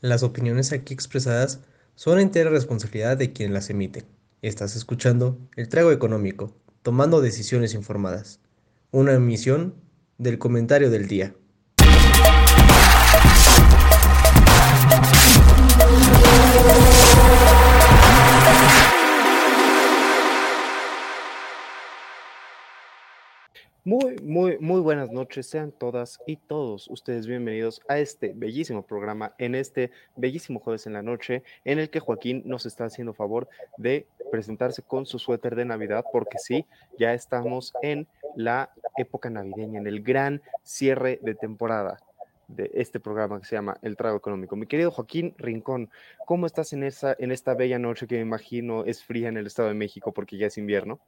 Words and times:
Las 0.00 0.22
opiniones 0.22 0.70
aquí 0.72 0.94
expresadas 0.94 1.58
son 1.96 2.20
entera 2.20 2.50
responsabilidad 2.50 3.16
de 3.16 3.32
quien 3.32 3.52
las 3.52 3.68
emite. 3.68 4.04
Estás 4.42 4.76
escuchando 4.76 5.40
El 5.56 5.68
Trago 5.68 5.90
Económico, 5.90 6.54
tomando 6.82 7.20
decisiones 7.20 7.74
informadas. 7.74 8.38
Una 8.92 9.14
emisión 9.14 9.74
del 10.16 10.38
comentario 10.38 10.90
del 10.90 11.08
día. 11.08 11.34
Muy, 24.28 24.58
muy, 24.58 24.82
buenas 24.82 25.10
noches, 25.10 25.46
sean 25.46 25.72
todas 25.72 26.20
y 26.26 26.36
todos 26.36 26.86
ustedes 26.88 27.26
bienvenidos 27.26 27.80
a 27.88 27.98
este 27.98 28.34
bellísimo 28.36 28.82
programa, 28.82 29.32
en 29.38 29.54
este 29.54 29.90
bellísimo 30.16 30.60
jueves 30.60 30.86
en 30.86 30.92
la 30.92 31.00
noche, 31.00 31.42
en 31.64 31.78
el 31.78 31.88
que 31.88 31.98
Joaquín 31.98 32.42
nos 32.44 32.66
está 32.66 32.84
haciendo 32.84 33.14
favor 33.14 33.48
de 33.78 34.06
presentarse 34.30 34.82
con 34.82 35.06
su 35.06 35.18
suéter 35.18 35.56
de 35.56 35.64
Navidad, 35.64 36.04
porque 36.12 36.36
sí, 36.36 36.66
ya 36.98 37.14
estamos 37.14 37.72
en 37.80 38.06
la 38.36 38.70
época 38.98 39.30
navideña, 39.30 39.80
en 39.80 39.86
el 39.86 40.02
gran 40.02 40.42
cierre 40.62 41.18
de 41.22 41.34
temporada 41.34 41.98
de 42.48 42.70
este 42.74 43.00
programa 43.00 43.40
que 43.40 43.46
se 43.46 43.56
llama 43.56 43.78
El 43.80 43.96
Trago 43.96 44.18
Económico. 44.18 44.56
Mi 44.56 44.66
querido 44.66 44.90
Joaquín 44.90 45.34
Rincón, 45.38 45.88
¿cómo 46.26 46.44
estás 46.44 46.74
en, 46.74 46.82
esa, 46.82 47.16
en 47.18 47.32
esta 47.32 47.54
bella 47.54 47.78
noche 47.78 48.06
que 48.06 48.16
me 48.16 48.20
imagino 48.20 48.84
es 48.84 49.02
fría 49.02 49.30
en 49.30 49.38
el 49.38 49.46
Estado 49.46 49.68
de 49.68 49.74
México 49.74 50.12
porque 50.12 50.36
ya 50.36 50.48
es 50.48 50.58
invierno? 50.58 51.00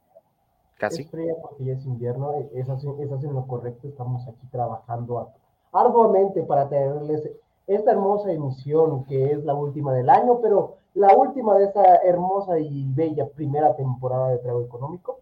Casi. 0.81 1.03
Es 1.03 1.11
fría 1.11 1.35
porque 1.39 1.63
ya 1.63 1.73
es 1.73 1.85
invierno, 1.85 2.33
es, 2.55 2.67
es 2.67 3.23
en 3.23 3.33
lo 3.35 3.45
correcto, 3.45 3.87
estamos 3.87 4.27
aquí 4.27 4.47
trabajando 4.51 5.29
arduamente 5.71 6.41
para 6.41 6.69
tenerles 6.69 7.29
esta 7.67 7.91
hermosa 7.91 8.31
emisión 8.31 9.05
que 9.05 9.31
es 9.31 9.45
la 9.45 9.53
última 9.53 9.93
del 9.93 10.09
año, 10.09 10.39
pero 10.41 10.77
la 10.95 11.15
última 11.15 11.55
de 11.59 11.65
esta 11.65 11.97
hermosa 11.97 12.57
y 12.57 12.91
bella 12.95 13.27
primera 13.27 13.75
temporada 13.75 14.29
de 14.29 14.39
Trago 14.39 14.63
Económico. 14.63 15.19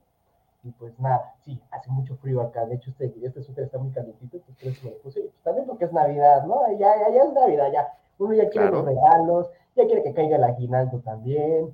Y 0.64 0.72
pues 0.72 0.98
nada, 0.98 1.36
sí, 1.44 1.60
hace 1.72 1.92
mucho 1.92 2.16
frío 2.16 2.40
acá. 2.40 2.66
De 2.66 2.76
hecho, 2.76 2.92
este, 2.92 3.14
este 3.22 3.44
súper 3.44 3.66
está 3.66 3.78
muy 3.80 3.92
calentito, 3.92 4.38
entonces 4.38 4.82
me 4.82 4.92
puse, 4.92 5.20
pues 5.20 5.34
también 5.44 5.68
porque 5.68 5.84
es 5.86 5.92
Navidad, 5.92 6.46
¿no? 6.46 6.72
Ya, 6.72 6.88
ya, 7.02 7.14
ya 7.14 7.24
es 7.24 7.34
Navidad, 7.34 7.70
ya. 7.74 7.94
Uno 8.18 8.34
ya 8.34 8.50
quiere 8.50 8.72
los 8.72 8.86
regalos, 8.86 9.50
ya 9.76 9.86
quiere 9.86 10.04
que 10.04 10.14
caiga 10.14 10.38
el 10.38 10.44
aguinaldo 10.46 11.00
también. 11.00 11.74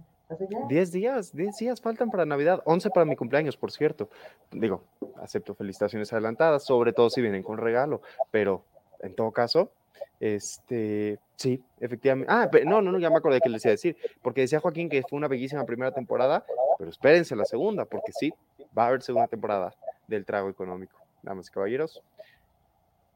10 0.70 0.92
días, 0.92 1.36
10 1.36 1.58
días 1.58 1.82
faltan 1.82 2.10
para 2.10 2.26
Navidad, 2.26 2.62
11 2.66 2.90
para 2.90 3.06
mi 3.06 3.16
cumpleaños, 3.16 3.58
por 3.58 3.72
cierto. 3.72 4.10
Digo, 4.52 4.84
acepto 5.22 5.54
felicitaciones 5.54 6.12
adelantadas, 6.14 6.64
sobre 6.64 6.94
todo 6.94 7.10
si 7.10 7.22
vienen 7.22 7.44
con 7.44 7.58
regalo, 7.58 8.02
pero 8.32 8.64
en 9.02 9.16
todo 9.16 9.32
caso, 9.32 9.72
este, 10.20 11.20
sí, 11.36 11.64
efectivamente. 11.80 12.32
Ah, 12.32 12.50
no, 12.66 12.82
no, 12.82 12.92
no, 12.92 13.00
ya 13.00 13.10
me 13.10 13.18
acordé 13.18 13.40
que 13.42 13.50
les 13.50 13.64
iba 13.66 13.72
a 13.72 13.74
decir, 13.74 13.98
porque 14.22 14.42
decía 14.42 14.60
Joaquín 14.60 14.90
que 14.90 15.04
fue 15.04 15.18
una 15.18 15.28
bellísima 15.28 15.66
primera 15.66 15.92
temporada, 15.92 16.46
pero 16.78 16.90
espérense 16.90 17.36
la 17.36 17.46
segunda, 17.46 17.86
porque 17.86 18.12
sí, 18.12 18.34
va 18.78 18.86
a 18.86 18.88
haber 18.88 19.02
segunda 19.02 19.28
temporada 19.28 19.74
del 20.08 20.26
trago 20.26 20.50
económico. 20.50 21.00
Damas 21.22 21.48
y 21.48 21.52
caballeros, 21.52 22.04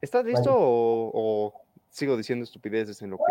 ¿estás 0.01 0.25
listo 0.25 0.51
o 0.51 1.53
sigo 1.89 2.15
diciendo 2.17 2.43
estupideces 2.43 3.01
en 3.01 3.11
lo 3.11 3.17
que. 3.17 3.23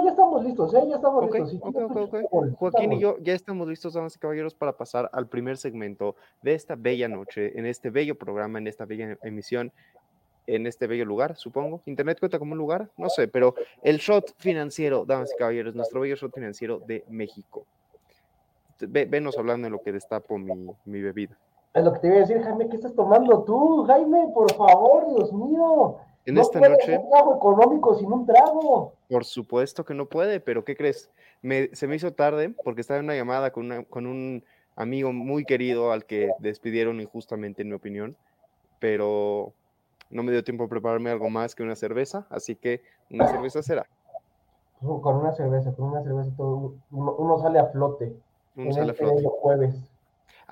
No, 0.00 0.04
no, 0.04 0.04
no, 0.04 0.04
ya 0.04 0.10
estamos 0.10 0.44
listos, 0.44 0.74
¿eh? 0.74 0.82
Ya 0.88 0.96
estamos 0.96 1.30
listos. 1.30 2.54
Joaquín 2.58 2.92
y 2.92 3.00
yo 3.00 3.16
ya 3.18 3.34
estamos 3.34 3.68
listos, 3.68 3.94
damas 3.94 4.16
y 4.16 4.18
caballeros, 4.18 4.54
para 4.54 4.72
pasar 4.72 5.10
al 5.12 5.26
primer 5.26 5.56
segmento 5.56 6.16
de 6.42 6.54
esta 6.54 6.76
bella 6.76 7.08
noche, 7.08 7.58
en 7.58 7.66
este 7.66 7.90
bello 7.90 8.16
programa, 8.16 8.58
en 8.58 8.66
esta 8.66 8.84
bella 8.84 9.18
emisión, 9.22 9.72
en 10.46 10.66
este 10.66 10.86
bello 10.86 11.04
lugar, 11.04 11.36
supongo. 11.36 11.80
¿Internet 11.86 12.18
cuenta 12.18 12.38
como 12.38 12.52
un 12.52 12.58
lugar? 12.58 12.88
No 12.96 13.08
sé, 13.08 13.28
pero 13.28 13.54
el 13.82 13.98
shot 13.98 14.34
financiero, 14.38 15.04
damas 15.04 15.32
y 15.34 15.36
caballeros, 15.36 15.74
nuestro 15.74 16.00
bello 16.00 16.16
shot 16.16 16.34
financiero 16.34 16.80
de 16.80 17.04
México. 17.08 17.64
venos 18.80 19.38
hablando 19.38 19.66
de 19.66 19.70
lo 19.70 19.82
que 19.82 19.92
destapo 19.92 20.38
mi, 20.38 20.70
mi 20.84 21.00
bebida. 21.00 21.36
Es 21.72 21.84
lo 21.84 21.92
que 21.92 22.00
te 22.00 22.06
iba 22.08 22.16
a 22.16 22.20
decir, 22.20 22.42
Jaime, 22.42 22.68
¿qué 22.68 22.76
estás 22.76 22.94
tomando 22.94 23.44
tú? 23.44 23.84
Jaime, 23.86 24.28
por 24.34 24.52
favor, 24.54 25.06
Dios 25.14 25.32
mío. 25.32 25.98
En 26.26 26.38
esta 26.38 26.60
noche. 26.60 26.98
Un 26.98 27.10
trago 27.10 27.36
económico 27.36 27.94
sin 27.94 28.12
un 28.12 28.26
trago. 28.26 28.92
Por 29.10 29.24
supuesto 29.24 29.84
que 29.84 29.92
no 29.92 30.06
puede, 30.06 30.38
pero 30.38 30.64
¿qué 30.64 30.76
crees? 30.76 31.10
Me, 31.42 31.74
se 31.74 31.88
me 31.88 31.96
hizo 31.96 32.12
tarde 32.12 32.54
porque 32.64 32.80
estaba 32.80 33.00
en 33.00 33.06
una 33.06 33.16
llamada 33.16 33.50
con, 33.50 33.84
con 33.84 34.06
un 34.06 34.44
amigo 34.76 35.12
muy 35.12 35.44
querido 35.44 35.90
al 35.90 36.06
que 36.06 36.30
despidieron 36.38 37.00
injustamente, 37.00 37.62
en 37.62 37.68
mi 37.68 37.74
opinión, 37.74 38.16
pero 38.78 39.52
no 40.10 40.22
me 40.22 40.30
dio 40.30 40.44
tiempo 40.44 40.64
a 40.64 40.68
prepararme 40.68 41.10
algo 41.10 41.28
más 41.28 41.54
que 41.54 41.64
una 41.64 41.74
cerveza, 41.74 42.26
así 42.30 42.54
que 42.54 42.82
una 43.10 43.26
cerveza 43.26 43.62
será. 43.62 43.86
Con 44.80 45.16
una 45.16 45.32
cerveza, 45.32 45.72
con 45.72 45.86
una 45.86 46.02
cerveza 46.02 46.30
todo, 46.36 46.74
uno, 46.90 47.38
sale 47.38 47.58
a 47.58 47.66
flote. 47.66 48.14
Uno 48.56 48.72
sale 48.72 48.90
a 48.90 48.92
este 48.92 49.04
flote. 49.04 49.24
Jueves. 49.42 49.74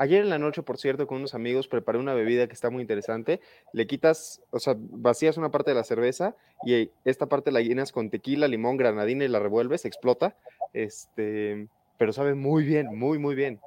Ayer 0.00 0.22
en 0.22 0.30
la 0.30 0.38
noche, 0.38 0.62
por 0.62 0.78
cierto, 0.78 1.08
con 1.08 1.18
unos 1.18 1.34
amigos 1.34 1.66
preparé 1.66 1.98
una 1.98 2.14
bebida 2.14 2.46
que 2.46 2.52
está 2.52 2.70
muy 2.70 2.82
interesante. 2.82 3.40
Le 3.72 3.88
quitas, 3.88 4.40
o 4.52 4.60
sea, 4.60 4.76
vacías 4.78 5.36
una 5.36 5.50
parte 5.50 5.72
de 5.72 5.74
la 5.74 5.82
cerveza 5.82 6.36
y 6.64 6.92
esta 7.04 7.26
parte 7.26 7.50
la 7.50 7.62
llenas 7.62 7.90
con 7.90 8.08
tequila, 8.08 8.46
limón, 8.46 8.76
granadina 8.76 9.24
y 9.24 9.28
la 9.28 9.40
revuelves, 9.40 9.84
explota. 9.84 10.36
Este, 10.72 11.66
pero 11.96 12.12
sabe 12.12 12.36
muy 12.36 12.62
bien, 12.62 12.96
muy, 12.96 13.18
muy 13.18 13.34
bien. 13.34 13.58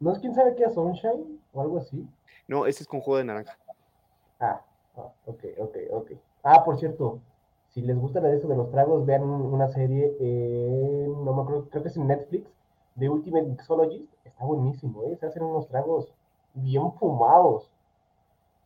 ¿No 0.00 0.14
es 0.14 0.18
quién 0.20 0.34
sabe 0.34 0.54
qué 0.56 0.64
es 0.64 0.72
Sunshine 0.72 1.40
o 1.52 1.60
algo 1.60 1.76
así? 1.76 2.08
No, 2.48 2.64
ese 2.64 2.82
es 2.82 2.88
con 2.88 3.00
jugo 3.00 3.18
de 3.18 3.24
naranja. 3.24 3.58
Ah, 4.40 4.62
ah 4.96 5.12
ok, 5.26 5.44
ok, 5.58 5.76
ok. 5.90 6.12
Ah, 6.42 6.64
por 6.64 6.78
cierto, 6.78 7.20
si 7.74 7.82
les 7.82 7.98
gusta 7.98 8.20
de 8.20 8.34
eso 8.34 8.48
de 8.48 8.56
los 8.56 8.70
tragos, 8.70 9.04
vean 9.04 9.24
una 9.24 9.68
serie, 9.68 10.16
no 10.20 11.34
me 11.34 11.42
acuerdo, 11.42 11.68
creo 11.68 11.82
que 11.82 11.90
es 11.90 11.96
en 11.98 12.06
Netflix, 12.06 12.48
de 12.96 13.08
Ultimate 13.08 13.46
Mixologist 13.46 14.12
está 14.24 14.44
buenísimo, 14.44 15.04
¿eh? 15.04 15.16
Se 15.20 15.26
hacen 15.26 15.42
unos 15.42 15.68
tragos 15.68 16.12
bien 16.54 16.92
fumados. 16.94 17.70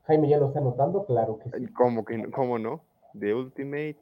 Jaime 0.06 0.28
ya 0.28 0.38
lo 0.38 0.48
está 0.48 0.60
notando, 0.60 1.04
claro 1.04 1.38
que 1.38 1.50
sí. 1.50 1.66
¿Cómo, 1.68 2.04
que, 2.04 2.30
cómo 2.30 2.58
no? 2.58 2.80
The 3.18 3.34
Ultimate 3.34 3.98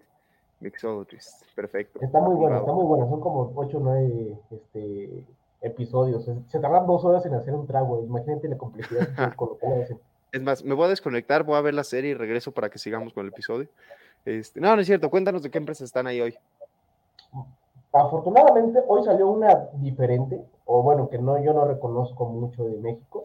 Mixologist, 0.61 1.45
perfecto. 1.55 1.99
Está 2.03 2.21
muy 2.21 2.37
bueno, 2.37 2.59
está 2.59 2.73
muy 2.73 2.85
bueno. 2.85 3.09
Son 3.09 3.21
como 3.21 3.53
8 3.55 3.77
o 3.77 3.81
9 3.81 4.39
este, 4.51 5.25
episodios. 5.63 6.31
Se 6.49 6.61
tardan 6.61 6.87
dos 6.87 7.05
horas 7.05 7.25
en 7.27 7.35
hacer 7.35 7.55
un 7.55 7.67
trago. 7.67 8.03
Imagínate 8.05 8.49
la 8.49 8.59
complejidad 8.59 9.35
con 9.37 9.51
lo 9.51 9.59
que 9.59 9.97
Es 10.33 10.43
más, 10.43 10.65
me 10.65 10.75
voy 10.75 10.87
a 10.87 10.89
desconectar, 10.89 11.43
voy 11.45 11.57
a 11.57 11.63
ver 11.63 11.75
la 11.75 11.85
serie 11.85 12.11
y 12.11 12.15
regreso 12.15 12.53
para 12.53 12.69
que 12.69 12.79
sigamos 12.79 13.13
con 13.13 13.25
el 13.25 13.33
episodio. 13.33 13.69
Este, 14.25 14.61
no, 14.61 14.75
no 14.75 14.83
es 14.83 14.87
cierto. 14.87 15.11
Cuéntanos 15.11 15.43
de 15.43 15.51
qué 15.51 15.59
empresas 15.59 15.87
están 15.87 16.07
ahí 16.07 16.21
hoy. 16.21 16.37
Afortunadamente, 17.93 18.83
hoy 18.87 19.03
salió 19.03 19.29
una 19.29 19.69
diferente, 19.75 20.45
o 20.67 20.83
bueno, 20.83 21.09
que 21.09 21.19
no, 21.19 21.43
yo 21.43 21.55
no 21.55 21.65
reconozco 21.65 22.27
mucho 22.27 22.65
de 22.65 22.77
México, 22.77 23.23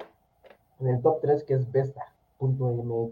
en 0.79 0.88
el 0.88 1.01
top 1.01 1.19
3, 1.22 1.44
que 1.44 1.56
es 1.56 1.72
Vesta.mx, 1.72 3.12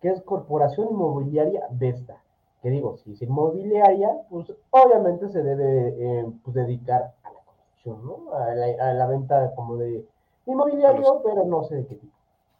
que 0.00 0.08
es 0.08 0.20
Corporación 0.22 0.88
Inmobiliaria 0.90 1.66
Vesta. 1.70 2.20
Que 2.62 2.70
digo, 2.70 2.96
si 2.96 3.12
es 3.12 3.22
inmobiliaria, 3.22 4.10
pues 4.28 4.52
obviamente 4.70 5.28
se 5.28 5.42
debe 5.42 5.94
eh, 5.98 6.26
pues, 6.42 6.54
dedicar 6.54 7.14
a 7.22 7.32
la 7.32 7.40
construcción, 7.44 8.04
¿no? 8.04 8.32
A 8.34 8.54
la, 8.94 9.06
venta 9.06 9.54
como 9.54 9.76
de 9.76 10.04
inmobiliario, 10.46 11.22
pero 11.22 11.44
no 11.44 11.62
sé 11.64 11.76
de 11.76 11.86
qué 11.86 11.94
tipo. 11.94 12.16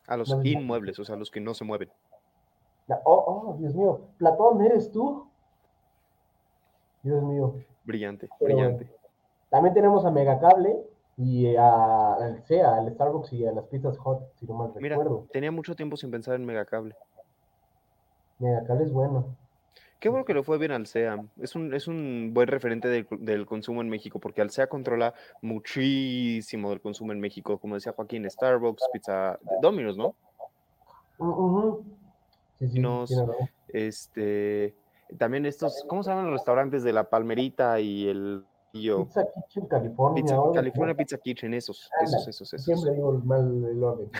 A 0.06 0.16
los 0.16 0.30
inmuebles, 0.44 0.98
o 1.00 1.04
sea, 1.04 1.16
los 1.16 1.30
que 1.30 1.40
no 1.40 1.54
se 1.54 1.64
mueven. 1.64 1.90
oh, 2.88 3.00
oh, 3.04 3.56
Dios 3.58 3.74
mío, 3.74 4.00
Platón, 4.18 4.62
¿eres 4.62 4.92
tú? 4.92 5.26
Dios 7.02 7.22
mío. 7.24 7.54
Brillante, 7.86 8.28
brillante. 8.40 8.90
También 9.48 9.74
tenemos 9.74 10.04
a 10.04 10.10
Megacable 10.10 10.76
y 11.16 11.54
a, 11.56 12.14
al 12.14 12.44
SEA, 12.44 12.76
al 12.76 12.92
Starbucks 12.92 13.32
y 13.32 13.46
a 13.46 13.52
las 13.52 13.64
pizzas 13.66 13.96
hot, 13.98 14.20
si 14.34 14.46
no 14.46 14.54
mal 14.54 14.72
Mira, 14.80 14.96
recuerdo. 14.96 15.26
tenía 15.32 15.50
mucho 15.50 15.74
tiempo 15.74 15.96
sin 15.96 16.10
pensar 16.10 16.34
en 16.34 16.44
Megacable. 16.44 16.94
Megacable 18.38 18.84
es 18.84 18.92
bueno. 18.92 19.36
Qué 19.98 20.10
bueno 20.10 20.26
que 20.26 20.34
lo 20.34 20.42
fue 20.42 20.58
bien 20.58 20.72
al 20.72 20.86
SEA. 20.86 21.24
Es 21.40 21.54
un, 21.54 21.72
es 21.72 21.88
un 21.88 22.32
buen 22.34 22.48
referente 22.48 22.88
del, 22.88 23.46
consumo 23.46 23.80
en 23.80 23.88
México, 23.88 24.18
porque 24.18 24.42
al 24.42 24.50
SEA 24.50 24.66
controla 24.66 25.14
muchísimo 25.40 26.68
del 26.68 26.82
consumo 26.82 27.12
en 27.12 27.20
México. 27.20 27.58
Como 27.58 27.76
decía 27.76 27.92
Joaquín, 27.92 28.28
Starbucks, 28.28 28.82
Pizza, 28.92 29.38
Domino's, 29.62 29.96
¿no? 29.96 30.14
Sí, 32.58 32.68
sí, 32.68 32.82
este, 33.68 34.74
también 35.18 35.46
estos, 35.46 35.84
¿cómo 35.88 36.02
se 36.02 36.10
llaman 36.10 36.26
los 36.26 36.34
restaurantes 36.34 36.82
de 36.82 36.92
la 36.92 37.08
Palmerita 37.08 37.80
y 37.80 38.08
el 38.08 38.44
Pizza 38.76 39.26
Kitchen 39.32 39.66
California. 39.66 40.22
Pizza, 40.22 40.36
California 40.54 40.94
Pizza 40.94 41.18
Kitchen, 41.18 41.54
esos, 41.54 41.90
esos, 42.02 42.28
esos, 42.28 42.52
esos. 42.52 42.64
Siempre 42.64 42.94
digo 42.94 43.12
mal 43.24 43.64
el 43.70 43.82
orden. 43.82 44.10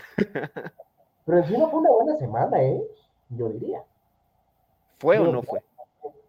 Pero 1.25 1.37
encima 1.39 1.69
fue 1.69 1.79
una 1.79 1.91
buena 1.91 2.17
semana, 2.17 2.63
¿eh? 2.63 2.81
Yo 3.29 3.49
diría. 3.49 3.83
¿Fue 4.99 5.19
o 5.19 5.31
no 5.31 5.43
fue? 5.43 5.61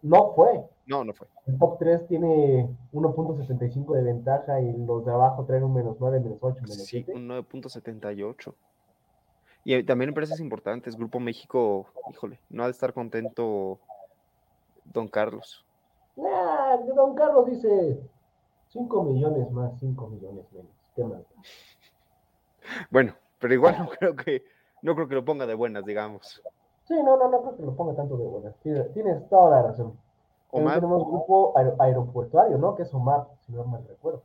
No 0.01 0.33
fue. 0.33 0.63
No, 0.85 1.03
no 1.03 1.13
fue. 1.13 1.27
El 1.47 1.57
top 1.57 1.77
3 1.79 2.07
tiene 2.07 2.67
1.75 2.93 3.93
de 3.95 4.03
ventaja 4.03 4.59
y 4.59 4.71
los 4.85 5.05
de 5.05 5.11
abajo 5.11 5.45
traen 5.45 5.63
un 5.63 5.73
menos 5.73 5.97
9, 5.99 6.19
menos 6.19 6.37
8, 6.41 6.61
menos 6.61 6.75
Sí, 6.75 7.05
un 7.07 7.27
9.78. 7.27 8.53
Y 9.65 9.83
también 9.83 10.09
empresas 10.09 10.39
importantes, 10.39 10.95
Grupo 10.95 11.19
México, 11.19 11.87
híjole, 12.09 12.39
no 12.49 12.63
ha 12.63 12.67
de 12.67 12.71
estar 12.71 12.93
contento 12.93 13.79
Don 14.93 15.07
Carlos. 15.07 15.65
Ah, 16.17 16.77
don 16.95 17.15
Carlos 17.15 17.45
dice 17.45 17.99
5 18.69 19.03
millones 19.03 19.49
más, 19.51 19.71
5 19.79 20.07
millones 20.09 20.45
menos. 20.51 20.71
¿Qué 20.95 21.03
más? 21.03 21.21
Bueno, 22.89 23.13
pero 23.39 23.53
igual 23.53 23.77
no 23.79 23.89
creo 23.89 24.15
que 24.15 24.43
no 24.81 24.95
creo 24.95 25.07
que 25.07 25.15
lo 25.15 25.25
ponga 25.25 25.45
de 25.45 25.53
buenas, 25.55 25.85
digamos. 25.85 26.41
Sí, 26.85 26.95
no, 27.03 27.17
no, 27.17 27.29
no 27.29 27.41
creo 27.41 27.57
que 27.57 27.63
lo 27.63 27.75
ponga 27.75 27.95
tanto 27.95 28.17
de 28.17 28.25
buenas. 28.25 28.55
Tienes, 28.61 28.91
tienes 28.93 29.27
toda 29.29 29.49
la 29.51 29.61
razón. 29.69 29.97
Omar, 30.51 30.75
tenemos 30.75 31.05
grupo 31.05 31.53
aer- 31.55 31.75
aeroportuario, 31.77 32.57
¿no? 32.57 32.75
Que 32.75 32.83
es 32.83 32.93
OMAP, 32.93 33.29
si 33.45 33.51
no 33.53 33.63
mal 33.65 33.85
recuerdo. 33.87 34.23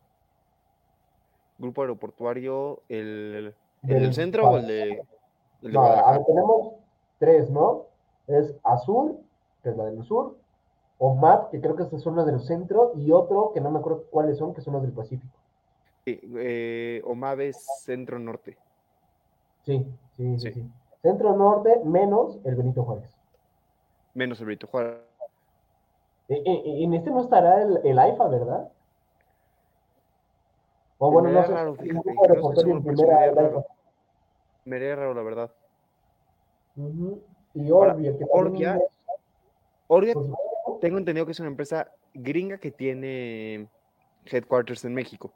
grupo 1.58 1.82
aeroportuario, 1.82 2.82
el, 2.88 3.54
el 3.82 3.88
Del 3.88 4.02
del 4.04 4.14
centro 4.14 4.48
o 4.48 4.56
el 4.56 4.66
de, 4.66 4.90
el 4.92 5.02
de 5.62 5.72
No, 5.72 5.80
a 5.82 5.86
Guadalajara. 5.86 6.16
ver, 6.18 6.26
tenemos 6.26 6.72
tres, 7.18 7.50
¿no? 7.50 7.86
Es 8.26 8.56
Azul, 8.64 9.18
que 9.62 9.68
es 9.70 9.76
la 9.76 9.84
del 9.84 10.02
sur, 10.04 10.36
OMAP, 10.98 11.50
que 11.50 11.60
creo 11.60 11.76
que 11.76 11.82
esas 11.84 12.02
son 12.02 12.16
las 12.16 12.26
del 12.26 12.40
centro, 12.40 12.92
y 12.96 13.10
otro 13.12 13.52
que 13.52 13.60
no 13.60 13.70
me 13.70 13.78
acuerdo 13.78 14.04
cuáles 14.10 14.38
son, 14.38 14.54
que 14.54 14.60
son 14.60 14.74
los 14.74 14.82
del 14.82 14.92
Pacífico. 14.92 15.38
Sí, 16.04 16.20
eh, 16.36 17.02
Omave 17.04 17.52
Centro 17.52 18.18
Norte. 18.18 18.58
Sí, 19.64 19.84
sí, 20.12 20.38
sí, 20.38 20.38
Sí. 20.38 20.52
sí. 20.52 20.70
Centro 21.02 21.36
norte 21.36 21.80
menos 21.84 22.38
el 22.44 22.54
Benito 22.54 22.82
Juárez. 22.82 23.14
Menos 24.14 24.40
el 24.40 24.46
Brito 24.46 24.66
Juárez. 24.66 25.00
E- 26.28 26.42
e- 26.46 26.84
en 26.84 26.94
este 26.94 27.10
no 27.10 27.20
estará 27.20 27.62
el, 27.62 27.78
el 27.84 27.98
AIFA, 27.98 28.28
¿verdad? 28.28 28.72
O 30.98 31.10
bueno, 31.10 31.28
Me 31.28 31.34
no 31.34 31.44
sé. 31.44 31.52
raro, 31.52 31.74
fíjate, 31.74 32.14
no 32.14 32.82
primera 32.82 33.18
me 33.20 33.30
raro. 33.32 33.66
Me 34.64 34.94
raro, 34.94 35.14
la 35.14 35.22
verdad. 35.22 35.54
Y 36.76 37.70
Ahora, 37.70 37.92
Orbia, 37.92 38.16
que 38.16 38.24
Orbia, 38.30 38.76
es, 38.76 40.14
pues, 40.14 40.26
tengo 40.84 40.98
entendido 40.98 41.24
que 41.24 41.32
es 41.32 41.40
una 41.40 41.48
empresa 41.48 41.90
gringa 42.12 42.58
que 42.58 42.70
tiene 42.70 43.68
headquarters 44.26 44.84
en 44.84 44.92
México. 44.94 45.32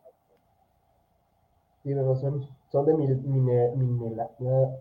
tiene 1.82 2.02
razón, 2.02 2.46
son 2.70 2.84
de 2.84 2.92
mil- 2.94 3.16
mine- 3.22 3.70
minela- 3.74 4.30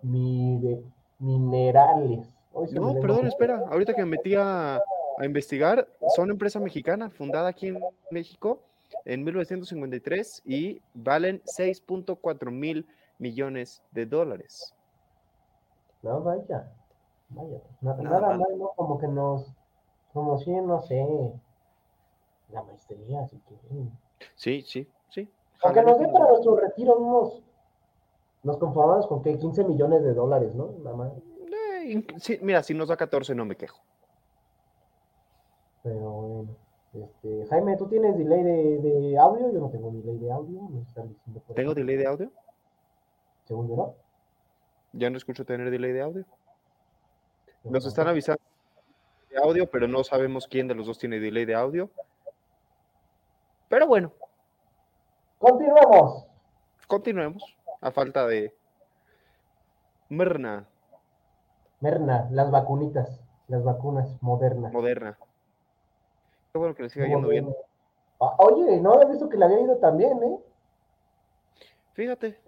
mide- 0.03 0.83
minerales. 1.19 2.27
Hoy 2.51 2.67
No, 2.73 2.93
perdón, 2.99 3.27
espera. 3.27 3.63
Ahorita 3.71 3.93
que 3.93 4.01
me 4.03 4.11
metí 4.17 4.35
a, 4.35 4.75
a 4.75 5.25
investigar, 5.25 5.87
son 6.15 6.31
empresa 6.31 6.59
mexicana 6.59 7.09
fundada 7.09 7.47
aquí 7.47 7.67
en 7.67 7.79
México 8.11 8.61
en 9.05 9.23
1953 9.23 10.41
y 10.45 10.81
valen 10.93 11.41
6.4 11.45 12.51
mil 12.51 12.85
millones 13.19 13.81
de 13.91 14.05
dólares. 14.05 14.73
No, 16.01 16.21
vaya, 16.23 16.69
vaya. 17.29 17.61
na- 17.79 17.95
Nada 17.95 18.03
nada 18.03 18.27
mal. 18.29 18.39
mal, 18.39 18.59
¿no? 18.59 18.67
Como 18.75 18.97
que 18.99 19.07
nos 19.07 19.53
promociona, 20.17 20.61
no 20.61 20.81
sé, 20.81 21.05
la 22.51 22.63
maestría, 22.63 23.27
si 23.27 23.37
quieren. 23.37 23.91
Sí, 24.35 24.63
sí, 24.65 24.87
sí. 25.09 25.29
Aunque 25.63 25.83
nos 25.83 25.99
dé 25.99 26.07
para 26.07 26.27
nuestro 26.27 26.55
retiro 26.55 26.97
unos, 26.97 27.43
nos 28.43 28.57
conformamos 28.57 29.05
con 29.07 29.21
que 29.21 29.37
15 29.37 29.63
millones 29.65 30.03
de 30.03 30.13
dólares, 30.13 30.55
¿no? 30.55 30.71
Nada 30.83 30.95
más. 30.95 31.11
Eh, 31.83 32.05
sí, 32.17 32.39
mira, 32.41 32.63
si 32.63 32.73
nos 32.73 32.89
da 32.89 32.97
14 32.97 33.35
no 33.35 33.45
me 33.45 33.55
quejo. 33.55 33.79
Pero 35.83 35.99
bueno. 35.99 36.55
Este, 36.93 37.45
Jaime, 37.47 37.77
¿tú 37.77 37.87
tienes 37.87 38.17
delay 38.17 38.41
de, 38.41 38.79
de 38.79 39.17
audio? 39.19 39.51
Yo 39.51 39.59
no 39.59 39.69
tengo 39.69 39.91
delay 39.91 40.17
de 40.17 40.31
audio. 40.31 40.61
Me 40.63 40.81
están 40.81 41.09
diciendo 41.09 41.41
por 41.45 41.55
¿Tengo 41.55 41.75
delay 41.75 41.95
de 41.95 42.07
audio? 42.07 42.31
Según 43.45 43.67
yo, 43.67 43.75
¿no? 43.75 43.95
Ya 44.93 45.11
no 45.11 45.17
escucho 45.17 45.45
tener 45.45 45.69
delay 45.69 45.91
de 45.91 46.01
audio. 46.01 46.25
Nos 47.63 47.85
están 47.85 48.07
avisando 48.07 48.41
de 49.37 49.43
audio, 49.43 49.69
pero 49.69 49.87
no 49.87 50.03
sabemos 50.03 50.47
quién 50.47 50.67
de 50.67 50.75
los 50.75 50.87
dos 50.87 50.97
tiene 50.97 51.19
delay 51.19 51.45
de 51.45 51.55
audio. 51.55 51.89
Pero 53.69 53.87
bueno, 53.87 54.11
Continuemos. 55.39 56.25
continuemos. 56.87 57.43
A 57.79 57.91
falta 57.91 58.25
de 58.25 58.51
Merna, 60.09 60.65
Merna, 61.79 62.27
las 62.31 62.49
vacunitas, 62.49 63.21
las 63.47 63.63
vacunas 63.63 64.09
modernas. 64.21 64.73
moderna. 64.73 65.15
Qué 66.51 66.57
bueno 66.57 66.73
que 66.73 66.83
le 66.83 66.89
siga 66.89 67.05
yendo 67.05 67.27
bien. 67.27 67.53
Ah, 68.19 68.35
Oye, 68.39 68.81
no 68.81 68.93
había 68.93 69.09
visto 69.09 69.29
que 69.29 69.37
le 69.37 69.45
había 69.45 69.61
ido 69.61 69.77
también, 69.77 70.23
¿eh? 70.23 70.39
Fíjate, 71.93 72.39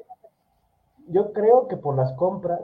Yo 1.10 1.32
creo 1.32 1.68
que 1.68 1.78
por 1.78 1.96
las 1.96 2.12
compras 2.14 2.62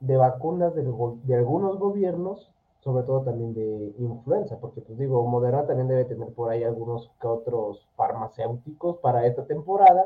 de 0.00 0.16
vacunas 0.16 0.74
de 0.74 1.34
algunos 1.36 1.78
gobiernos, 1.78 2.50
sobre 2.80 3.04
todo 3.04 3.22
también 3.22 3.52
de 3.54 3.92
influenza, 3.98 4.58
porque 4.58 4.80
pues 4.80 4.98
digo, 4.98 5.26
Moderna 5.26 5.66
también 5.66 5.88
debe 5.88 6.04
tener 6.04 6.28
por 6.32 6.50
ahí 6.50 6.64
algunos 6.64 7.10
que 7.20 7.26
otros 7.26 7.86
farmacéuticos 7.96 8.96
para 8.98 9.26
esta 9.26 9.44
temporada, 9.44 10.04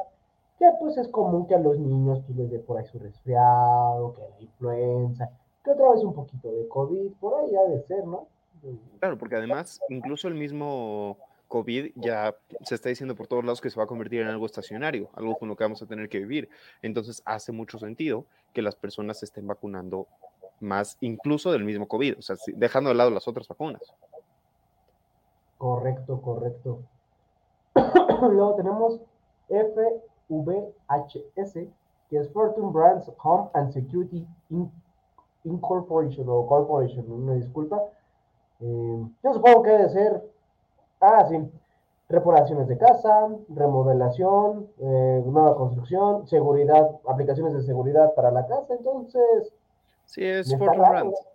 que 0.59 0.67
pues 0.81 0.97
es 0.97 1.09
común 1.09 1.47
que 1.47 1.55
a 1.55 1.59
los 1.59 1.79
niños 1.79 2.21
pues 2.27 2.37
les 2.37 2.51
dé 2.51 2.59
por 2.59 2.79
ahí 2.79 2.87
su 2.87 2.99
resfriado, 2.99 4.15
que 4.15 4.23
la 4.23 4.41
influenza, 4.41 5.31
que 5.65 5.71
otra 5.71 5.91
vez 5.91 6.03
un 6.03 6.15
poquito 6.15 6.51
de 6.51 6.69
COVID, 6.69 7.13
por 7.21 7.41
ahí 7.41 7.55
ha 7.55 7.71
de 7.71 7.83
ser, 7.83 8.07
¿no? 8.07 8.27
claro, 8.99 9.19
porque 9.19 9.37
además 9.37 9.79
incluso 9.91 10.27
el 10.27 10.35
mismo 10.35 11.19
COVID 11.49 11.93
ya 11.95 12.35
se 12.63 12.75
está 12.75 12.89
diciendo 12.89 13.15
por 13.15 13.27
todos 13.27 13.45
lados 13.45 13.61
que 13.61 13.71
se 13.71 13.77
va 13.77 13.85
a 13.85 13.87
convertir 13.87 14.23
en 14.23 14.29
algo 14.29 14.47
estacionario, 14.47 15.11
algo 15.15 15.37
con 15.37 15.49
lo 15.49 15.57
que 15.57 15.65
vamos 15.65 15.83
a 15.83 15.87
tener 15.87 16.09
que 16.09 16.19
vivir. 16.19 16.49
Entonces 16.83 17.23
hace 17.25 17.53
mucho 17.53 17.79
sentido 17.79 18.25
que 18.53 18.63
las 18.63 18.75
personas 18.75 19.19
se 19.19 19.27
estén 19.27 19.47
vacunando 19.47 20.09
más, 20.65 20.97
incluso 21.01 21.53
del 21.53 21.65
mismo 21.65 21.87
COVID, 21.87 22.19
o 22.19 22.23
sea, 22.23 22.37
dejando 22.55 22.91
de 22.91 22.97
lado 22.97 23.11
las 23.11 23.29
otras 23.29 23.47
vacunas. 23.47 23.83
Correcto, 25.59 26.21
correcto. 26.21 26.79
Luego 28.21 28.55
tenemos 28.57 29.01
FVHS, 30.29 31.53
que 32.11 32.19
es 32.19 32.31
Fortune 32.33 32.73
Brands 32.73 33.11
Home 33.23 33.51
and 33.55 33.73
Security 33.73 34.27
In- 34.51 34.71
Incorporation 35.45 36.27
o 36.29 36.47
Corporation, 36.47 37.05
una 37.11 37.35
disculpa. 37.35 37.83
Eh, 38.61 39.05
yo 39.23 39.35
supongo 39.35 39.63
que 39.63 39.71
debe 39.71 39.89
ser, 39.91 40.23
ah, 41.01 41.27
sí, 41.29 41.39
reparaciones 42.09 42.69
de 42.69 42.79
casa, 42.79 43.29
remodelación, 43.49 44.69
eh, 44.79 45.23
nueva 45.27 45.57
construcción, 45.57 46.27
seguridad, 46.27 46.91
aplicaciones 47.09 47.55
de 47.55 47.63
seguridad 47.63 48.15
para 48.15 48.31
la 48.31 48.47
casa, 48.47 48.75
entonces, 48.75 49.53
Sí, 50.07 50.25
es 50.25 50.51
raro, 50.59 50.89
Brands. 50.89 51.27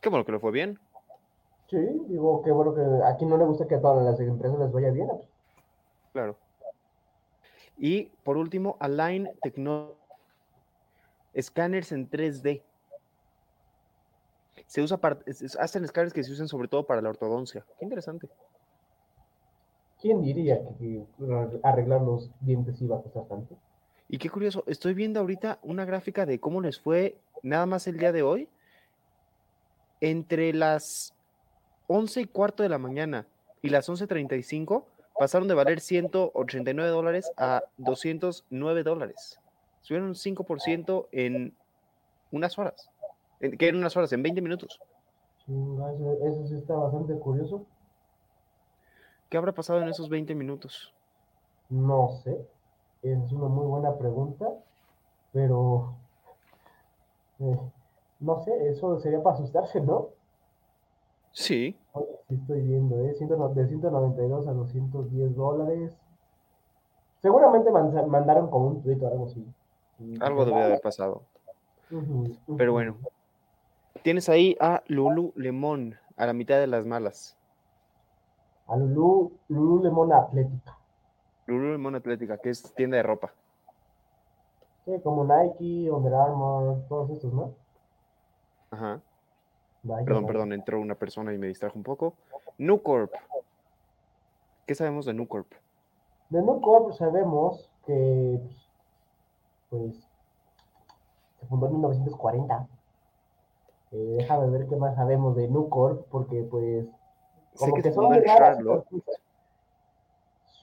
Qué 0.00 0.08
bueno 0.08 0.24
que 0.24 0.32
le 0.32 0.38
fue 0.38 0.52
bien. 0.52 0.78
Sí, 1.68 1.78
digo, 2.08 2.42
que 2.42 2.50
bueno 2.52 2.74
que 2.74 2.82
aquí 3.06 3.24
no 3.24 3.36
le 3.36 3.44
gusta 3.44 3.66
que 3.66 3.76
a 3.76 3.80
todas 3.80 4.04
las 4.04 4.20
empresas 4.20 4.58
les 4.58 4.70
vaya 4.70 4.90
bien, 4.90 5.08
pues, 5.08 5.28
Claro. 6.12 6.36
Y 7.76 8.04
por 8.22 8.36
último, 8.36 8.76
Align 8.80 9.30
Technology. 9.42 9.94
Escáneres 11.32 11.90
en 11.90 12.08
3D. 12.08 12.62
Se 14.66 14.80
usa 14.80 14.98
para, 14.98 15.18
hacen 15.58 15.84
escáneres 15.84 16.12
que 16.12 16.22
se 16.22 16.30
usan 16.30 16.46
sobre 16.46 16.68
todo 16.68 16.86
para 16.86 17.00
la 17.00 17.08
ortodoncia. 17.08 17.66
Qué 17.78 17.84
interesante. 17.84 18.28
¿Quién 20.00 20.22
diría 20.22 20.60
que 20.78 21.04
arreglar 21.62 22.02
los 22.02 22.30
dientes 22.40 22.80
iba 22.80 22.98
a 22.98 23.02
costar 23.02 23.24
tanto? 23.24 23.56
Y 24.08 24.18
qué 24.18 24.28
curioso, 24.30 24.64
estoy 24.66 24.94
viendo 24.94 25.20
ahorita 25.20 25.58
una 25.62 25.84
gráfica 25.84 26.26
de 26.26 26.38
cómo 26.38 26.60
les 26.60 26.78
fue 26.78 27.16
nada 27.42 27.66
más 27.66 27.86
el 27.86 27.98
día 27.98 28.12
de 28.12 28.22
hoy. 28.22 28.48
Entre 30.00 30.52
las 30.52 31.14
11 31.86 32.20
y 32.22 32.24
cuarto 32.26 32.62
de 32.62 32.68
la 32.68 32.78
mañana 32.78 33.26
y 33.62 33.70
las 33.70 33.88
11.35 33.88 34.84
pasaron 35.18 35.48
de 35.48 35.54
valer 35.54 35.80
189 35.80 36.90
dólares 36.90 37.32
a 37.36 37.62
209 37.78 38.82
dólares. 38.82 39.40
Subieron 39.82 40.08
un 40.08 40.14
5% 40.14 41.08
en 41.12 41.54
unas 42.30 42.58
horas. 42.58 42.90
En- 43.40 43.56
¿Qué 43.56 43.68
en 43.68 43.76
unas 43.76 43.96
horas? 43.96 44.12
En 44.12 44.22
20 44.22 44.40
minutos. 44.42 44.80
Eso, 45.42 46.18
eso 46.26 46.46
sí 46.46 46.54
está 46.56 46.74
bastante 46.74 47.14
curioso. 47.18 47.66
¿Qué 49.30 49.36
habrá 49.38 49.52
pasado 49.52 49.80
en 49.80 49.88
esos 49.88 50.08
20 50.08 50.34
minutos? 50.34 50.92
No 51.68 52.20
sé. 52.22 52.46
Es 53.04 53.32
una 53.32 53.48
muy 53.48 53.66
buena 53.66 53.98
pregunta, 53.98 54.48
pero 55.30 55.94
eh, 57.38 57.58
no 58.20 58.40
sé, 58.40 58.70
eso 58.70 58.98
sería 58.98 59.22
para 59.22 59.36
asustarse, 59.36 59.78
¿no? 59.82 60.08
Sí, 61.32 61.76
Oye, 61.92 62.06
sí 62.28 62.34
estoy 62.34 62.62
viendo, 62.62 62.96
¿eh? 63.00 63.08
De 63.08 63.14
192 63.66 64.48
a 64.48 64.52
210 64.52 65.36
dólares. 65.36 65.92
Seguramente 67.20 67.70
man- 67.70 68.08
mandaron 68.08 68.48
como 68.48 68.68
un 68.68 68.82
tweet 68.82 68.98
o 69.02 69.08
algo 69.08 69.26
así. 69.26 69.44
Algo 70.20 70.36
pues, 70.38 70.48
debe 70.48 70.62
ah, 70.62 70.64
haber 70.64 70.80
pasado. 70.80 71.22
Pero 72.56 72.72
bueno. 72.72 72.96
Tienes 74.02 74.30
ahí 74.30 74.56
a 74.60 74.82
Lulu 74.86 75.32
Lemon, 75.36 75.94
a 76.16 76.26
la 76.26 76.32
mitad 76.32 76.58
de 76.58 76.66
las 76.66 76.86
malas. 76.86 77.36
A 78.66 78.76
Lulu, 78.76 79.32
Lululemon 79.48 80.10
Lululemon 81.46 81.94
Atlética, 81.94 82.38
que 82.38 82.50
es 82.50 82.74
tienda 82.74 82.96
de 82.96 83.02
ropa. 83.02 83.32
Sí, 84.84 84.92
como 85.02 85.24
Nike, 85.24 85.90
Under 85.90 86.14
Armour, 86.14 86.84
todos 86.88 87.10
estos, 87.10 87.32
¿no? 87.32 87.54
Ajá. 88.70 89.00
perdón, 89.82 90.26
perdón, 90.26 90.52
entró 90.52 90.80
una 90.80 90.94
persona 90.94 91.32
y 91.32 91.38
me 91.38 91.46
distrajo 91.46 91.78
un 91.78 91.84
poco. 91.84 92.14
Nucorp. 92.58 93.12
¿Qué 94.66 94.74
sabemos 94.74 95.06
de 95.06 95.14
Nucorp? 95.14 95.52
De 96.30 96.42
Nucorp 96.42 96.92
sabemos 96.92 97.70
que 97.86 98.40
pues 99.70 99.96
se 101.40 101.46
fundó 101.46 101.66
en 101.66 101.72
1940. 101.74 102.66
Eh, 103.92 104.16
déjame 104.18 104.50
ver 104.50 104.66
qué 104.66 104.76
más 104.76 104.94
sabemos 104.96 105.36
de 105.36 105.48
Nucorp, 105.48 106.06
porque 106.10 106.42
pues 106.50 106.86
como 107.56 107.74
que, 107.76 107.92
son 107.92 108.12
de 108.12 108.24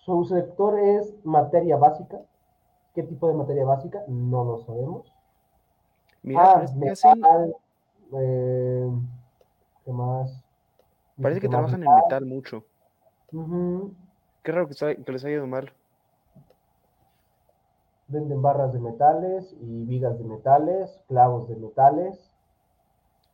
Su 0.05 0.25
sector 0.25 0.79
es 0.79 1.13
materia 1.24 1.77
básica. 1.77 2.20
¿Qué 2.96 3.03
tipo 3.03 3.27
de 3.27 3.36
materia 3.36 3.65
básica? 3.65 4.03
No 4.08 4.43
lo 4.43 4.58
sabemos. 4.60 5.13
Mira, 6.24 6.53
ah, 6.53 6.65
metal, 6.75 7.55
eh, 8.13 8.91
¿qué 9.86 9.91
más? 9.91 10.43
Parece 11.22 11.41
que 11.41 11.50
trabajan 11.50 11.84
en 11.84 11.96
metal 11.96 12.25
mucho. 12.25 12.63
Qué 14.43 14.51
raro 14.51 14.67
que, 14.67 15.03
que 15.03 15.12
les 15.12 15.24
haya 15.24 15.36
ido 15.36 15.48
mal. 15.48 15.72
Venden 18.08 18.41
barras 18.41 18.74
de 18.74 18.79
metales 18.79 19.55
y 19.62 19.86
vigas 19.86 20.17
de 20.17 20.25
metales, 20.25 21.00
clavos 21.08 21.48
de 21.48 21.55
metales 21.55 22.34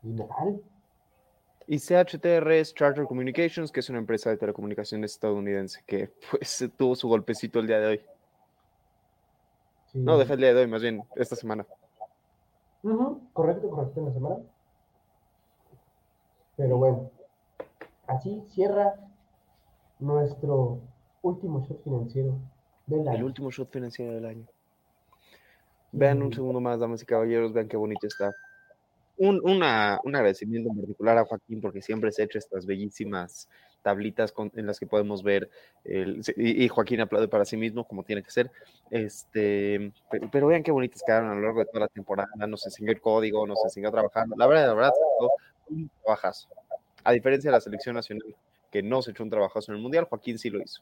y 0.03 0.09
metal. 0.09 0.61
Y 1.69 1.79
CHTR 1.79 2.49
es 2.53 2.73
Charter 2.73 3.03
Communications, 3.03 3.73
que 3.73 3.81
es 3.81 3.89
una 3.89 3.99
empresa 3.99 4.29
de 4.29 4.37
telecomunicaciones 4.37 5.11
estadounidense 5.11 5.83
que 5.85 6.09
pues 6.31 6.65
tuvo 6.77 6.95
su 6.95 7.09
golpecito 7.09 7.59
el 7.59 7.67
día 7.67 7.79
de 7.79 7.87
hoy. 7.87 8.01
No, 9.93 10.17
deja 10.17 10.33
el 10.33 10.39
día 10.39 10.53
de 10.53 10.61
hoy, 10.61 10.67
más 10.67 10.81
bien 10.81 11.03
esta 11.15 11.35
semana. 11.35 11.65
Correcto, 13.33 13.69
correcto, 13.69 13.99
en 13.99 14.05
la 14.05 14.13
semana. 14.13 14.35
Pero 16.55 16.77
bueno, 16.77 17.11
así 18.07 18.43
cierra 18.49 18.95
nuestro 19.99 20.79
último 21.21 21.65
shot 21.67 21.83
financiero 21.83 22.37
del 22.85 23.07
año. 23.07 23.17
El 23.17 23.23
último 23.23 23.51
shot 23.51 23.69
financiero 23.69 24.13
del 24.13 24.25
año. 24.25 24.45
Vean 25.91 26.21
un 26.21 26.31
segundo 26.31 26.61
más, 26.61 26.79
damas 26.79 27.01
y 27.01 27.05
caballeros, 27.05 27.53
vean 27.53 27.67
qué 27.67 27.77
bonito 27.77 28.07
está. 28.07 28.33
Un, 29.17 29.41
una, 29.43 29.99
un 30.03 30.15
agradecimiento 30.15 30.69
en 30.69 30.77
particular 30.77 31.17
a 31.17 31.25
Joaquín 31.25 31.59
porque 31.59 31.81
siempre 31.81 32.11
se 32.11 32.21
ha 32.21 32.25
hecho 32.25 32.37
estas 32.37 32.65
bellísimas 32.65 33.49
tablitas 33.81 34.33
en 34.53 34.67
las 34.67 34.79
que 34.79 34.85
podemos 34.85 35.23
ver, 35.23 35.49
el, 35.85 36.21
y, 36.35 36.67
Joaquín 36.67 36.99
aplaude 36.99 37.29
para 37.29 37.45
sí 37.45 37.55
mismo 37.55 37.87
como 37.87 38.03
tiene 38.03 38.21
que 38.21 38.31
ser, 38.31 38.51
este, 38.91 39.93
pero, 40.29 40.47
vean 40.47 40.61
qué 40.61 40.71
bonitas 40.71 41.01
quedaron 41.05 41.31
a 41.31 41.35
lo 41.35 41.41
largo 41.41 41.59
de 41.59 41.67
toda 41.67 41.79
la 41.81 41.87
temporada, 41.87 42.29
nos 42.47 42.65
enseñó 42.65 42.91
el 42.91 42.99
código, 42.99 43.47
nos 43.47 43.63
enseñó 43.63 43.87
a 43.87 43.91
trabajar, 43.91 44.27
la 44.35 44.45
verdad, 44.45 44.67
la 44.67 44.73
verdad, 44.73 44.91
un 45.69 45.89
trabajazo. 46.03 46.49
A 47.03 47.13
diferencia 47.13 47.49
de 47.49 47.53
la 47.53 47.61
selección 47.61 47.95
nacional, 47.95 48.35
que 48.69 48.83
no 48.83 49.01
se 49.01 49.11
echó 49.11 49.23
un 49.23 49.29
trabajazo 49.29 49.71
en 49.71 49.77
el 49.77 49.81
Mundial, 49.81 50.05
Joaquín 50.05 50.37
sí 50.37 50.49
lo 50.49 50.61
hizo. 50.61 50.81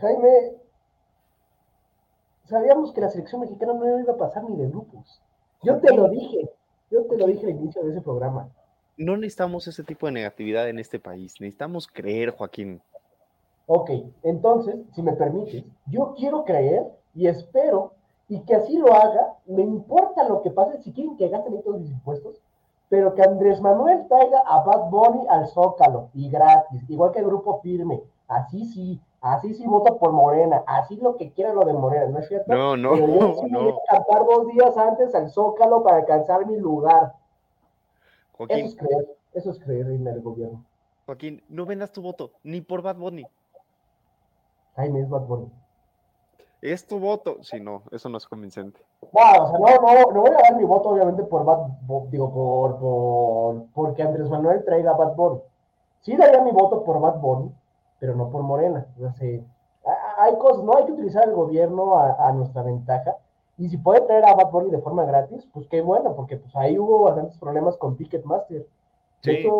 Jaime, 0.00 0.56
sabíamos 2.46 2.92
que 2.92 3.00
la 3.00 3.10
selección 3.10 3.40
mexicana 3.40 3.74
no 3.74 4.00
iba 4.00 4.14
a 4.14 4.16
pasar 4.16 4.42
ni 4.44 4.56
de 4.56 4.68
grupos. 4.68 5.22
Yo 5.64 5.78
te 5.78 5.94
lo 5.94 6.08
dije, 6.08 6.50
yo 6.90 7.04
te 7.04 7.16
lo 7.16 7.26
dije 7.26 7.46
al 7.46 7.52
inicio 7.52 7.82
de 7.82 7.90
ese 7.90 8.00
programa. 8.00 8.48
No 8.96 9.16
necesitamos 9.16 9.66
ese 9.66 9.82
tipo 9.82 10.06
de 10.06 10.12
negatividad 10.12 10.68
en 10.68 10.78
este 10.78 11.00
país, 11.00 11.40
necesitamos 11.40 11.88
creer, 11.88 12.30
Joaquín. 12.30 12.80
Ok, 13.66 13.90
entonces, 14.22 14.76
si 14.94 15.02
me 15.02 15.14
permites, 15.14 15.64
yo 15.86 16.14
quiero 16.16 16.44
creer 16.44 16.84
y 17.14 17.26
espero 17.26 17.92
y 18.28 18.40
que 18.40 18.54
así 18.54 18.76
lo 18.76 18.92
haga, 18.92 19.34
me 19.46 19.62
importa 19.62 20.28
lo 20.28 20.42
que 20.42 20.50
pase, 20.50 20.82
si 20.82 20.92
quieren 20.92 21.16
que 21.16 21.28
gasten 21.28 21.60
todos 21.62 21.80
mis 21.80 21.90
impuestos, 21.90 22.40
pero 22.88 23.14
que 23.14 23.22
Andrés 23.22 23.60
Manuel 23.60 24.06
traiga 24.08 24.40
a 24.46 24.62
Bad 24.64 24.90
Bunny 24.90 25.26
al 25.28 25.48
Zócalo 25.48 26.10
y 26.14 26.28
gratis, 26.28 26.82
igual 26.88 27.12
que 27.12 27.20
el 27.20 27.26
Grupo 27.26 27.60
Firme, 27.60 28.02
así 28.28 28.66
sí, 28.66 29.00
así 29.24 29.54
sí 29.54 29.66
voto 29.66 29.98
por 29.98 30.12
Morena, 30.12 30.62
así 30.66 30.96
lo 30.96 31.16
que 31.16 31.32
quiera 31.32 31.54
lo 31.54 31.64
de 31.64 31.72
Morena, 31.72 32.06
¿no 32.06 32.18
es 32.18 32.28
cierto? 32.28 32.54
No, 32.54 32.76
no, 32.76 32.92
pero 32.92 33.06
yo 33.06 33.42
no. 33.48 33.62
Voy 33.64 33.72
a 33.88 33.94
cantar 33.94 34.26
dos 34.26 34.46
días 34.48 34.76
antes 34.76 35.14
al 35.14 35.30
Zócalo 35.30 35.82
para 35.82 35.98
alcanzar 35.98 36.46
mi 36.46 36.56
lugar. 36.56 37.14
Joaquín. 38.32 38.58
Eso 38.58 38.66
es 38.66 38.76
creer, 38.76 39.16
eso 39.32 39.50
es 39.50 39.60
creer 39.60 39.86
en 39.86 40.06
el 40.06 40.20
gobierno. 40.20 40.62
Joaquín, 41.06 41.42
no 41.48 41.64
vendas 41.64 41.90
tu 41.90 42.02
voto, 42.02 42.32
ni 42.42 42.60
por 42.60 42.82
Bad 42.82 42.96
Bunny. 42.96 43.26
Jaime 44.76 45.00
es 45.00 45.08
Bad 45.08 45.22
Bunny. 45.22 45.50
Es 46.60 46.86
tu 46.86 46.98
voto. 46.98 47.42
Sí, 47.42 47.60
no, 47.60 47.82
eso 47.92 48.10
no 48.10 48.18
es 48.18 48.26
convincente. 48.26 48.80
No, 49.00 49.08
o 49.08 49.48
sea, 49.48 49.58
no, 49.58 49.66
no, 49.66 50.12
no 50.12 50.20
voy 50.20 50.30
a 50.30 50.42
dar 50.42 50.56
mi 50.56 50.64
voto, 50.64 50.90
obviamente, 50.90 51.22
por 51.22 51.44
Bad 51.44 51.68
digo, 52.10 52.32
por, 52.32 52.78
por, 52.78 53.66
porque 53.72 54.02
Andrés 54.02 54.28
Manuel 54.28 54.64
traiga 54.64 54.92
Bad 54.92 55.14
Bunny. 55.14 55.40
Sí 56.00 56.14
daría 56.14 56.42
mi 56.42 56.50
voto 56.50 56.84
por 56.84 57.00
Bad 57.00 57.20
Bunny, 57.20 57.50
pero 57.98 58.14
no 58.14 58.30
por 58.30 58.42
Morena. 58.42 58.86
Sea, 58.96 59.40
hay 60.18 60.36
cosas, 60.36 60.64
no 60.64 60.76
hay 60.76 60.86
que 60.86 60.92
utilizar 60.92 61.28
el 61.28 61.34
gobierno 61.34 61.98
a, 61.98 62.32
nuestra 62.32 62.62
ventaja. 62.62 63.16
Y 63.56 63.68
si 63.68 63.76
puede 63.76 64.00
traer 64.02 64.24
a 64.24 64.34
Bad 64.34 64.50
Bunny 64.50 64.70
de 64.70 64.80
forma 64.80 65.04
gratis, 65.04 65.46
pues 65.52 65.68
qué 65.68 65.80
bueno, 65.80 66.14
porque 66.16 66.36
pues 66.36 66.54
ahí 66.56 66.78
hubo 66.78 67.04
bastantes 67.04 67.38
problemas 67.38 67.76
con 67.76 67.96
Ticketmaster. 67.96 68.66
De 69.22 69.40
hecho, 69.40 69.50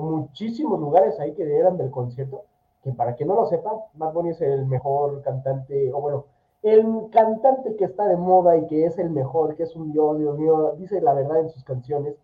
muchísimos 0.00 0.78
lugares 0.78 1.18
ahí 1.18 1.32
que 1.32 1.58
eran 1.58 1.76
del 1.76 1.90
concierto, 1.90 2.44
que 2.82 2.92
para 2.92 3.16
que 3.16 3.24
no 3.24 3.34
lo 3.34 3.46
sepan, 3.46 3.74
Bad 3.94 4.12
Bunny 4.12 4.30
es 4.30 4.40
el 4.40 4.66
mejor 4.66 5.22
cantante, 5.22 5.92
o 5.92 6.00
bueno, 6.00 6.24
el 6.62 7.08
cantante 7.10 7.74
que 7.76 7.84
está 7.84 8.06
de 8.06 8.16
moda 8.16 8.56
y 8.56 8.66
que 8.66 8.84
es 8.84 8.98
el 8.98 9.10
mejor, 9.10 9.56
que 9.56 9.64
es 9.64 9.74
un 9.74 9.92
dios, 9.92 10.18
Dios 10.18 10.38
mío, 10.38 10.74
dice 10.76 11.00
la 11.00 11.14
verdad 11.14 11.40
en 11.40 11.50
sus 11.50 11.64
canciones, 11.64 12.14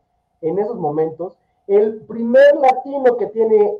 en 0.41 0.59
esos 0.59 0.77
momentos, 0.77 1.37
el 1.67 2.03
primer 2.03 2.57
latino 2.57 3.17
que 3.17 3.27
tiene 3.29 3.77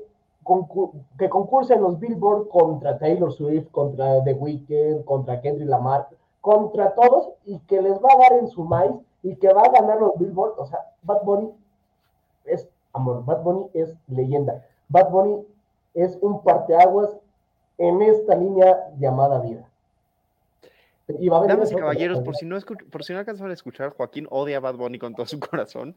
que 1.19 1.29
concursa 1.29 1.75
en 1.75 1.83
los 1.83 1.99
Billboard 1.99 2.49
contra 2.49 2.99
Taylor 2.99 3.33
Swift, 3.33 3.71
contra 3.71 4.23
The 4.25 4.35
Weeknd, 4.35 5.05
contra 5.05 5.41
Kendrick 5.41 5.69
Lamar, 5.69 6.09
contra 6.41 6.95
todos 6.95 7.31
y 7.47 7.59
que 7.61 7.81
les 7.81 7.95
va 7.95 8.09
a 8.13 8.19
dar 8.19 8.39
en 8.39 8.49
su 8.49 8.65
maíz 8.65 8.93
y 9.23 9.37
que 9.37 9.53
va 9.53 9.63
a 9.63 9.71
ganar 9.71 9.99
los 10.01 10.19
Billboard, 10.19 10.55
o 10.59 10.67
sea, 10.67 10.81
Bad 11.03 11.23
Bunny 11.25 11.51
es 12.45 12.69
amor, 12.93 13.25
Bad 13.25 13.43
Bunny 13.43 13.71
es 13.73 13.95
leyenda, 14.09 14.65
Bad 14.89 15.11
Bunny 15.11 15.47
es 15.95 16.19
un 16.21 16.43
parteaguas 16.43 17.17
en 17.79 18.03
esta 18.03 18.35
línea 18.35 18.91
llamada 18.99 19.41
vida. 19.41 19.69
Damas 21.07 21.71
y 21.71 21.75
caballeros, 21.75 22.21
por 22.21 22.35
si, 22.35 22.47
no 22.47 22.59
por 22.91 23.05
si 23.05 23.13
no 23.13 23.19
alcanzaron 23.19 23.51
a 23.51 23.55
escuchar, 23.55 23.91
Joaquín 23.91 24.27
odia 24.31 24.57
a 24.57 24.61
Bad 24.61 24.77
Bunny 24.77 24.99
con 24.99 25.15
todo 25.15 25.27
su 25.27 25.39
corazón. 25.51 25.97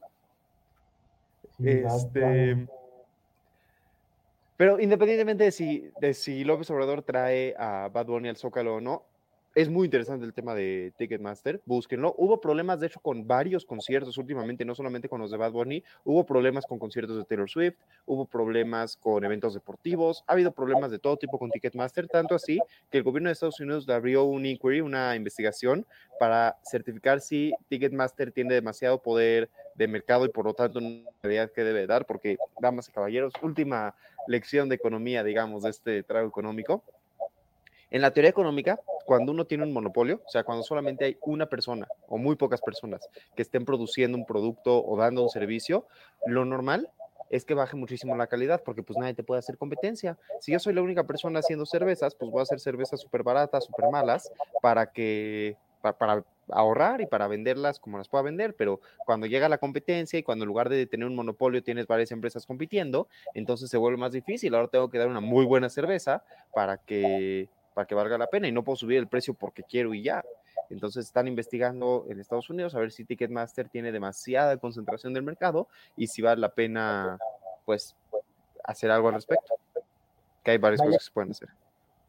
este. 1.59 2.67
Pero 4.57 4.79
independientemente 4.79 5.43
de 5.43 5.51
si, 5.51 5.89
de 6.01 6.13
si 6.13 6.43
López 6.43 6.69
Obrador 6.71 7.03
trae 7.03 7.55
a 7.57 7.89
Bad 7.93 8.07
Bunny 8.07 8.29
al 8.29 8.37
Zócalo 8.37 8.75
o 8.75 8.81
no, 8.81 9.05
es 9.57 9.69
muy 9.69 9.85
interesante 9.85 10.23
el 10.23 10.33
tema 10.33 10.53
de 10.53 10.93
Ticketmaster, 10.97 11.61
búsquenlo. 11.65 12.13
Hubo 12.19 12.39
problemas, 12.39 12.79
de 12.79 12.85
hecho, 12.85 12.99
con 12.99 13.25
varios 13.25 13.65
conciertos 13.65 14.15
últimamente, 14.19 14.63
no 14.65 14.75
solamente 14.75 15.09
con 15.09 15.19
los 15.19 15.31
de 15.31 15.37
Bad 15.37 15.51
Bunny, 15.51 15.83
hubo 16.03 16.27
problemas 16.27 16.67
con 16.67 16.77
conciertos 16.77 17.17
de 17.17 17.23
Taylor 17.23 17.49
Swift, 17.49 17.75
hubo 18.05 18.25
problemas 18.25 18.95
con 18.97 19.25
eventos 19.25 19.55
deportivos, 19.55 20.23
ha 20.27 20.33
habido 20.33 20.51
problemas 20.51 20.91
de 20.91 20.99
todo 20.99 21.17
tipo 21.17 21.39
con 21.39 21.49
Ticketmaster, 21.49 22.07
tanto 22.07 22.35
así 22.35 22.59
que 22.91 22.99
el 22.99 23.03
gobierno 23.03 23.29
de 23.29 23.33
Estados 23.33 23.59
Unidos 23.59 23.89
abrió 23.89 24.25
un 24.25 24.45
inquiry, 24.45 24.81
una 24.81 25.15
investigación 25.15 25.87
para 26.19 26.57
certificar 26.63 27.19
si 27.19 27.51
Ticketmaster 27.67 28.31
tiene 28.31 28.53
demasiado 28.53 29.01
poder 29.01 29.49
de 29.73 29.87
mercado 29.87 30.25
y 30.25 30.29
por 30.29 30.45
lo 30.45 30.53
tanto 30.53 30.77
una 30.77 31.01
realidad 31.23 31.51
que 31.51 31.63
debe 31.63 31.87
dar, 31.87 32.05
porque, 32.05 32.37
damas 32.61 32.89
y 32.89 32.91
caballeros, 32.91 33.33
última 33.41 33.95
lección 34.27 34.69
de 34.69 34.75
economía, 34.75 35.23
digamos, 35.23 35.63
de 35.63 35.69
este 35.69 36.03
trago 36.03 36.27
económico 36.27 36.83
en 37.89 38.01
la 38.01 38.11
teoría 38.11 38.29
económica, 38.29 38.79
cuando 39.05 39.31
uno 39.31 39.45
tiene 39.45 39.63
un 39.63 39.71
monopolio, 39.71 40.21
o 40.25 40.29
sea, 40.29 40.43
cuando 40.43 40.63
solamente 40.63 41.05
hay 41.05 41.17
una 41.21 41.45
persona 41.45 41.87
o 42.07 42.17
muy 42.17 42.35
pocas 42.35 42.59
personas 42.59 43.07
que 43.35 43.41
estén 43.41 43.63
produciendo 43.63 44.17
un 44.17 44.25
producto 44.25 44.83
o 44.85 44.97
dando 44.97 45.23
un 45.23 45.29
servicio, 45.29 45.87
lo 46.25 46.43
normal 46.43 46.91
es 47.29 47.45
que 47.45 47.53
baje 47.53 47.77
muchísimo 47.77 48.15
la 48.15 48.27
calidad 48.27 48.61
porque 48.63 48.83
pues 48.83 48.97
nadie 48.97 49.13
te 49.13 49.23
puede 49.23 49.39
hacer 49.39 49.57
competencia. 49.57 50.17
Si 50.41 50.51
yo 50.51 50.59
soy 50.59 50.73
la 50.73 50.81
única 50.81 51.05
persona 51.05 51.39
haciendo 51.39 51.65
cervezas, 51.65 52.15
pues 52.15 52.29
voy 52.29 52.41
a 52.41 52.43
hacer 52.43 52.59
cervezas 52.59 52.99
súper 52.99 53.23
baratas, 53.23 53.65
súper 53.65 53.89
malas 53.89 54.31
para 54.61 54.91
que 54.91 55.55
para, 55.81 56.25
ahorrar 56.49 57.01
y 57.01 57.05
para 57.05 57.27
venderlas 57.27 57.79
como 57.79 57.97
las 57.97 58.07
pueda 58.07 58.23
vender, 58.23 58.55
pero 58.55 58.81
cuando 59.05 59.27
llega 59.27 59.49
la 59.49 59.57
competencia 59.57 60.17
y 60.19 60.23
cuando 60.23 60.43
en 60.43 60.47
lugar 60.47 60.69
de 60.69 60.85
tener 60.85 61.07
un 61.07 61.15
monopolio 61.15 61.63
tienes 61.63 61.87
varias 61.87 62.11
empresas 62.11 62.45
compitiendo, 62.45 63.07
entonces 63.33 63.69
se 63.69 63.77
vuelve 63.77 63.97
más 63.97 64.11
difícil. 64.11 64.55
Ahora 64.55 64.67
tengo 64.67 64.89
que 64.89 64.97
dar 64.97 65.07
una 65.07 65.21
muy 65.21 65.45
buena 65.45 65.69
cerveza 65.69 66.23
para 66.53 66.77
que 66.77 67.49
para 67.77 67.85
que 67.85 67.93
valga 67.93 68.17
la 68.17 68.25
pena 68.25 68.47
y 68.47 68.51
no 68.51 68.63
puedo 68.63 68.75
subir 68.75 68.97
el 68.97 69.07
precio 69.07 69.35
porque 69.35 69.61
quiero 69.61 69.93
y 69.93 70.01
ya. 70.01 70.25
Entonces 70.71 71.05
están 71.05 71.27
investigando 71.27 72.07
en 72.09 72.19
Estados 72.19 72.49
Unidos 72.49 72.73
a 72.73 72.79
ver 72.79 72.91
si 72.91 73.05
Ticketmaster 73.05 73.69
tiene 73.69 73.91
demasiada 73.91 74.57
concentración 74.57 75.13
del 75.13 75.21
mercado 75.21 75.67
y 75.95 76.07
si 76.07 76.23
vale 76.23 76.41
la 76.41 76.49
pena, 76.49 77.19
pues, 77.65 77.95
hacer 78.63 78.89
algo 78.89 79.09
al 79.09 79.13
respecto. 79.13 79.53
Que 80.43 80.51
hay 80.51 80.57
varias 80.57 80.81
cosas 80.81 80.97
que 80.97 81.05
se 81.05 81.11
pueden 81.11 81.29
hacer. 81.29 81.49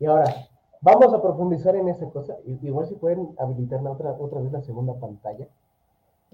Y 0.00 0.06
ahora, 0.06 0.48
vamos 0.80 1.12
a 1.12 1.20
profundizar 1.22 1.74
en 1.76 1.88
esa 1.88 2.08
cosa. 2.10 2.36
Igual 2.62 2.86
si 2.86 2.94
pueden 2.94 3.30
habilitar 3.38 3.86
otra, 3.86 4.12
otra 4.12 4.40
vez 4.40 4.52
la 4.52 4.62
segunda 4.62 4.94
pantalla. 4.94 5.46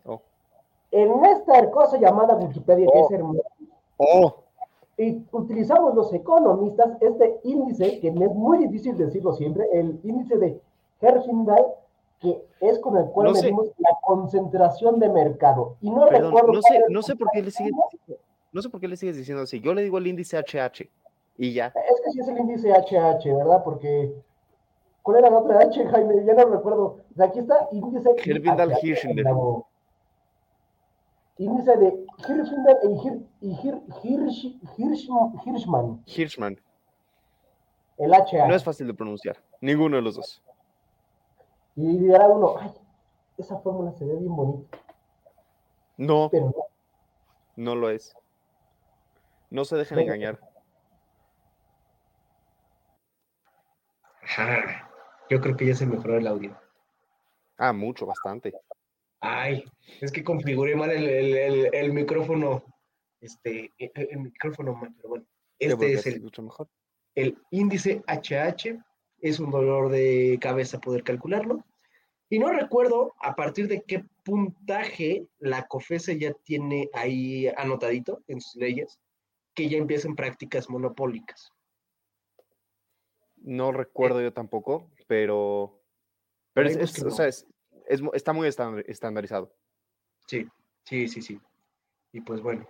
Oh. 0.04 0.20
En 0.90 1.24
esta 1.24 1.70
cosa 1.70 1.98
llamada 1.98 2.36
Wikipedia, 2.36 2.86
que 2.86 2.98
Oh. 2.98 3.04
es 3.06 3.10
hermosa, 3.10 3.48
Oh, 3.96 4.34
y 4.96 5.24
utilizamos 5.32 5.94
los 5.94 6.12
economistas 6.12 6.96
este 7.00 7.40
índice, 7.44 8.00
que 8.00 8.08
es 8.08 8.14
muy 8.14 8.58
difícil 8.58 8.96
decirlo 8.96 9.32
siempre, 9.32 9.66
el 9.72 10.00
índice 10.04 10.36
de 10.36 10.60
Herfindahl, 11.00 11.64
que 12.20 12.44
es 12.60 12.78
con 12.80 12.96
el 12.96 13.06
cual 13.06 13.28
No 13.28 13.34
sé. 13.34 13.42
medimos 13.42 13.66
la 13.78 13.90
concentración 14.02 14.98
de 15.00 15.08
mercado. 15.08 15.76
Y 15.80 15.90
no 15.90 16.06
perdón, 16.06 16.32
recuerdo 16.32 16.52
no 16.54 16.62
sé, 16.62 16.80
no 16.88 17.02
sé 17.02 17.16
por 17.16 17.28
qué 17.32 17.42
le 17.42 17.50
sigues 17.50 17.72
no 18.52 18.62
sé 18.62 18.68
por 18.68 18.80
qué 18.80 18.86
le 18.86 18.96
sigues 18.96 19.16
diciendo 19.16 19.42
así. 19.42 19.60
Yo 19.60 19.74
le 19.74 19.82
digo 19.82 19.98
el 19.98 20.06
índice 20.06 20.36
HH 20.38 20.88
y 21.38 21.52
ya. 21.54 21.66
Es 21.66 22.00
que 22.04 22.10
sí 22.12 22.20
es 22.20 22.28
el 22.28 22.38
índice 22.38 22.70
HH, 22.72 23.34
¿verdad? 23.36 23.64
Porque. 23.64 24.14
¿Cuál 25.04 25.18
era 25.18 25.28
la 25.28 25.38
otra 25.38 25.58
H, 25.60 25.86
Jaime? 25.86 26.24
Ya 26.24 26.32
no 26.32 26.46
recuerdo. 26.46 27.04
O 27.10 27.14
sea, 27.14 27.26
aquí 27.26 27.40
está 27.40 27.68
índice. 27.72 28.08
Herfindahl 28.24 28.70
IHH, 28.72 28.78
Hirschender. 28.86 29.26
Índice 31.36 31.76
de 31.76 32.06
Hirschender 32.26 32.78
y, 32.84 33.06
Hir, 33.06 33.26
y 33.42 33.50
Hir, 33.52 33.82
Hirsch, 34.02 34.44
Hirsch- 34.78 35.42
Hirschman. 35.44 36.02
Hirschman. 36.06 36.58
El 37.98 38.14
HH. 38.14 38.48
No 38.48 38.54
es 38.54 38.64
fácil 38.64 38.86
de 38.86 38.94
pronunciar. 38.94 39.36
Ninguno 39.60 39.96
de 39.96 40.02
los 40.02 40.16
dos. 40.16 40.42
Y 41.76 41.98
dirá 41.98 42.26
uno, 42.26 42.54
ay, 42.58 42.72
esa 43.36 43.58
fórmula 43.58 43.92
se 43.92 44.06
ve 44.06 44.16
bien 44.16 44.34
bonita. 44.34 44.78
No, 45.98 46.30
Pero 46.30 46.46
no. 46.46 46.54
no 47.56 47.74
lo 47.74 47.90
es. 47.90 48.16
No 49.50 49.66
se 49.66 49.76
dejen 49.76 49.96
Venga. 49.98 50.14
engañar. 50.14 50.40
Yo 55.30 55.40
creo 55.40 55.56
que 55.56 55.66
ya 55.66 55.74
se 55.74 55.86
mejoró 55.86 56.18
el 56.18 56.26
audio. 56.26 56.58
Ah, 57.56 57.72
mucho, 57.72 58.06
bastante. 58.06 58.52
Ay, 59.20 59.64
es 60.00 60.12
que 60.12 60.22
configuré 60.22 60.76
mal 60.76 60.90
el, 60.90 61.04
el- 61.08 61.36
el- 61.36 61.74
el 61.74 61.92
micrófono. 61.92 62.64
Este, 63.20 63.72
el, 63.78 63.90
el 63.94 64.18
micrófono 64.20 64.74
mal, 64.74 64.92
pero 64.96 65.08
bueno. 65.10 65.26
Este 65.58 65.92
es 65.94 66.06
el, 66.06 66.22
mejor. 66.42 66.68
el 67.14 67.38
índice 67.50 68.02
HH. 68.06 68.78
Es 69.20 69.40
un 69.40 69.50
dolor 69.50 69.88
de 69.90 70.38
cabeza 70.40 70.78
poder 70.78 71.02
calcularlo. 71.04 71.64
Y 72.28 72.38
no 72.38 72.48
recuerdo 72.48 73.14
a 73.20 73.34
partir 73.34 73.68
de 73.68 73.82
qué 73.82 74.04
puntaje 74.24 75.26
la 75.38 75.66
COFESE 75.66 76.18
ya 76.18 76.32
tiene 76.44 76.90
ahí 76.92 77.46
anotadito 77.56 78.22
en 78.26 78.40
sus 78.40 78.56
leyes 78.56 78.98
que 79.54 79.68
ya 79.68 79.78
empiezan 79.78 80.16
prácticas 80.16 80.68
monopólicas. 80.68 81.50
No 83.36 83.72
recuerdo 83.72 84.20
yo 84.20 84.32
tampoco, 84.32 84.90
pero. 85.06 85.80
Pero 86.52 86.68
es, 86.68 86.76
es- 86.76 87.02
o 87.02 87.10
sea, 87.10 87.28
está 88.12 88.32
muy 88.32 88.48
estandarizado. 88.48 89.54
Sí, 90.26 90.48
sí, 90.84 91.08
sí, 91.08 91.20
sí. 91.22 91.40
Y 92.12 92.20
pues 92.20 92.40
bueno, 92.40 92.68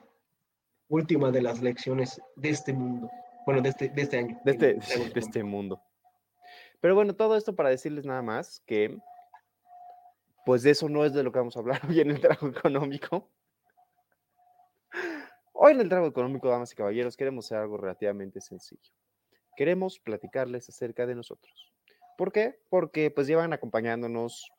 última 0.88 1.30
de 1.30 1.42
las 1.42 1.60
lecciones 1.62 2.20
de 2.36 2.50
este 2.50 2.72
mundo. 2.72 3.10
Bueno, 3.46 3.60
de 3.60 3.68
este, 3.68 3.88
de 3.90 4.02
este 4.02 4.18
año. 4.18 4.40
de 4.44 4.50
este, 4.52 4.74
de 5.14 5.20
este 5.20 5.42
mundo. 5.44 5.82
Pero 6.80 6.94
bueno, 6.94 7.14
todo 7.14 7.36
esto 7.36 7.54
para 7.54 7.68
decirles 7.68 8.04
nada 8.06 8.22
más 8.22 8.60
que, 8.66 8.98
pues 10.46 10.62
de 10.62 10.70
eso 10.70 10.88
no 10.88 11.04
es 11.04 11.12
de 11.12 11.22
lo 11.22 11.30
que 11.32 11.38
vamos 11.38 11.56
a 11.56 11.60
hablar 11.60 11.80
hoy 11.88 12.00
en 12.00 12.10
el 12.10 12.20
trago 12.20 12.48
económico. 12.48 13.30
Hoy 15.52 15.72
en 15.72 15.80
el 15.80 15.88
trago 15.88 16.06
económico, 16.06 16.48
damas 16.48 16.72
y 16.72 16.76
caballeros, 16.76 17.16
queremos 17.16 17.46
hacer 17.46 17.58
algo 17.58 17.76
relativamente 17.76 18.40
sencillo. 18.40 18.90
Queremos 19.56 19.98
platicarles 20.00 20.68
acerca 20.68 21.06
de 21.06 21.14
nosotros. 21.14 21.72
¿Por 22.16 22.32
qué? 22.32 22.60
Porque 22.68 23.10
pues 23.10 23.26
llevan 23.26 23.52
acompañándonos 23.52 24.50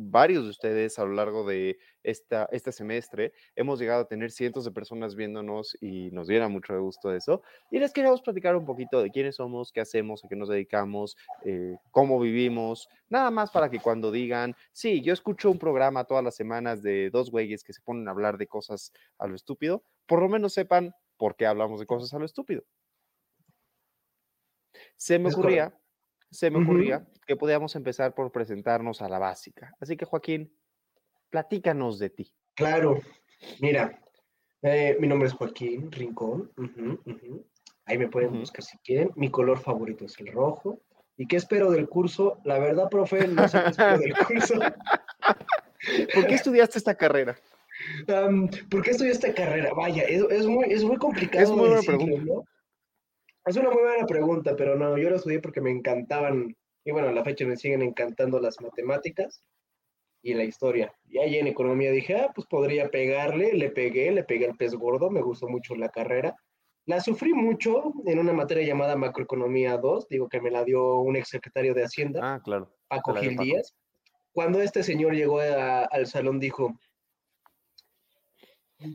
varios 0.00 0.44
de 0.44 0.50
ustedes 0.50 0.98
a 0.98 1.04
lo 1.04 1.12
largo 1.12 1.44
de 1.44 1.78
esta, 2.02 2.48
este 2.52 2.70
semestre. 2.72 3.32
Hemos 3.56 3.80
llegado 3.80 4.02
a 4.02 4.08
tener 4.08 4.30
cientos 4.30 4.64
de 4.64 4.70
personas 4.70 5.16
viéndonos 5.16 5.76
y 5.80 6.10
nos 6.12 6.28
diera 6.28 6.48
mucho 6.48 6.80
gusto 6.80 7.12
eso. 7.12 7.42
Y 7.70 7.78
les 7.78 7.92
queremos 7.92 8.22
platicar 8.22 8.54
un 8.56 8.64
poquito 8.64 9.02
de 9.02 9.10
quiénes 9.10 9.36
somos, 9.36 9.72
qué 9.72 9.80
hacemos, 9.80 10.24
a 10.24 10.28
qué 10.28 10.36
nos 10.36 10.48
dedicamos, 10.48 11.16
eh, 11.44 11.76
cómo 11.90 12.20
vivimos, 12.20 12.88
nada 13.08 13.30
más 13.30 13.50
para 13.50 13.70
que 13.70 13.80
cuando 13.80 14.12
digan, 14.12 14.54
sí, 14.72 15.00
yo 15.02 15.12
escucho 15.12 15.50
un 15.50 15.58
programa 15.58 16.04
todas 16.04 16.22
las 16.22 16.36
semanas 16.36 16.82
de 16.82 17.10
dos 17.10 17.30
güeyes 17.30 17.64
que 17.64 17.72
se 17.72 17.82
ponen 17.82 18.06
a 18.08 18.12
hablar 18.12 18.38
de 18.38 18.46
cosas 18.46 18.92
a 19.18 19.26
lo 19.26 19.34
estúpido, 19.34 19.82
por 20.06 20.20
lo 20.20 20.28
menos 20.28 20.52
sepan 20.52 20.94
por 21.16 21.34
qué 21.36 21.46
hablamos 21.46 21.80
de 21.80 21.86
cosas 21.86 22.14
a 22.14 22.18
lo 22.18 22.24
estúpido. 22.24 22.62
Se 24.96 25.18
me 25.18 25.28
Es 25.28 25.34
ocurría, 25.34 25.72
se 26.30 26.50
me 26.50 26.62
ocurría 26.62 27.06
que 27.26 27.36
podíamos 27.36 27.74
empezar 27.76 28.14
por 28.14 28.30
presentarnos 28.32 29.02
a 29.02 29.08
la 29.08 29.18
básica. 29.18 29.74
Así 29.80 29.96
que 29.96 30.04
Joaquín, 30.04 30.52
platícanos 31.30 31.98
de 31.98 32.10
ti. 32.10 32.34
Claro, 32.54 33.00
mira, 33.60 34.00
eh, 34.62 34.96
mi 35.00 35.06
nombre 35.06 35.28
es 35.28 35.34
Joaquín 35.34 35.90
Rincón. 35.92 36.50
Ahí 37.84 37.98
me 37.98 38.08
pueden 38.08 38.38
buscar 38.38 38.62
si 38.62 38.76
quieren. 38.78 39.10
Mi 39.16 39.30
color 39.30 39.58
favorito 39.58 40.04
es 40.04 40.18
el 40.20 40.28
rojo. 40.32 40.82
¿Y 41.16 41.26
qué 41.26 41.36
espero 41.36 41.70
del 41.70 41.88
curso? 41.88 42.40
La 42.44 42.58
verdad, 42.58 42.88
profe, 42.88 43.26
no 43.26 43.48
sé 43.48 43.60
qué 43.62 43.70
espero 43.70 43.98
del 43.98 44.14
curso. 44.26 44.54
¿Por 46.14 46.26
qué 46.26 46.34
estudiaste 46.34 46.78
esta 46.78 46.94
carrera? 46.94 47.36
¿por 48.70 48.82
qué 48.82 48.90
estudié 48.90 49.12
esta 49.12 49.32
carrera? 49.32 49.72
Vaya, 49.74 50.02
es, 50.02 50.22
es 50.30 50.46
muy, 50.46 50.66
es 50.72 50.84
muy 50.84 50.96
complicado. 50.96 51.44
Es 51.44 51.50
muy 51.50 51.60
buena 51.60 51.76
decirlo, 51.76 51.98
pregunta. 51.98 52.32
¿no? 52.32 52.44
Es 53.48 53.56
una 53.56 53.70
muy 53.70 53.82
buena 53.82 54.06
pregunta, 54.06 54.54
pero 54.56 54.76
no, 54.76 54.98
yo 54.98 55.08
lo 55.08 55.16
estudié 55.16 55.40
porque 55.40 55.60
me 55.62 55.70
encantaban, 55.70 56.54
y 56.84 56.90
bueno, 56.90 57.08
a 57.08 57.12
la 57.12 57.24
fecha 57.24 57.46
me 57.46 57.56
siguen 57.56 57.80
encantando 57.82 58.38
las 58.40 58.60
matemáticas 58.60 59.42
y 60.22 60.34
la 60.34 60.44
historia. 60.44 60.92
Y 61.08 61.18
ahí 61.18 61.36
en 61.36 61.46
economía 61.46 61.90
dije, 61.90 62.16
ah, 62.16 62.30
pues 62.34 62.46
podría 62.46 62.90
pegarle, 62.90 63.54
le 63.54 63.70
pegué, 63.70 64.10
le 64.10 64.24
pegué 64.24 64.46
al 64.48 64.56
pez 64.56 64.74
gordo, 64.74 65.10
me 65.10 65.22
gustó 65.22 65.48
mucho 65.48 65.74
la 65.76 65.88
carrera. 65.88 66.36
La 66.84 67.00
sufrí 67.00 67.32
mucho 67.32 67.92
en 68.04 68.18
una 68.18 68.32
materia 68.34 68.66
llamada 68.66 68.96
Macroeconomía 68.96 69.78
2, 69.78 70.08
digo 70.08 70.28
que 70.28 70.40
me 70.40 70.50
la 70.50 70.64
dio 70.64 70.96
un 70.96 71.16
exsecretario 71.16 71.72
de 71.72 71.84
Hacienda. 71.84 72.20
Ah, 72.22 72.40
claro. 72.42 72.74
Paco 72.88 73.14
Gil 73.14 73.30
Paco. 73.36 73.44
Díaz. 73.44 73.74
Cuando 74.32 74.60
este 74.60 74.82
señor 74.82 75.14
llegó 75.14 75.40
a- 75.40 75.84
al 75.84 76.06
salón, 76.06 76.38
dijo: 76.38 76.74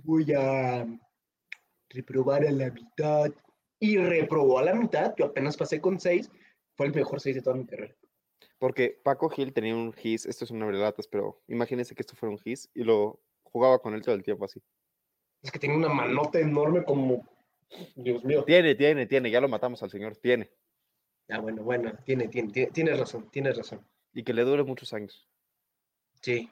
Voy 0.03 0.31
a 0.33 0.85
reprobar 1.89 2.45
a 2.45 2.51
la 2.51 2.71
mitad. 2.71 3.31
Y 3.83 3.97
reprobó 3.97 4.59
a 4.59 4.63
la 4.63 4.73
mitad. 4.73 5.13
Yo 5.17 5.25
apenas 5.25 5.57
pasé 5.57 5.81
con 5.81 5.99
seis. 5.99 6.31
Fue 6.77 6.85
el 6.85 6.93
mejor 6.93 7.19
seis 7.19 7.35
de 7.35 7.41
toda 7.41 7.57
mi 7.57 7.65
carrera. 7.65 7.93
Porque 8.57 8.97
Paco 9.03 9.27
Gil 9.27 9.51
tenía 9.51 9.75
un 9.75 9.91
GIS, 9.91 10.25
esto 10.25 10.45
es 10.45 10.51
una 10.51 10.67
relatas, 10.67 11.05
pero 11.05 11.43
imagínense 11.49 11.93
que 11.93 12.01
esto 12.01 12.15
fuera 12.15 12.31
un 12.31 12.39
GIS 12.39 12.69
y 12.73 12.85
lo 12.85 13.21
jugaba 13.43 13.79
con 13.79 13.93
él 13.93 14.01
todo 14.01 14.15
el 14.15 14.23
tiempo 14.23 14.45
así. 14.45 14.63
Es 15.41 15.51
que 15.51 15.59
tenía 15.59 15.75
una 15.75 15.89
manota 15.89 16.39
enorme, 16.39 16.85
como. 16.85 17.27
Dios 17.97 18.23
mío. 18.23 18.45
Tiene, 18.45 18.73
tiene, 18.75 19.05
tiene, 19.05 19.29
ya 19.29 19.41
lo 19.41 19.49
matamos 19.49 19.83
al 19.83 19.89
señor, 19.89 20.15
tiene. 20.15 20.49
Ah, 21.27 21.39
bueno, 21.39 21.61
bueno, 21.63 21.91
tiene, 22.05 22.29
tiene, 22.29 22.53
tiene, 22.53 22.71
tienes 22.71 22.97
razón, 22.97 23.29
tienes 23.31 23.57
razón. 23.57 23.85
Y 24.13 24.23
que 24.23 24.33
le 24.33 24.45
dure 24.45 24.63
muchos 24.63 24.93
años. 24.93 25.27
Sí. 26.21 26.49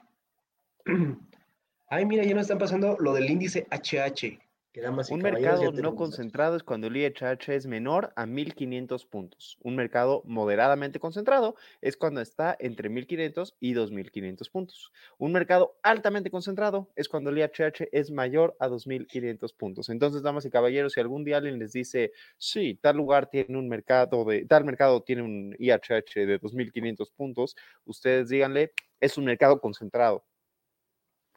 Ay, 1.87 2.05
mira, 2.05 2.25
ya 2.25 2.33
nos 2.33 2.41
están 2.41 2.57
pasando 2.57 2.97
lo 2.99 3.13
del 3.13 3.29
índice 3.29 3.67
HH. 3.71 4.50
Que 4.73 4.79
damas 4.79 5.11
y 5.11 5.13
Un 5.15 5.21
mercado 5.21 5.71
no 5.73 5.95
concentrado 5.95 6.55
es 6.55 6.63
cuando 6.63 6.87
el 6.87 6.95
IHH 6.95 7.49
es 7.55 7.67
menor 7.67 8.13
a 8.15 8.25
1500 8.25 9.05
puntos. 9.05 9.57
Un 9.61 9.75
mercado 9.75 10.21
moderadamente 10.25 10.97
concentrado 10.99 11.55
es 11.81 11.97
cuando 11.97 12.21
está 12.21 12.55
entre 12.57 12.87
1500 12.87 13.57
y 13.59 13.73
2500 13.73 14.49
puntos. 14.49 14.93
Un 15.17 15.33
mercado 15.33 15.77
altamente 15.83 16.31
concentrado 16.31 16.89
es 16.95 17.09
cuando 17.09 17.31
el 17.31 17.39
IHH 17.39 17.89
es 17.91 18.11
mayor 18.11 18.55
a 18.59 18.69
2500 18.69 19.51
puntos. 19.51 19.89
Entonces, 19.89 20.21
damas 20.23 20.45
y 20.45 20.49
caballeros, 20.49 20.93
si 20.93 21.01
algún 21.01 21.25
día 21.25 21.37
alguien 21.37 21.59
les 21.59 21.73
dice, 21.73 22.13
sí, 22.37 22.79
tal 22.81 22.95
lugar 22.95 23.29
tiene 23.29 23.57
un 23.57 23.67
mercado 23.67 24.23
de, 24.23 24.45
tal 24.45 24.63
mercado 24.63 25.03
tiene 25.03 25.21
un 25.23 25.53
IHH 25.59 26.25
de 26.25 26.37
2500 26.37 27.11
puntos, 27.11 27.57
ustedes 27.83 28.29
díganle, 28.29 28.71
es 29.01 29.17
un 29.17 29.25
mercado 29.25 29.59
concentrado. 29.59 30.23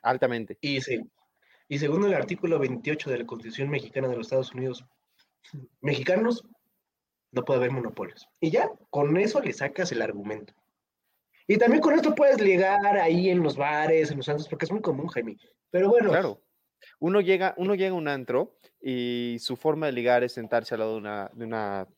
Altamente. 0.03 0.59
Y, 0.61 0.81
se- 0.81 1.03
y 1.69 1.79
según 1.79 2.05
el 2.05 2.15
artículo 2.15 2.59
28 2.59 3.11
de 3.11 3.19
la 3.19 3.27
Constitución 3.27 3.71
Mexicana 3.71 4.09
de 4.09 4.17
los 4.17 4.27
Estados 4.27 4.53
Unidos, 4.55 4.85
mexicanos 5.81 6.45
no 7.33 7.45
puede 7.45 7.59
haber 7.59 7.73
monopolios. 7.73 8.29
Y 8.41 8.51
ya, 8.51 8.71
con 8.91 9.17
eso 9.17 9.41
le 9.41 9.53
sacas 9.53 9.91
el 9.93 10.03
argumento. 10.03 10.55
Y 11.47 11.59
también 11.59 11.83
con 11.83 11.95
esto 11.95 12.15
puedes 12.15 12.41
ligar 12.41 12.97
ahí 12.97 13.29
en 13.29 13.43
los 13.43 13.57
bares, 13.57 14.11
en 14.11 14.19
los 14.19 14.27
santos, 14.27 14.49
porque 14.49 14.65
es 14.65 14.73
muy 14.73 14.81
común, 14.81 15.09
Jaime. 15.09 15.37
Pero 15.71 15.89
bueno, 15.89 16.11
Claro. 16.11 16.41
Uno 17.01 17.21
llega, 17.21 17.55
uno 17.57 17.75
llega 17.75 17.93
a 17.93 17.99
un 17.99 18.09
antro 18.09 18.57
y 18.81 19.37
su 19.41 19.57
forma 19.57 19.87
de 19.87 19.93
ligar 19.93 20.23
es 20.23 20.33
sentarse 20.33 20.75
al 20.75 20.81
lado 20.81 20.93
de 20.93 20.99
una, 20.99 21.31
de 21.33 21.45
una, 21.45 21.89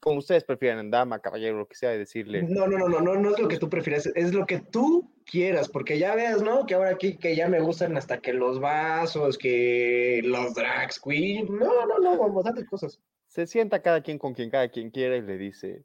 como 0.00 0.18
ustedes 0.18 0.44
prefieran, 0.44 0.90
dama, 0.90 1.20
caballero, 1.20 1.58
lo 1.58 1.66
que 1.66 1.74
sea, 1.74 1.94
y 1.94 1.98
decirle, 1.98 2.42
no, 2.42 2.66
no, 2.66 2.78
no, 2.78 2.88
no, 2.88 3.00
no, 3.00 3.14
no 3.14 3.30
es 3.30 3.40
lo 3.40 3.48
que 3.48 3.58
tú 3.58 3.68
prefieres, 3.68 4.06
es 4.14 4.34
lo 4.34 4.46
que 4.46 4.60
tú 4.60 5.12
quieras, 5.24 5.68
porque 5.68 5.98
ya 5.98 6.14
veas, 6.14 6.42
¿no? 6.42 6.66
Que 6.66 6.74
ahora 6.74 6.90
aquí 6.90 7.16
que 7.16 7.34
ya 7.36 7.48
me 7.48 7.60
gustan 7.60 7.96
hasta 7.96 8.20
que 8.20 8.32
los 8.32 8.60
vasos, 8.60 9.38
que 9.38 10.20
los 10.24 10.54
drags 10.54 11.00
queen, 11.00 11.46
no, 11.46 11.86
no, 11.86 11.98
no, 11.98 12.32
bastantes 12.32 12.66
cosas. 12.66 13.00
se 13.26 13.46
sienta 13.46 13.82
cada 13.82 14.02
quien 14.02 14.18
con 14.18 14.34
quien 14.34 14.50
cada 14.50 14.68
quien 14.68 14.90
quiera 14.90 15.16
y 15.16 15.22
le 15.22 15.38
dice, 15.38 15.84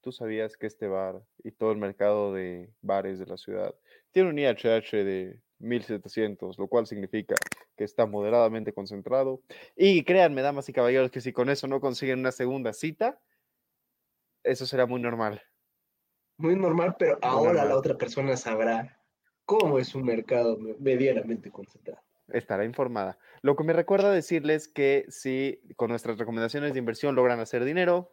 tú 0.00 0.12
sabías 0.12 0.56
que 0.56 0.66
este 0.66 0.88
bar 0.88 1.22
y 1.42 1.50
todo 1.52 1.72
el 1.72 1.78
mercado 1.78 2.32
de 2.32 2.70
bares 2.80 3.18
de 3.18 3.26
la 3.26 3.36
ciudad 3.36 3.74
tiene 4.12 4.30
un 4.30 4.38
IHH 4.38 5.04
de 5.04 5.40
1700, 5.58 6.58
lo 6.58 6.68
cual 6.68 6.86
significa 6.86 7.34
que 7.76 7.84
está 7.84 8.06
moderadamente 8.06 8.72
concentrado. 8.72 9.42
Y 9.76 10.04
créanme, 10.04 10.42
damas 10.42 10.68
y 10.68 10.72
caballeros, 10.72 11.10
que 11.10 11.20
si 11.20 11.32
con 11.32 11.50
eso 11.50 11.66
no 11.66 11.80
consiguen 11.80 12.20
una 12.20 12.32
segunda 12.32 12.72
cita, 12.72 13.20
eso 14.42 14.66
será 14.66 14.86
muy 14.86 15.00
normal. 15.00 15.42
Muy 16.38 16.54
normal, 16.54 16.96
pero 16.98 17.18
ahora 17.22 17.64
la 17.64 17.76
otra 17.76 17.96
persona 17.96 18.36
sabrá 18.36 19.00
cómo 19.44 19.78
es 19.78 19.94
un 19.94 20.04
mercado 20.04 20.58
medianamente 20.78 21.50
concentrado. 21.50 22.02
Estará 22.28 22.64
informada. 22.64 23.18
Lo 23.42 23.56
que 23.56 23.64
me 23.64 23.72
recuerda 23.72 24.10
decirles 24.10 24.68
que 24.68 25.06
si 25.08 25.60
con 25.76 25.90
nuestras 25.90 26.18
recomendaciones 26.18 26.72
de 26.72 26.78
inversión 26.78 27.14
logran 27.14 27.40
hacer 27.40 27.64
dinero, 27.64 28.12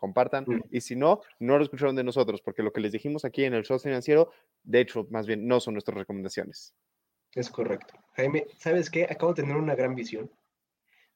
compartan. 0.00 0.44
Mm. 0.46 0.62
Y 0.70 0.80
si 0.80 0.96
no, 0.96 1.20
no 1.38 1.58
lo 1.58 1.62
escucharon 1.62 1.94
de 1.94 2.02
nosotros, 2.02 2.40
porque 2.40 2.62
lo 2.62 2.72
que 2.72 2.80
les 2.80 2.92
dijimos 2.92 3.24
aquí 3.24 3.44
en 3.44 3.54
el 3.54 3.64
show 3.64 3.78
financiero, 3.78 4.32
de 4.62 4.80
hecho, 4.80 5.06
más 5.10 5.26
bien 5.26 5.46
no 5.46 5.60
son 5.60 5.74
nuestras 5.74 5.98
recomendaciones. 5.98 6.74
Es 7.32 7.50
correcto. 7.50 7.94
Jaime, 8.14 8.46
¿sabes 8.58 8.90
qué? 8.90 9.04
Acabo 9.04 9.32
de 9.32 9.42
tener 9.42 9.56
una 9.56 9.74
gran 9.74 9.94
visión. 9.94 10.30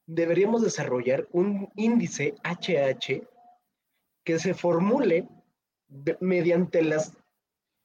Deberíamos 0.06 0.62
desarrollar 0.62 1.26
un 1.32 1.70
índice 1.76 2.34
HH 2.44 3.26
que 4.24 4.38
se 4.38 4.54
formule 4.54 5.28
mediante 6.20 6.82
las 6.82 7.16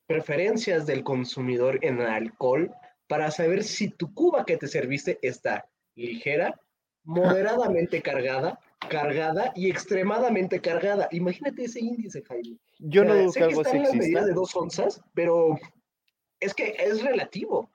preferencias 0.07 0.85
del 0.85 1.03
consumidor 1.03 1.79
en 1.83 2.01
alcohol 2.01 2.73
para 3.07 3.31
saber 3.31 3.63
si 3.63 3.89
tu 3.89 4.13
cuba 4.13 4.45
que 4.45 4.57
te 4.57 4.67
serviste 4.67 5.19
está 5.21 5.69
ligera, 5.95 6.59
moderadamente 7.03 8.01
cargada 8.01 8.59
cargada 8.87 9.51
y 9.55 9.69
extremadamente 9.69 10.61
cargada. 10.61 11.07
Imagínate 11.11 11.65
ese 11.65 11.79
índice, 11.79 12.23
Jaime. 12.23 12.57
Yo 12.79 13.03
no 13.03 13.15
dudo 13.15 13.33
que, 13.33 13.43
algo 13.43 13.63
la 13.63 13.93
medida 13.93 14.25
de 14.25 14.33
dos 14.33 14.55
onzas, 14.55 15.01
pero 15.13 15.57
es 16.39 16.53
que 16.53 16.75
es 16.77 17.01
relativo. 17.01 17.69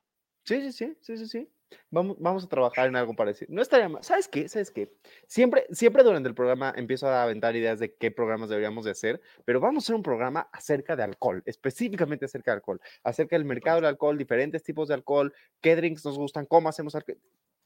Sí, 0.44 0.60
sí, 0.60 0.72
sí, 0.72 0.96
sí, 1.00 1.16
sí, 1.16 1.26
sí. 1.26 1.50
Vamos, 1.90 2.16
vamos 2.20 2.44
a 2.44 2.48
trabajar 2.48 2.88
en 2.88 2.96
algo 2.96 3.14
parecido. 3.14 3.52
No 3.52 3.62
estaría 3.62 3.88
mal. 3.88 4.04
¿Sabes 4.04 4.28
qué? 4.28 4.48
¿Sabes 4.48 4.70
qué? 4.70 4.92
Siempre, 5.26 5.66
siempre 5.72 6.02
durante 6.02 6.28
el 6.28 6.34
programa 6.34 6.72
empiezo 6.76 7.08
a 7.08 7.22
aventar 7.22 7.56
ideas 7.56 7.78
de 7.78 7.94
qué 7.94 8.10
programas 8.10 8.48
deberíamos 8.48 8.84
de 8.84 8.92
hacer, 8.92 9.20
pero 9.44 9.60
vamos 9.60 9.82
a 9.82 9.86
hacer 9.86 9.96
un 9.96 10.02
programa 10.02 10.48
acerca 10.52 10.94
de 10.94 11.02
alcohol, 11.02 11.42
específicamente 11.46 12.26
acerca 12.26 12.52
de 12.52 12.56
alcohol, 12.56 12.80
acerca 13.02 13.36
del 13.36 13.44
mercado 13.44 13.76
del 13.76 13.86
alcohol, 13.86 14.16
diferentes 14.16 14.62
tipos 14.62 14.88
de 14.88 14.94
alcohol, 14.94 15.34
qué 15.60 15.74
drinks 15.74 16.04
nos 16.04 16.16
gustan, 16.16 16.46
cómo 16.46 16.68
hacemos 16.68 16.94
alcohol, 16.94 17.18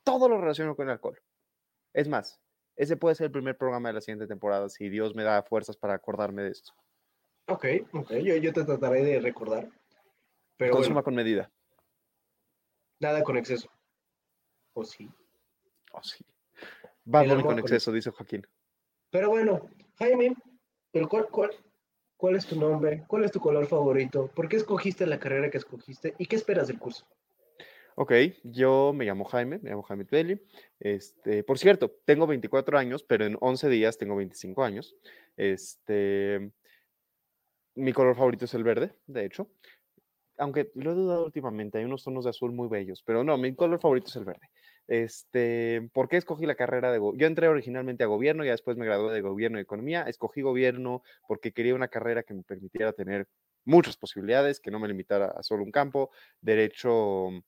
todo 0.04 0.28
lo 0.28 0.40
relacionado 0.40 0.76
con 0.76 0.86
el 0.86 0.92
alcohol. 0.92 1.20
Es 1.92 2.08
más, 2.08 2.40
ese 2.78 2.96
puede 2.96 3.16
ser 3.16 3.26
el 3.26 3.32
primer 3.32 3.58
programa 3.58 3.88
de 3.88 3.94
la 3.94 4.00
siguiente 4.00 4.28
temporada, 4.28 4.68
si 4.68 4.88
Dios 4.88 5.14
me 5.16 5.24
da 5.24 5.42
fuerzas 5.42 5.76
para 5.76 5.94
acordarme 5.94 6.42
de 6.42 6.50
esto. 6.50 6.72
Ok, 7.48 7.66
ok, 7.92 8.12
yo, 8.12 8.52
te 8.52 8.64
trataré 8.64 9.02
de 9.02 9.20
recordar. 9.20 9.68
Pero 10.56 10.74
Consuma 10.74 11.02
con 11.02 11.14
medida. 11.14 11.50
Nada 13.00 13.24
con 13.24 13.36
exceso. 13.36 13.68
¿O 14.74 14.84
sí? 14.84 15.10
¿O 15.92 16.02
sí? 16.04 16.24
Va 17.12 17.24
con 17.42 17.58
exceso, 17.58 17.90
dice 17.90 18.10
Joaquín. 18.10 18.46
Pero 19.10 19.30
bueno, 19.30 19.68
Jaime, 19.96 20.36
cuál, 21.08 21.28
cuál, 21.30 21.50
¿cuál 22.16 22.36
es 22.36 22.46
tu 22.46 22.60
nombre? 22.60 23.04
¿Cuál 23.08 23.24
es 23.24 23.32
tu 23.32 23.40
color 23.40 23.66
favorito? 23.66 24.28
¿Por 24.28 24.48
qué 24.48 24.56
escogiste 24.56 25.04
la 25.04 25.18
carrera 25.18 25.50
que 25.50 25.58
escogiste? 25.58 26.14
¿Y 26.18 26.26
qué 26.26 26.36
esperas 26.36 26.68
del 26.68 26.78
curso? 26.78 27.08
Ok, 28.00 28.12
yo 28.44 28.92
me 28.94 29.04
llamo 29.04 29.24
Jaime, 29.24 29.58
me 29.58 29.70
llamo 29.70 29.82
Jaime 29.82 30.04
Tueli. 30.04 30.40
Este, 30.78 31.42
por 31.42 31.58
cierto, 31.58 31.90
tengo 32.04 32.28
24 32.28 32.78
años, 32.78 33.02
pero 33.02 33.26
en 33.26 33.36
11 33.40 33.68
días 33.68 33.98
tengo 33.98 34.14
25 34.14 34.62
años. 34.62 34.94
Este, 35.36 36.52
mi 37.74 37.92
color 37.92 38.14
favorito 38.14 38.44
es 38.44 38.54
el 38.54 38.62
verde, 38.62 38.94
de 39.08 39.24
hecho. 39.24 39.50
Aunque 40.36 40.70
lo 40.76 40.92
he 40.92 40.94
dudado 40.94 41.24
últimamente, 41.24 41.78
hay 41.78 41.86
unos 41.86 42.04
tonos 42.04 42.22
de 42.22 42.30
azul 42.30 42.52
muy 42.52 42.68
bellos, 42.68 43.02
pero 43.02 43.24
no, 43.24 43.36
mi 43.36 43.52
color 43.56 43.80
favorito 43.80 44.06
es 44.06 44.14
el 44.14 44.26
verde. 44.26 44.48
Este, 44.86 45.90
¿por 45.92 46.08
qué 46.08 46.18
escogí 46.18 46.46
la 46.46 46.54
carrera 46.54 46.92
de 46.92 47.00
Yo 47.00 47.26
entré 47.26 47.48
originalmente 47.48 48.04
a 48.04 48.06
gobierno 48.06 48.44
y 48.44 48.48
después 48.48 48.76
me 48.76 48.86
gradué 48.86 49.12
de 49.12 49.22
gobierno 49.22 49.58
y 49.58 49.62
economía. 49.62 50.02
Escogí 50.02 50.40
gobierno 50.40 51.02
porque 51.26 51.50
quería 51.50 51.74
una 51.74 51.88
carrera 51.88 52.22
que 52.22 52.34
me 52.34 52.44
permitiera 52.44 52.92
tener 52.92 53.26
muchas 53.64 53.96
posibilidades, 53.96 54.60
que 54.60 54.70
no 54.70 54.78
me 54.78 54.86
limitara 54.86 55.32
a 55.36 55.42
solo 55.42 55.64
un 55.64 55.72
campo, 55.72 56.10
derecho 56.40 57.42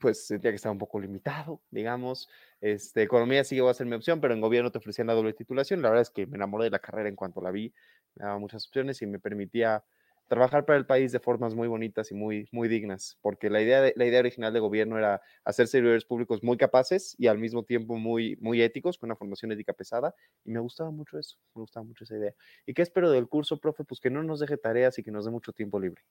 pues 0.00 0.26
sentía 0.26 0.50
que 0.50 0.56
estaba 0.56 0.72
un 0.72 0.78
poco 0.78 1.00
limitado, 1.00 1.62
digamos. 1.70 2.28
Este, 2.60 3.02
economía 3.02 3.44
sí 3.44 3.56
iba 3.56 3.70
a 3.70 3.74
ser 3.74 3.86
mi 3.86 3.94
opción, 3.94 4.20
pero 4.20 4.34
en 4.34 4.40
gobierno 4.40 4.70
te 4.70 4.78
ofrecían 4.78 5.06
la 5.06 5.14
doble 5.14 5.32
titulación. 5.34 5.82
La 5.82 5.88
verdad 5.88 6.02
es 6.02 6.10
que 6.10 6.26
me 6.26 6.36
enamoré 6.36 6.64
de 6.64 6.70
la 6.70 6.80
carrera 6.80 7.08
en 7.08 7.16
cuanto 7.16 7.40
la 7.40 7.50
vi. 7.50 7.72
Me 8.16 8.24
daba 8.24 8.38
muchas 8.38 8.66
opciones 8.66 9.00
y 9.02 9.06
me 9.06 9.18
permitía 9.18 9.84
trabajar 10.28 10.64
para 10.64 10.78
el 10.78 10.86
país 10.86 11.12
de 11.12 11.20
formas 11.20 11.54
muy 11.54 11.68
bonitas 11.68 12.10
y 12.10 12.14
muy, 12.14 12.48
muy 12.50 12.68
dignas, 12.68 13.18
porque 13.20 13.50
la 13.50 13.60
idea, 13.60 13.92
la 13.94 14.06
idea 14.06 14.20
original 14.20 14.52
de 14.52 14.60
gobierno 14.60 14.98
era 14.98 15.20
hacer 15.44 15.66
servidores 15.68 16.04
públicos 16.04 16.42
muy 16.42 16.56
capaces 16.56 17.14
y 17.18 17.26
al 17.26 17.38
mismo 17.38 17.64
tiempo 17.64 17.96
muy, 17.96 18.36
muy 18.40 18.62
éticos, 18.62 18.98
con 18.98 19.08
una 19.08 19.16
formación 19.16 19.52
ética 19.52 19.72
pesada, 19.74 20.14
y 20.44 20.50
me 20.50 20.60
gustaba 20.60 20.90
mucho 20.90 21.18
eso, 21.18 21.36
me 21.54 21.60
gustaba 21.60 21.84
mucho 21.84 22.04
esa 22.04 22.16
idea. 22.16 22.34
¿Y 22.66 22.74
qué 22.74 22.82
espero 22.82 23.10
del 23.10 23.28
curso, 23.28 23.58
profe? 23.58 23.84
Pues 23.84 24.00
que 24.00 24.10
no 24.10 24.22
nos 24.22 24.40
deje 24.40 24.56
tareas 24.56 24.98
y 24.98 25.02
que 25.02 25.10
nos 25.10 25.24
dé 25.24 25.30
mucho 25.30 25.52
tiempo 25.52 25.78
libre. 25.78 26.02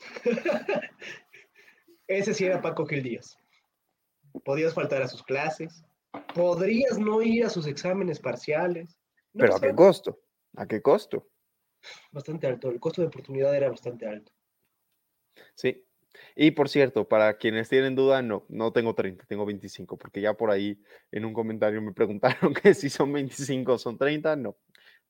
Ese 2.08 2.34
sí 2.34 2.44
era 2.44 2.60
Paco 2.60 2.86
Gil 2.86 3.02
Díaz. 3.02 3.38
Podías 4.44 4.74
faltar 4.74 5.02
a 5.02 5.08
sus 5.08 5.22
clases, 5.22 5.84
podrías 6.34 6.98
no 6.98 7.22
ir 7.22 7.44
a 7.44 7.50
sus 7.50 7.66
exámenes 7.66 8.20
parciales. 8.20 8.96
Pero 9.32 9.56
¿a 9.56 9.60
qué 9.60 9.74
costo? 9.74 10.20
¿A 10.56 10.66
qué 10.66 10.80
costo? 10.80 11.28
Bastante 12.12 12.46
alto, 12.46 12.70
el 12.70 12.80
costo 12.80 13.02
de 13.02 13.08
oportunidad 13.08 13.54
era 13.54 13.68
bastante 13.68 14.06
alto. 14.06 14.32
Sí. 15.54 15.82
Y 16.34 16.52
por 16.52 16.68
cierto, 16.68 17.08
para 17.08 17.36
quienes 17.36 17.68
tienen 17.68 17.94
duda, 17.94 18.22
no, 18.22 18.46
no 18.48 18.72
tengo 18.72 18.94
30, 18.94 19.26
tengo 19.26 19.44
25, 19.44 19.98
porque 19.98 20.20
ya 20.20 20.34
por 20.34 20.50
ahí 20.50 20.80
en 21.12 21.24
un 21.24 21.34
comentario 21.34 21.82
me 21.82 21.92
preguntaron 21.92 22.54
que 22.62 22.74
si 22.74 22.88
son 22.88 23.12
25 23.12 23.74
o 23.74 23.78
son 23.78 23.98
30, 23.98 24.36
no. 24.36 24.56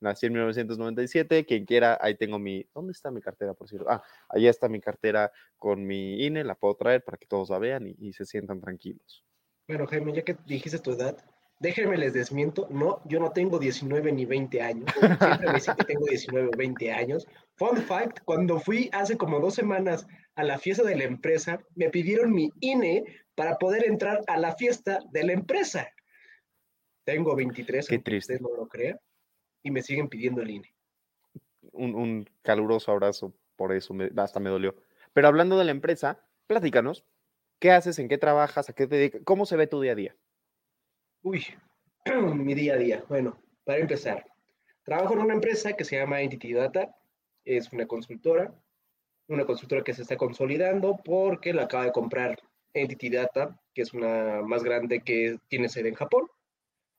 Nací 0.00 0.26
en 0.26 0.32
1997. 0.32 1.46
Quien 1.46 1.64
quiera, 1.64 1.98
ahí 2.00 2.14
tengo 2.14 2.38
mi. 2.38 2.66
¿Dónde 2.74 2.92
está 2.92 3.11
mi 3.11 3.20
cartera, 3.20 3.54
por 3.54 3.68
cierto? 3.68 3.88
Ah, 3.88 4.02
allá 4.28 4.50
está 4.50 4.68
mi 4.68 4.80
cartera 4.80 5.32
con 5.56 5.87
mi 5.87 6.24
INE. 6.24 6.44
La 6.44 6.54
puedo 6.54 6.74
traer 6.76 7.02
para 7.02 7.16
que 7.16 7.26
todos 7.26 7.50
la 7.50 7.59
vean 7.59 7.87
y, 7.87 8.12
se 8.12 8.26
sientan 8.26 8.61
tranquilos. 8.61 9.24
Bueno, 9.68 9.87
Jaime, 9.87 10.12
ya 10.12 10.22
que 10.22 10.37
dijiste 10.46 10.78
tu 10.78 10.92
edad, 10.92 11.16
déjenme 11.59 11.96
les 11.96 12.12
desmiento. 12.12 12.68
No, 12.70 13.00
yo 13.06 13.18
no 13.18 13.32
tengo 13.32 13.59
19 13.59 14.12
ni 14.12 14.26
20 14.26 14.61
años. 14.61 14.90
Siempre 14.98 15.46
me 15.46 15.54
dicen 15.54 15.74
que 15.76 15.85
tengo 15.85 16.06
19 16.06 16.48
o 16.48 16.56
20 16.56 16.92
años. 16.92 17.26
Fun 17.56 17.78
fact: 17.78 18.20
cuando 18.24 18.61
fui 18.61 18.90
hace 18.92 19.16
como 19.16 19.40
dos 19.40 19.54
semanas 19.54 20.06
a 20.35 20.44
la 20.44 20.59
fiesta 20.59 20.85
de 20.85 20.96
la 20.96 21.04
empresa, 21.04 21.59
me 21.74 21.88
pidieron 21.88 22.32
mi 22.32 22.50
INE 22.61 23.04
para 23.35 23.56
poder 23.56 23.87
entrar 23.87 24.20
a 24.26 24.38
la 24.38 24.54
fiesta 24.56 25.00
de 25.11 25.24
la 25.24 25.32
empresa. 25.32 25.88
Tengo 27.04 27.35
23, 27.35 27.87
Qué 27.88 27.98
triste. 28.00 28.38
No 28.40 28.54
lo 28.54 28.66
crea 28.66 28.98
y 29.66 29.72
me 29.72 29.83
siguen 29.83 30.09
pidiendo 30.09 30.42
el 30.42 30.50
INE. 30.50 30.72
Un, 31.72 32.31
caluroso 32.42 32.92
abrazo 32.92 33.35
por 33.57 33.72
eso, 33.72 33.92
me, 33.94 34.09
hasta 34.16 34.38
me 34.38 34.48
dolió. 34.48 34.76
Pero 35.12 35.26
hablando 35.26 35.59
de 35.59 35.64
la 35.64 35.72
empresa, 35.72 36.24
platícanos, 36.46 37.05
¿qué 37.59 37.72
haces, 37.72 37.98
en 37.98 38.09
qué 38.09 38.16
trabajas, 38.16 38.70
a 38.70 38.74
qué 38.74 38.87
te 38.87 38.94
dedicas, 38.94 39.22
cómo 39.24 39.44
se 39.44 39.57
ve 39.57 39.66
tu 39.66 39.81
día 39.81 39.92
a 39.92 39.96
día? 39.96 40.16
Uy, 41.22 41.44
mi 42.37 42.55
día 42.55 42.74
a 42.74 42.76
día. 42.76 43.05
Bueno, 43.09 43.40
para 43.64 43.81
empezar, 43.81 44.24
trabajo 44.85 45.14
en 45.14 45.22
una 45.22 45.35
empresa 45.35 45.72
que 45.72 45.85
se 45.85 45.98
llama 45.98 46.20
Entity 46.20 46.52
Data, 46.52 46.94
es 47.44 47.72
una 47.72 47.88
consultora, 47.88 48.55
una 49.26 49.46
consultora 49.46 49.83
que 49.83 49.94
se 49.94 50.02
está 50.02 50.16
consolidando 50.16 50.96
porque 51.05 51.52
la 51.52 51.64
acaba 51.64 51.87
de 51.87 51.92
comprar 51.92 52.38
Entity 52.72 53.11
Data, 53.11 53.61
que 53.74 53.83
es 53.83 53.92
una 53.92 54.42
más 54.42 54.62
grande 54.62 55.00
que 55.00 55.40
tiene 55.48 55.68
sede 55.68 55.88
en 55.88 55.96
Japón. 55.96 56.29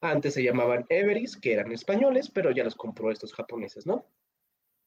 Antes 0.01 0.35
se 0.35 0.43
llamaban 0.43 0.85
Everis, 0.89 1.35
que 1.35 1.53
eran 1.53 1.71
españoles, 1.71 2.29
pero 2.29 2.51
ya 2.51 2.63
los 2.63 2.75
compró 2.75 3.11
estos 3.11 3.33
japoneses, 3.33 3.85
¿no? 3.85 4.05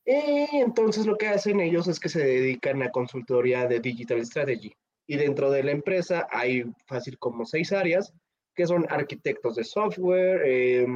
Y 0.04 0.56
entonces 0.56 1.06
lo 1.06 1.16
que 1.16 1.28
hacen 1.28 1.60
ellos 1.60 1.88
es 1.88 2.00
que 2.00 2.08
se 2.08 2.24
dedican 2.24 2.82
a 2.82 2.90
consultoría 2.90 3.66
de 3.66 3.80
Digital 3.80 4.24
Strategy. 4.24 4.72
Y 5.06 5.16
dentro 5.16 5.50
de 5.50 5.62
la 5.64 5.72
empresa 5.72 6.28
hay 6.30 6.64
fácil 6.86 7.18
como 7.18 7.44
seis 7.44 7.72
áreas, 7.72 8.12
que 8.54 8.66
son 8.66 8.86
arquitectos 8.88 9.56
de 9.56 9.64
software, 9.64 10.42
eh, 10.44 10.86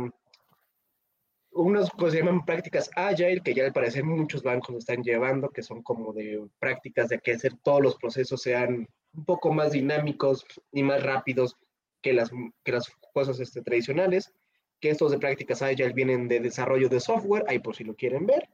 unas 1.54 1.90
cosas 1.90 2.12
se 2.12 2.18
llaman 2.18 2.44
prácticas 2.44 2.90
agile, 2.96 3.40
que 3.40 3.54
ya 3.54 3.64
al 3.64 3.72
parecer 3.72 4.04
muchos 4.04 4.42
bancos 4.42 4.76
están 4.76 5.02
llevando, 5.02 5.50
que 5.50 5.62
son 5.62 5.82
como 5.82 6.12
de 6.12 6.44
prácticas 6.58 7.08
de 7.08 7.18
que 7.20 7.32
hacer 7.32 7.54
todos 7.62 7.80
los 7.80 7.96
procesos 7.96 8.42
sean 8.42 8.88
un 9.12 9.24
poco 9.24 9.52
más 9.52 9.72
dinámicos 9.72 10.44
y 10.72 10.82
más 10.82 11.02
rápidos 11.02 11.56
que 12.02 12.12
las, 12.12 12.30
que 12.64 12.72
las 12.72 12.90
cosas 13.14 13.40
este, 13.40 13.62
tradicionales, 13.62 14.32
que 14.80 14.90
estos 14.90 15.12
de 15.12 15.18
prácticas 15.18 15.62
Agile 15.62 15.94
vienen 15.94 16.28
de 16.28 16.40
desarrollo 16.40 16.90
de 16.90 17.00
software, 17.00 17.44
ahí 17.48 17.60
por 17.60 17.74
si 17.74 17.84
lo 17.84 17.94
quieren 17.94 18.26
ver. 18.26 18.48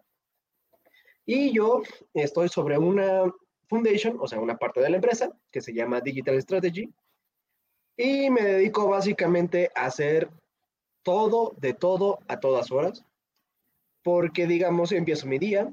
Y 1.27 1.53
yo 1.53 1.83
estoy 2.14 2.49
sobre 2.49 2.79
una 2.79 3.25
foundation, 3.68 4.16
o 4.20 4.29
sea, 4.29 4.38
una 4.38 4.57
parte 4.57 4.81
de 4.81 4.90
la 4.90 4.96
empresa, 4.96 5.33
que 5.51 5.61
se 5.61 5.73
llama 5.73 6.01
Digital 6.01 6.40
Strategy, 6.40 6.92
y 7.96 8.31
me 8.31 8.42
dedico 8.42 8.88
básicamente 8.88 9.70
a 9.75 9.87
hacer 9.87 10.31
todo, 11.03 11.55
de 11.59 11.75
todo, 11.75 12.18
a 12.29 12.38
todas 12.38 12.70
horas, 12.70 13.05
porque 14.03 14.46
digamos, 14.46 14.92
empiezo 14.92 15.27
mi 15.27 15.38
día, 15.38 15.73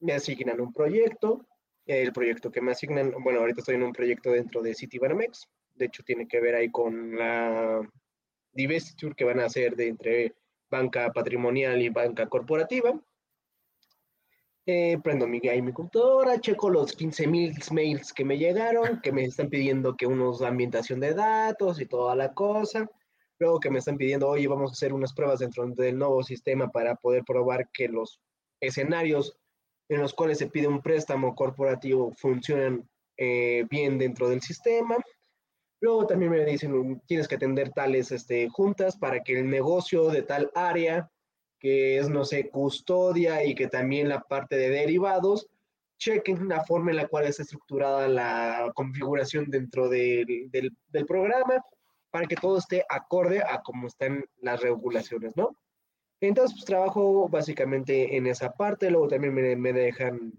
me 0.00 0.12
asignan 0.12 0.60
un 0.60 0.72
proyecto, 0.72 1.46
el 1.86 2.12
proyecto 2.12 2.50
que 2.50 2.60
me 2.60 2.72
asignan, 2.72 3.12
bueno, 3.22 3.40
ahorita 3.40 3.60
estoy 3.60 3.74
en 3.74 3.82
un 3.82 3.92
proyecto 3.92 4.30
dentro 4.30 4.62
de 4.62 4.74
Citibanamex, 4.74 5.48
de 5.74 5.86
hecho 5.86 6.02
tiene 6.02 6.28
que 6.28 6.40
ver 6.40 6.54
ahí 6.54 6.70
con 6.70 7.16
la 7.16 7.80
divestiture 8.52 9.14
que 9.14 9.24
van 9.24 9.40
a 9.40 9.46
hacer 9.46 9.76
de 9.76 9.88
entre 9.88 10.34
banca 10.70 11.12
patrimonial 11.12 11.80
y 11.82 11.88
banca 11.88 12.28
corporativa. 12.28 12.98
Eh, 14.66 14.98
prendo 15.02 15.26
mi, 15.26 15.40
ahí 15.48 15.62
mi 15.62 15.72
computadora, 15.72 16.40
checo 16.40 16.70
los 16.70 16.96
15.000 16.96 17.72
mails 17.72 18.12
que 18.12 18.24
me 18.24 18.38
llegaron, 18.38 19.00
que 19.00 19.10
me 19.10 19.24
están 19.24 19.48
pidiendo 19.48 19.96
que 19.96 20.06
unos 20.06 20.42
ambientación 20.42 21.00
de 21.00 21.14
datos 21.14 21.80
y 21.80 21.86
toda 21.86 22.14
la 22.14 22.32
cosa. 22.34 22.88
Luego 23.38 23.58
que 23.58 23.70
me 23.70 23.78
están 23.78 23.96
pidiendo, 23.96 24.28
oye, 24.28 24.46
vamos 24.46 24.70
a 24.70 24.74
hacer 24.74 24.92
unas 24.92 25.14
pruebas 25.14 25.40
dentro 25.40 25.66
del 25.66 25.98
nuevo 25.98 26.22
sistema 26.22 26.70
para 26.70 26.94
poder 26.94 27.24
probar 27.24 27.70
que 27.72 27.88
los 27.88 28.20
escenarios 28.60 29.38
en 29.88 30.00
los 30.00 30.14
cuales 30.14 30.38
se 30.38 30.46
pide 30.46 30.68
un 30.68 30.82
préstamo 30.82 31.34
corporativo 31.34 32.12
funcionan 32.12 32.88
eh, 33.16 33.66
bien 33.68 33.98
dentro 33.98 34.28
del 34.28 34.40
sistema. 34.40 34.96
Luego 35.80 36.06
también 36.06 36.30
me 36.30 36.44
dicen, 36.44 37.00
tienes 37.06 37.26
que 37.26 37.36
atender 37.36 37.70
tales 37.70 38.12
este, 38.12 38.48
juntas 38.50 38.96
para 38.98 39.20
que 39.22 39.38
el 39.38 39.48
negocio 39.48 40.08
de 40.08 40.22
tal 40.22 40.50
área, 40.54 41.10
que 41.58 41.98
es, 41.98 42.10
no 42.10 42.24
sé, 42.24 42.50
custodia 42.50 43.44
y 43.44 43.54
que 43.54 43.66
también 43.66 44.08
la 44.08 44.20
parte 44.20 44.56
de 44.56 44.68
derivados, 44.68 45.48
chequen 45.98 46.48
la 46.48 46.64
forma 46.64 46.90
en 46.90 46.98
la 46.98 47.08
cual 47.08 47.26
está 47.26 47.42
estructurada 47.42 48.08
la 48.08 48.72
configuración 48.74 49.50
dentro 49.50 49.88
del, 49.88 50.50
del, 50.50 51.06
programa 51.06 51.64
para 52.10 52.26
que 52.26 52.36
todo 52.36 52.58
esté 52.58 52.84
acorde 52.88 53.42
a 53.42 53.60
cómo 53.62 53.86
están 53.86 54.24
las 54.40 54.60
regulaciones, 54.60 55.36
¿no? 55.36 55.56
Entonces, 56.20 56.56
pues 56.56 56.66
trabajo 56.66 57.28
básicamente 57.28 58.16
en 58.16 58.26
esa 58.26 58.52
parte, 58.52 58.90
luego 58.90 59.08
también 59.08 59.34
me, 59.34 59.56
me 59.56 59.72
dejan, 59.72 60.32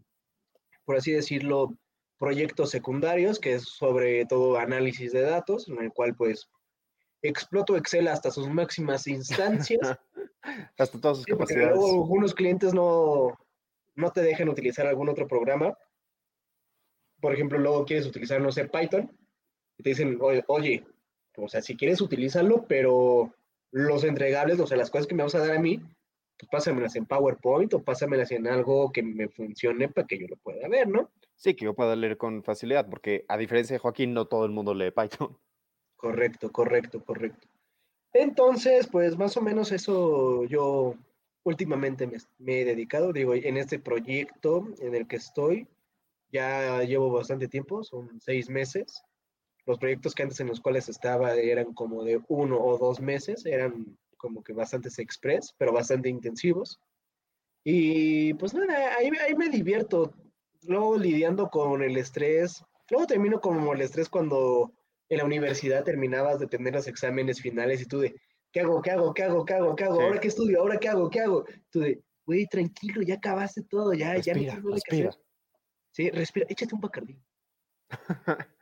por 0.83 0.97
así 0.97 1.11
decirlo, 1.11 1.75
proyectos 2.21 2.69
secundarios, 2.69 3.39
que 3.39 3.55
es 3.55 3.63
sobre 3.63 4.27
todo 4.27 4.59
análisis 4.59 5.11
de 5.11 5.23
datos, 5.23 5.67
en 5.67 5.81
el 5.81 5.91
cual 5.91 6.15
pues 6.15 6.51
exploto 7.23 7.75
Excel 7.75 8.07
hasta 8.07 8.29
sus 8.29 8.47
máximas 8.47 9.07
instancias. 9.07 9.79
hasta 10.77 11.01
todas 11.01 11.17
sus 11.17 11.25
sí, 11.25 11.31
capacidades. 11.31 11.75
Luego 11.75 12.03
algunos 12.03 12.35
clientes 12.35 12.75
no, 12.75 13.35
no 13.95 14.11
te 14.11 14.21
dejan 14.21 14.49
utilizar 14.49 14.85
algún 14.85 15.09
otro 15.09 15.27
programa. 15.27 15.75
Por 17.19 17.33
ejemplo, 17.33 17.57
luego 17.57 17.85
quieres 17.85 18.05
utilizar, 18.05 18.39
no 18.39 18.51
sé, 18.51 18.65
Python, 18.65 19.11
y 19.79 19.83
te 19.83 19.89
dicen, 19.89 20.19
oye, 20.21 20.43
oye 20.47 20.85
o 21.37 21.47
sea, 21.47 21.61
si 21.61 21.75
quieres 21.75 22.01
utilízalo, 22.01 22.67
pero 22.67 23.33
los 23.71 24.03
entregables, 24.03 24.59
o 24.59 24.67
sea, 24.67 24.77
las 24.77 24.91
cosas 24.91 25.07
que 25.07 25.15
me 25.15 25.23
vas 25.23 25.33
a 25.33 25.39
dar 25.39 25.57
a 25.57 25.59
mí, 25.59 25.79
pues 26.37 26.49
pásamelas 26.51 26.95
en 26.95 27.07
PowerPoint 27.07 27.73
o 27.73 27.83
pásamelas 27.83 28.31
en 28.31 28.45
algo 28.47 28.91
que 28.91 29.01
me 29.01 29.27
funcione 29.27 29.89
para 29.89 30.05
que 30.05 30.19
yo 30.19 30.27
lo 30.27 30.35
pueda 30.37 30.67
ver, 30.67 30.87
¿no? 30.87 31.09
Sí, 31.41 31.55
que 31.55 31.65
yo 31.65 31.73
pueda 31.73 31.95
leer 31.95 32.17
con 32.17 32.43
facilidad, 32.43 32.87
porque 32.87 33.25
a 33.27 33.35
diferencia 33.35 33.73
de 33.73 33.79
Joaquín, 33.79 34.13
no 34.13 34.25
todo 34.25 34.45
el 34.45 34.51
mundo 34.51 34.75
lee 34.75 34.91
Python. 34.91 35.35
Correcto, 35.95 36.51
correcto, 36.51 37.03
correcto. 37.03 37.47
Entonces, 38.13 38.87
pues 38.87 39.17
más 39.17 39.35
o 39.37 39.41
menos 39.41 39.71
eso 39.71 40.45
yo 40.45 40.93
últimamente 41.41 42.05
me, 42.05 42.17
me, 42.37 42.61
he 42.61 42.65
dedicado, 42.65 43.11
digo, 43.11 43.33
en 43.33 43.57
este 43.57 43.79
proyecto 43.79 44.67
en 44.81 44.93
el 44.93 45.07
que 45.07 45.15
estoy, 45.15 45.67
ya 46.31 46.83
llevo 46.83 47.11
bastante 47.11 47.47
tiempo, 47.47 47.83
son 47.83 48.21
seis 48.21 48.47
meses, 48.47 49.03
los 49.65 49.79
proyectos 49.79 50.13
que 50.13 50.21
antes 50.21 50.39
en 50.41 50.47
los 50.47 50.61
cuales 50.61 50.89
estaba 50.89 51.33
eran 51.33 51.73
como 51.73 52.03
de 52.03 52.21
uno 52.27 52.63
o 52.63 52.77
dos 52.77 53.01
meses, 53.01 53.47
eran 53.47 53.97
como 54.15 54.43
que 54.43 54.53
bastantes 54.53 54.99
express, 54.99 55.55
pero 55.57 55.73
bastante 55.73 56.07
intensivos. 56.07 56.79
Y 57.63 58.35
pues 58.35 58.53
nada, 58.53 58.95
ahí, 58.95 59.09
ahí 59.25 59.33
me 59.33 59.49
divierto. 59.49 60.13
Luego 60.63 60.97
lidiando 60.97 61.49
con 61.49 61.81
el 61.81 61.97
estrés. 61.97 62.63
Luego 62.89 63.07
termino 63.07 63.39
como 63.39 63.73
el 63.73 63.81
estrés 63.81 64.09
cuando 64.09 64.73
en 65.09 65.17
la 65.17 65.25
universidad 65.25 65.83
terminabas 65.83 66.39
de 66.39 66.47
tener 66.47 66.73
los 66.73 66.87
exámenes 66.87 67.41
finales 67.41 67.81
y 67.81 67.85
tú 67.85 67.99
de, 67.99 68.15
¿qué 68.51 68.61
hago? 68.61 68.81
¿Qué 68.81 68.91
hago? 68.91 69.13
¿Qué 69.13 69.23
hago? 69.23 69.45
¿Qué 69.45 69.53
hago? 69.53 69.75
¿Qué 69.75 69.83
hago? 69.83 70.01
¿Ahora 70.01 70.19
qué 70.19 70.27
estudio? 70.27 70.59
¿Ahora 70.59 70.77
qué 70.77 70.89
hago? 70.89 71.09
¿Qué 71.09 71.19
hago? 71.19 71.45
Tú 71.69 71.79
de, 71.79 72.01
güey, 72.25 72.47
tranquilo, 72.47 73.01
ya 73.01 73.15
acabaste 73.15 73.63
todo, 73.63 73.93
ya, 73.93 74.13
respira, 74.13 74.39
ya 74.39 74.59
no 74.59 74.73
respira. 74.73 75.11
Sí, 75.91 76.09
respira, 76.09 76.45
échate 76.49 76.73
un 76.73 76.81
bacardí. 76.81 77.19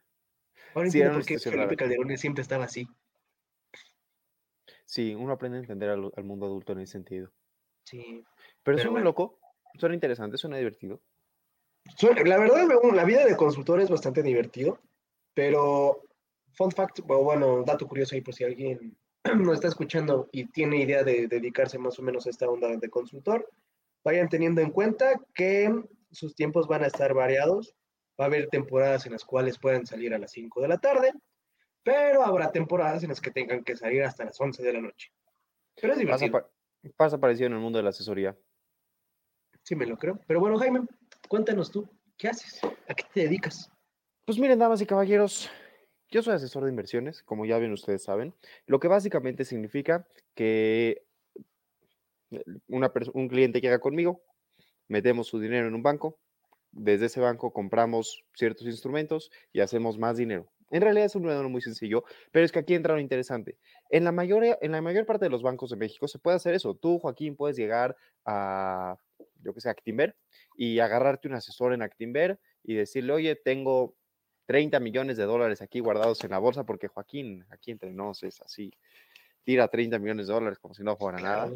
Ahora 0.73 0.89
sí, 0.89 0.97
entiendo 0.97 1.13
por 1.13 1.25
qué 1.25 1.39
Felipe 1.39 1.75
Calderón 1.75 2.17
siempre 2.17 2.41
estaba 2.41 2.65
así. 2.65 2.87
Sí, 4.85 5.13
uno 5.13 5.33
aprende 5.33 5.59
a 5.59 5.61
entender 5.61 5.89
al, 5.89 6.11
al, 6.15 6.23
mundo 6.23 6.47
adulto 6.47 6.73
en 6.73 6.79
ese 6.79 6.93
sentido. 6.93 7.31
Sí. 7.83 8.01
Pero, 8.01 8.25
pero 8.63 8.77
suena 8.79 8.91
bueno. 8.91 9.05
loco, 9.05 9.39
suena 9.77 9.93
interesante, 9.93 10.37
suena 10.37 10.57
divertido. 10.57 10.99
La 12.25 12.37
verdad, 12.37 12.67
la 12.93 13.03
vida 13.03 13.25
de 13.25 13.35
consultor 13.35 13.81
es 13.81 13.89
bastante 13.89 14.23
divertido, 14.23 14.79
pero 15.33 16.03
fun 16.53 16.71
fact, 16.71 16.99
o 17.07 17.23
bueno, 17.23 17.63
dato 17.63 17.87
curioso 17.87 18.15
ahí 18.15 18.21
por 18.21 18.33
si 18.33 18.43
alguien 18.43 18.97
no 19.37 19.53
está 19.53 19.67
escuchando 19.67 20.29
y 20.31 20.45
tiene 20.45 20.81
idea 20.81 21.03
de 21.03 21.27
dedicarse 21.27 21.77
más 21.77 21.99
o 21.99 22.01
menos 22.01 22.25
a 22.25 22.29
esta 22.29 22.49
onda 22.49 22.67
de 22.75 22.89
consultor, 22.89 23.49
vayan 24.03 24.29
teniendo 24.29 24.61
en 24.61 24.71
cuenta 24.71 25.19
que 25.33 25.73
sus 26.11 26.35
tiempos 26.35 26.67
van 26.67 26.83
a 26.83 26.87
estar 26.87 27.13
variados 27.13 27.75
Va 28.19 28.25
a 28.25 28.27
haber 28.27 28.49
temporadas 28.49 29.05
en 29.05 29.13
las 29.13 29.23
cuales 29.23 29.57
pueden 29.57 29.85
salir 29.85 30.13
a 30.13 30.19
las 30.19 30.31
5 30.31 30.61
de 30.61 30.67
la 30.67 30.77
tarde, 30.77 31.13
pero 31.83 32.25
habrá 32.25 32.51
temporadas 32.51 33.01
en 33.03 33.09
las 33.09 33.21
que 33.21 33.31
tengan 33.31 33.63
que 33.63 33.77
salir 33.77 34.03
hasta 34.03 34.25
las 34.25 34.39
11 34.39 34.61
de 34.61 34.73
la 34.73 34.81
noche. 34.81 35.13
Pero 35.79 35.93
es 35.93 35.99
divertido. 35.99 36.33
Pasa, 36.33 36.49
pasa 36.97 37.17
parecido 37.17 37.47
en 37.47 37.53
el 37.53 37.59
mundo 37.59 37.79
de 37.79 37.83
la 37.83 37.91
asesoría. 37.91 38.37
Sí, 39.63 39.73
me 39.73 39.85
lo 39.85 39.97
creo. 39.97 40.19
Pero 40.27 40.41
bueno, 40.41 40.57
Jaime, 40.57 40.81
cuéntanos 41.29 41.71
tú, 41.71 41.87
¿qué 42.17 42.27
haces? 42.27 42.59
¿A 42.87 42.93
qué 42.93 43.05
te 43.13 43.21
dedicas? 43.21 43.71
Pues 44.25 44.37
miren, 44.37 44.59
damas 44.59 44.81
y 44.81 44.85
caballeros, 44.85 45.49
yo 46.09 46.21
soy 46.21 46.33
asesor 46.33 46.63
de 46.63 46.71
inversiones, 46.71 47.23
como 47.23 47.45
ya 47.45 47.57
bien 47.59 47.71
ustedes 47.71 48.03
saben, 48.03 48.33
lo 48.65 48.79
que 48.79 48.89
básicamente 48.89 49.45
significa 49.45 50.05
que 50.35 51.05
una 52.67 52.91
un 53.13 53.27
cliente 53.27 53.61
llega 53.61 53.79
conmigo, 53.79 54.21
metemos 54.87 55.27
su 55.27 55.39
dinero 55.39 55.67
en 55.67 55.75
un 55.75 55.83
banco, 55.83 56.19
desde 56.71 57.05
ese 57.05 57.21
banco 57.21 57.53
compramos 57.53 58.23
ciertos 58.33 58.67
instrumentos 58.67 59.31
y 59.53 59.61
hacemos 59.61 59.97
más 59.97 60.17
dinero. 60.17 60.51
En 60.71 60.81
realidad 60.81 61.05
es 61.05 61.15
un 61.15 61.23
modelo 61.23 61.49
muy 61.49 61.61
sencillo, 61.61 62.03
pero 62.31 62.45
es 62.45 62.51
que 62.51 62.59
aquí 62.59 62.73
entra 62.73 62.93
lo 62.93 63.01
interesante. 63.01 63.57
En 63.89 64.03
la, 64.03 64.11
mayoría, 64.11 64.57
en 64.61 64.71
la 64.71 64.81
mayor 64.81 65.05
parte 65.05 65.25
de 65.25 65.31
los 65.31 65.41
bancos 65.41 65.71
de 65.71 65.77
México 65.77 66.07
se 66.07 66.19
puede 66.19 66.37
hacer 66.37 66.53
eso. 66.53 66.75
Tú, 66.75 66.99
Joaquín, 66.99 67.35
puedes 67.35 67.57
llegar 67.57 67.95
a, 68.25 68.97
yo 69.43 69.53
que 69.53 69.61
sé, 69.61 69.69
Actimber 69.69 70.15
y 70.55 70.79
agarrarte 70.79 71.27
un 71.27 71.35
asesor 71.35 71.73
en 71.73 71.81
Actimber 71.81 72.39
y 72.63 72.75
decirle, 72.75 73.13
oye, 73.13 73.35
tengo 73.35 73.95
30 74.45 74.79
millones 74.79 75.17
de 75.17 75.25
dólares 75.25 75.61
aquí 75.61 75.79
guardados 75.79 76.23
en 76.23 76.31
la 76.31 76.39
bolsa 76.39 76.63
porque 76.63 76.87
Joaquín, 76.87 77.45
aquí 77.49 77.71
entre 77.71 77.91
nos, 77.91 78.23
es 78.23 78.41
así, 78.41 78.71
tira 79.43 79.67
30 79.67 79.99
millones 79.99 80.27
de 80.27 80.33
dólares 80.33 80.59
como 80.59 80.73
si 80.73 80.83
no 80.83 80.97
fuera 80.97 81.19
nada. 81.19 81.51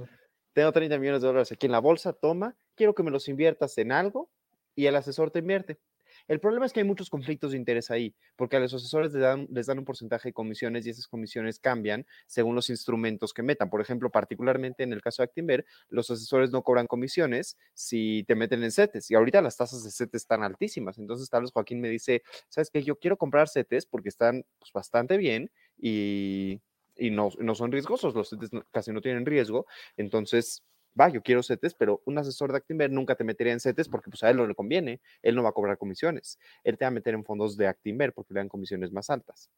Tengo 0.54 0.72
30 0.72 1.00
millones 1.00 1.22
de 1.22 1.28
dólares 1.28 1.52
aquí 1.52 1.66
en 1.66 1.72
la 1.72 1.80
bolsa, 1.80 2.14
toma, 2.14 2.56
quiero 2.76 2.94
que 2.94 3.04
me 3.04 3.12
los 3.12 3.28
inviertas 3.28 3.78
en 3.78 3.92
algo 3.92 4.30
y 4.76 4.86
el 4.86 4.96
asesor 4.96 5.32
te 5.32 5.40
invierte. 5.40 5.80
El 6.28 6.40
problema 6.40 6.66
es 6.66 6.72
que 6.72 6.80
hay 6.80 6.86
muchos 6.86 7.10
conflictos 7.10 7.52
de 7.52 7.58
interés 7.58 7.92
ahí, 7.92 8.16
porque 8.36 8.56
a 8.56 8.60
los 8.60 8.74
asesores 8.74 9.14
les 9.14 9.68
dan, 9.68 9.80
un 9.80 9.86
porcentaje 9.86 10.30
de 10.30 10.34
comisiones 10.34 10.86
y 10.86 10.90
esas 10.90 11.08
comisiones 11.08 11.60
cambian 11.60 12.06
según 12.28 12.56
los 12.56 12.70
instrumentos 12.70 13.34
que 13.34 13.44
metan. 13.44 13.70
Por 13.70 13.82
ejemplo, 13.82 14.10
particularmente 14.10 14.84
en 14.84 14.94
el 14.94 15.02
caso 15.02 15.22
de 15.22 15.26
Actinver, 15.26 15.66
los 15.90 16.10
asesores 16.10 16.52
no 16.52 16.64
cobran 16.64 16.88
comisiones 16.88 17.58
si 17.74 18.24
te 18.28 18.36
meten 18.36 18.64
en 18.64 18.72
CETES 18.72 19.12
y 19.12 19.16
ahorita 19.16 19.42
las 19.42 19.58
tasas 19.58 19.84
de 19.84 19.92
CETES 19.92 20.22
están 20.22 20.44
altísimas. 20.44 20.98
Entonces, 20.98 21.30
tal 21.30 21.42
vez 21.42 21.52
Joaquín 21.52 21.82
me 21.82 21.90
dice, 21.90 22.24
¿sabes 22.48 22.70
qué? 22.70 22.84
Yo 22.84 22.98
quiero 22.98 23.18
comprar 23.18 23.50
CETES 23.50 23.86
porque 23.86 24.10
están 24.10 24.46
pues, 24.60 24.72
bastante 24.72 25.18
bien 25.18 25.52
y, 25.78 26.62
y 26.96 27.12
no, 27.12 27.32
no, 27.40 27.56
son 27.56 27.72
riesgosos, 27.72 28.16
los 28.16 28.30
CETES 28.30 28.52
casi 28.72 28.92
no 28.94 29.02
tienen 29.02 29.26
riesgo. 29.26 29.66
Entonces, 29.98 30.64
va, 31.00 31.10
yo 31.10 31.22
quiero 31.22 31.44
CETES, 31.44 31.74
pero 31.74 32.02
un 32.06 32.18
asesor 32.18 32.52
de 32.52 32.58
Actinver 32.58 32.92
nunca 32.92 33.16
te 33.16 33.24
metería 33.24 33.54
en 33.54 33.60
CETES 33.60 33.90
porque 33.90 34.10
pues 34.10 34.24
a 34.24 34.30
él 34.30 34.38
no 34.38 34.48
le 34.48 34.56
conviene, 34.56 35.02
él 35.22 35.36
no 35.36 35.44
va 35.44 35.50
a 35.50 35.54
cobrar 35.54 35.78
comisiones, 35.78 36.40
él 36.64 36.78
te 36.78 36.86
va 36.86 36.90
a 36.90 36.92
meter 36.92 37.14
en 37.14 37.24
fondos 37.24 37.58
de 37.58 37.68
Actinver 37.68 38.14
porque 38.14 38.34
le 38.34 38.40
dan 38.40 38.50
comisiones 38.50 38.92
más 38.92 39.10
altas. 39.10 39.50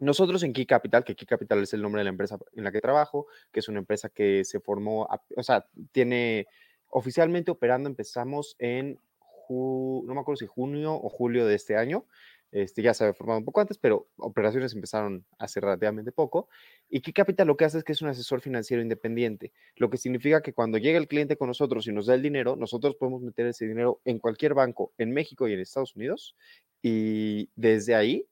Nosotros 0.00 0.42
en 0.44 0.52
Key 0.52 0.66
Capital, 0.66 1.04
que 1.04 1.16
Key 1.16 1.26
Capital 1.26 1.62
es 1.62 1.74
el 1.74 1.82
nombre 1.82 2.00
de 2.00 2.04
la 2.04 2.10
empresa 2.10 2.38
en 2.54 2.62
la 2.62 2.70
que 2.70 2.80
trabajo, 2.80 3.26
que 3.52 3.60
es 3.60 3.68
una 3.68 3.80
empresa 3.80 4.08
que 4.08 4.44
se 4.44 4.60
formó, 4.60 5.08
o 5.36 5.42
sea, 5.42 5.66
tiene 5.90 6.46
oficialmente 6.90 7.50
operando, 7.50 7.88
empezamos 7.88 8.54
en, 8.60 9.00
no 9.50 10.14
me 10.14 10.20
acuerdo 10.20 10.36
si 10.36 10.46
junio 10.46 10.94
o 10.94 11.08
julio 11.08 11.46
de 11.46 11.54
este 11.54 11.76
año, 11.76 12.06
este, 12.50 12.82
ya 12.82 12.94
se 12.94 13.04
había 13.04 13.14
formado 13.14 13.38
un 13.38 13.44
poco 13.44 13.60
antes, 13.60 13.78
pero 13.78 14.08
operaciones 14.16 14.74
empezaron 14.74 15.24
hace 15.38 15.60
relativamente 15.60 16.12
poco. 16.12 16.48
Y 16.88 17.00
Key 17.00 17.12
Capital 17.12 17.46
lo 17.46 17.56
que 17.56 17.64
hace 17.64 17.78
es 17.78 17.84
que 17.84 17.92
es 17.92 18.02
un 18.02 18.08
asesor 18.08 18.40
financiero 18.40 18.82
independiente, 18.82 19.52
lo 19.76 19.90
que 19.90 19.98
significa 19.98 20.42
que 20.42 20.52
cuando 20.52 20.78
llega 20.78 20.98
el 20.98 21.08
cliente 21.08 21.36
con 21.36 21.48
nosotros 21.48 21.86
y 21.86 21.92
nos 21.92 22.06
da 22.06 22.14
el 22.14 22.22
dinero, 22.22 22.56
nosotros 22.56 22.96
podemos 22.96 23.22
meter 23.22 23.46
ese 23.46 23.66
dinero 23.66 24.00
en 24.04 24.18
cualquier 24.18 24.54
banco 24.54 24.92
en 24.98 25.12
México 25.12 25.48
y 25.48 25.52
en 25.52 25.60
Estados 25.60 25.96
Unidos. 25.96 26.36
Y 26.82 27.50
desde 27.56 27.94
ahí 27.94 28.26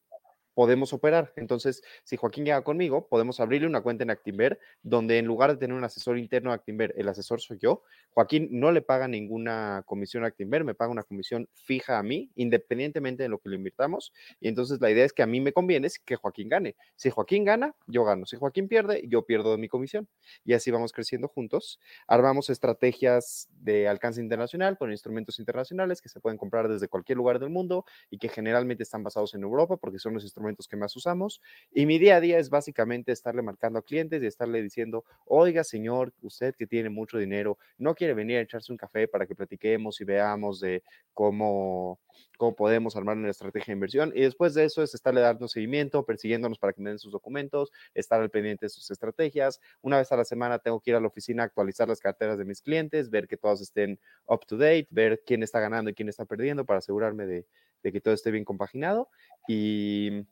podemos 0.57 0.95
operar. 0.95 1.35
Entonces, 1.37 1.83
si 2.03 2.17
Joaquín 2.17 2.47
llega 2.47 2.65
conmigo, 2.65 3.09
podemos 3.09 3.41
abrirle 3.41 3.67
una 3.67 3.83
cuenta 3.83 4.05
en 4.05 4.11
Actinver, 4.11 4.59
donde 4.83 5.19
en 5.19 5.27
lugar 5.27 5.51
de 5.51 5.59
tener 5.59 5.77
un 5.77 5.85
asesor 5.85 6.17
interno 6.17 6.49
de 6.49 6.55
Actinver, 6.55 6.95
el 6.97 7.07
asesor 7.11 7.43
soy 7.43 7.59
yo. 7.59 7.83
Joaquín 8.13 8.49
no 8.51 8.73
le 8.73 8.81
paga 8.81 9.07
ninguna 9.07 9.83
comisión 9.85 10.25
a 10.25 10.29
Actinver, 10.29 10.65
me 10.65 10.75
paga 10.75 10.91
una 10.91 11.03
comisión 11.03 11.47
fija 11.53 11.99
a 11.99 12.03
mí, 12.03 12.31
independientemente 12.37 13.23
de 13.23 13.29
lo 13.29 13.39
que 13.39 13.51
le 13.51 13.57
invirtamos. 13.57 14.15
Y 14.41 14.49
entonces 14.49 14.81
la 14.81 14.91
idea 14.91 15.05
es 15.05 15.13
que 15.13 15.23
a 15.23 15.27
mí 15.27 15.43
me 15.43 15.53
conviene 15.53 15.89
que 16.07 16.17
Joaquín 16.17 16.49
gane. 16.49 16.75
Si 16.97 17.11
Joaquín 17.11 17.45
gana, 17.45 17.75
yo 17.87 18.05
gano. 18.05 18.25
Si 18.25 18.39
Joaquín 18.39 18.67
pierde, 18.67 19.03
yo 19.07 19.27
pierdo 19.27 19.53
de 19.53 19.59
mi 19.59 19.69
comisión. 19.69 20.09
Y 20.43 20.55
así 20.55 20.71
vamos 20.71 20.93
creciendo 20.93 21.29
juntos. 21.29 21.81
Armamos 22.09 22.49
estrategias 22.49 23.51
de 23.61 23.89
alcance 23.89 24.23
internacional 24.23 24.79
con 24.79 24.91
instrumentos 24.91 25.39
internacionales 25.39 26.01
que 26.01 26.09
se 26.09 26.19
pueden 26.19 26.39
comprar 26.39 26.69
desde 26.69 26.89
cualquier 26.89 27.19
lugar 27.19 27.41
del 27.41 27.51
mundo 27.51 27.85
y 28.09 28.17
que 28.17 28.31
generalmente 28.31 28.85
están 28.85 29.03
basados 29.03 29.35
en 29.35 29.43
Europa 29.43 29.77
porque 29.77 29.99
son 29.99 30.15
los 30.15 30.25
instrumentos 30.47 30.69
que 30.69 30.77
más 30.77 30.95
usamos. 30.97 31.41
Y 31.73 31.87
mi 31.87 31.99
día 31.99 32.17
a 32.17 32.21
día 32.21 32.39
es 32.39 32.51
básicamente 32.51 33.13
estarle 33.13 33.43
marcando 33.43 33.79
a 33.79 33.83
clientes 33.83 34.23
y 34.23 34.27
estarle 34.27 34.63
diciendo, 34.63 35.05
oiga, 35.27 35.65
señor, 35.65 36.13
usted 36.23 36.55
que 36.55 36.67
tiene 36.67 36.91
mucho 36.91 37.19
dinero, 37.19 37.59
no 37.79 37.95
quiere 37.95 38.15
venir 38.15 38.39
a 38.39 38.41
echarse 38.41 38.73
un 38.73 38.79
café 38.79 39.09
para 39.09 39.27
que 39.27 39.35
platiquemos 39.35 40.01
y 40.01 40.05
veamos 40.05 40.61
de 40.61 40.83
cómo, 41.13 41.99
cómo 42.37 42.55
podemos 42.55 42.97
armar 42.97 43.17
una 43.17 43.31
estrategia 43.31 43.73
de 43.73 43.77
inversión. 43.77 44.13
Y 44.15 44.23
después 44.23 44.55
de 44.55 44.65
eso 44.65 44.83
es 44.83 44.95
estarle 44.95 45.21
dando 45.21 45.49
seguimiento, 45.49 46.05
persiguiéndonos 46.05 46.59
para 46.59 46.73
que 46.73 46.83
me 46.83 46.91
den 46.91 46.99
sus 46.99 47.13
documentos, 47.13 47.73
estar 47.95 48.21
al 48.21 48.31
pendiente 48.31 48.67
de 48.67 48.71
sus 48.71 48.91
estrategias. 48.91 49.61
Una 49.83 49.99
vez 49.99 50.13
a 50.13 50.17
la 50.17 50.25
semana 50.25 50.59
tengo 50.59 50.81
que 50.81 50.91
ir 50.91 50.97
a 50.97 51.01
la 51.01 51.09
oficina 51.09 51.43
a 51.43 51.47
actualizar 51.47 51.89
las 51.89 52.01
carteras 52.01 52.39
de 52.39 52.45
mis 52.45 52.63
clientes, 52.63 53.11
ver 53.11 53.27
que 53.27 53.37
todos 53.37 53.61
estén 53.61 53.99
up 54.27 54.47
to 54.47 54.57
date, 54.57 54.89
ver 54.91 55.23
quién 55.27 55.43
está 55.43 55.61
ganando 55.61 55.91
y 55.91 55.95
quién 55.95 56.09
está 56.09 56.25
perdiendo 56.25 56.65
para 56.65 56.79
asegurarme 56.79 57.27
de, 57.27 57.47
de 57.83 57.93
que 57.93 58.01
todo 58.01 58.15
esté 58.15 58.31
bien 58.31 58.45
compaginado. 58.45 59.09
Y 59.49 60.27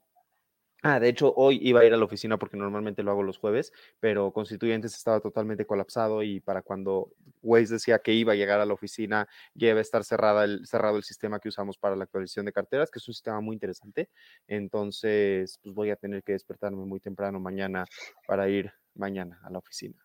Ah, 0.87 1.01
de 1.01 1.09
hecho, 1.09 1.33
hoy 1.35 1.59
iba 1.63 1.81
a 1.81 1.87
ir 1.87 1.95
a 1.95 1.97
la 1.97 2.05
oficina 2.05 2.39
porque 2.39 2.59
normalmente 2.59 3.03
lo 3.03 3.11
hago 3.11 3.23
los 3.23 3.39
jueves, 3.39 3.73
pero 4.01 4.31
Constituyentes 4.33 4.95
estaba 4.95 5.19
totalmente 5.19 5.65
colapsado 5.65 6.23
y 6.23 6.41
para 6.41 6.61
cuando 6.61 7.11
Waze 7.43 7.73
decía 7.73 8.01
que 8.01 8.13
iba 8.13 8.35
a 8.35 8.37
llegar 8.37 8.61
a 8.61 8.67
la 8.67 8.75
oficina, 8.75 9.27
ya 9.55 9.71
iba 9.71 9.79
a 9.79 9.81
estar 9.81 10.05
cerrada 10.05 10.45
el, 10.45 10.67
cerrado 10.67 10.99
el 10.99 11.03
sistema 11.03 11.41
que 11.41 11.49
usamos 11.49 11.79
para 11.79 11.97
la 11.97 12.05
actualización 12.05 12.45
de 12.45 12.53
carteras, 12.53 12.91
que 12.91 12.99
es 12.99 13.09
un 13.09 13.15
sistema 13.15 13.41
muy 13.41 13.55
interesante. 13.55 14.11
Entonces, 14.47 15.59
pues 15.63 15.75
voy 15.75 15.89
a 15.89 15.97
tener 15.97 16.23
que 16.23 16.33
despertarme 16.33 16.85
muy 16.85 17.01
temprano 17.01 17.41
mañana 17.41 17.87
para 18.27 18.47
ir 18.51 18.71
mañana 18.95 19.41
a 19.43 19.49
la 19.49 19.61
oficina. 19.61 19.97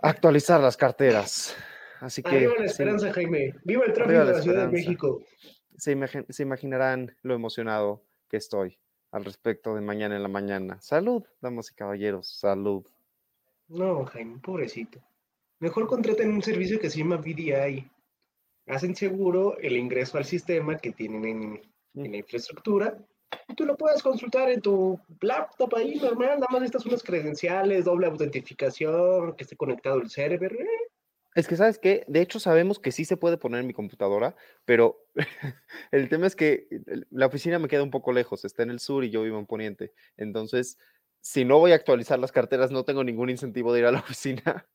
Actualizar 0.00 0.62
las 0.62 0.78
carteras. 0.78 1.54
Así 2.00 2.22
que. 2.22 2.38
Viva 2.38 2.54
la 2.58 2.64
esperanza, 2.64 3.12
Jaime. 3.12 3.54
Viva 3.64 3.84
el 3.84 3.92
tráfico 3.92 4.18
de 4.18 4.32
la 4.32 4.40
Ciudad 4.40 4.64
de 4.64 4.72
México. 4.72 5.22
Se, 5.76 5.94
se 6.30 6.42
imaginarán 6.42 7.14
lo 7.20 7.34
emocionado 7.34 8.02
que 8.30 8.38
estoy 8.38 8.78
al 9.12 9.24
respecto 9.24 9.74
de 9.74 9.80
mañana 9.80 10.16
en 10.16 10.22
la 10.22 10.28
mañana. 10.28 10.80
Salud, 10.80 11.22
damas 11.40 11.70
y 11.70 11.74
caballeros, 11.74 12.26
salud. 12.26 12.84
No, 13.68 14.04
Jaime, 14.06 14.38
pobrecito. 14.38 14.98
Mejor 15.60 15.86
contraten 15.86 16.32
un 16.32 16.42
servicio 16.42 16.80
que 16.80 16.90
se 16.90 16.98
llama 16.98 17.16
VDI. 17.16 17.88
Hacen 18.66 18.96
seguro 18.96 19.56
el 19.58 19.76
ingreso 19.76 20.18
al 20.18 20.24
sistema 20.24 20.78
que 20.78 20.92
tienen 20.92 21.24
en, 21.24 21.62
en 21.94 22.10
la 22.10 22.16
infraestructura 22.16 22.98
y 23.48 23.54
tú 23.54 23.64
lo 23.64 23.76
puedes 23.76 24.02
consultar 24.02 24.50
en 24.50 24.60
tu 24.60 24.98
laptop 25.20 25.74
ahí 25.76 25.96
normal, 25.96 26.40
nada 26.40 26.46
más 26.50 26.60
necesitas 26.60 26.86
unas 26.86 27.02
credenciales, 27.02 27.84
doble 27.84 28.06
autentificación, 28.06 29.34
que 29.36 29.44
esté 29.44 29.56
conectado 29.56 30.00
el 30.00 30.10
server. 30.10 30.52
Eh, 30.52 30.81
es 31.34 31.48
que, 31.48 31.56
¿sabes 31.56 31.78
qué? 31.78 32.04
De 32.08 32.20
hecho, 32.20 32.40
sabemos 32.40 32.78
que 32.78 32.92
sí 32.92 33.04
se 33.04 33.16
puede 33.16 33.38
poner 33.38 33.60
en 33.60 33.66
mi 33.66 33.72
computadora, 33.72 34.36
pero 34.64 35.06
el 35.90 36.08
tema 36.08 36.26
es 36.26 36.36
que 36.36 36.68
la 37.10 37.26
oficina 37.26 37.58
me 37.58 37.68
queda 37.68 37.82
un 37.82 37.90
poco 37.90 38.12
lejos, 38.12 38.44
está 38.44 38.62
en 38.62 38.70
el 38.70 38.80
sur 38.80 39.04
y 39.04 39.10
yo 39.10 39.22
vivo 39.22 39.38
en 39.38 39.46
Poniente. 39.46 39.92
Entonces, 40.16 40.78
si 41.20 41.44
no 41.44 41.58
voy 41.58 41.72
a 41.72 41.76
actualizar 41.76 42.18
las 42.18 42.32
carteras, 42.32 42.70
no 42.70 42.84
tengo 42.84 43.04
ningún 43.04 43.30
incentivo 43.30 43.72
de 43.72 43.80
ir 43.80 43.86
a 43.86 43.92
la 43.92 44.00
oficina 44.00 44.66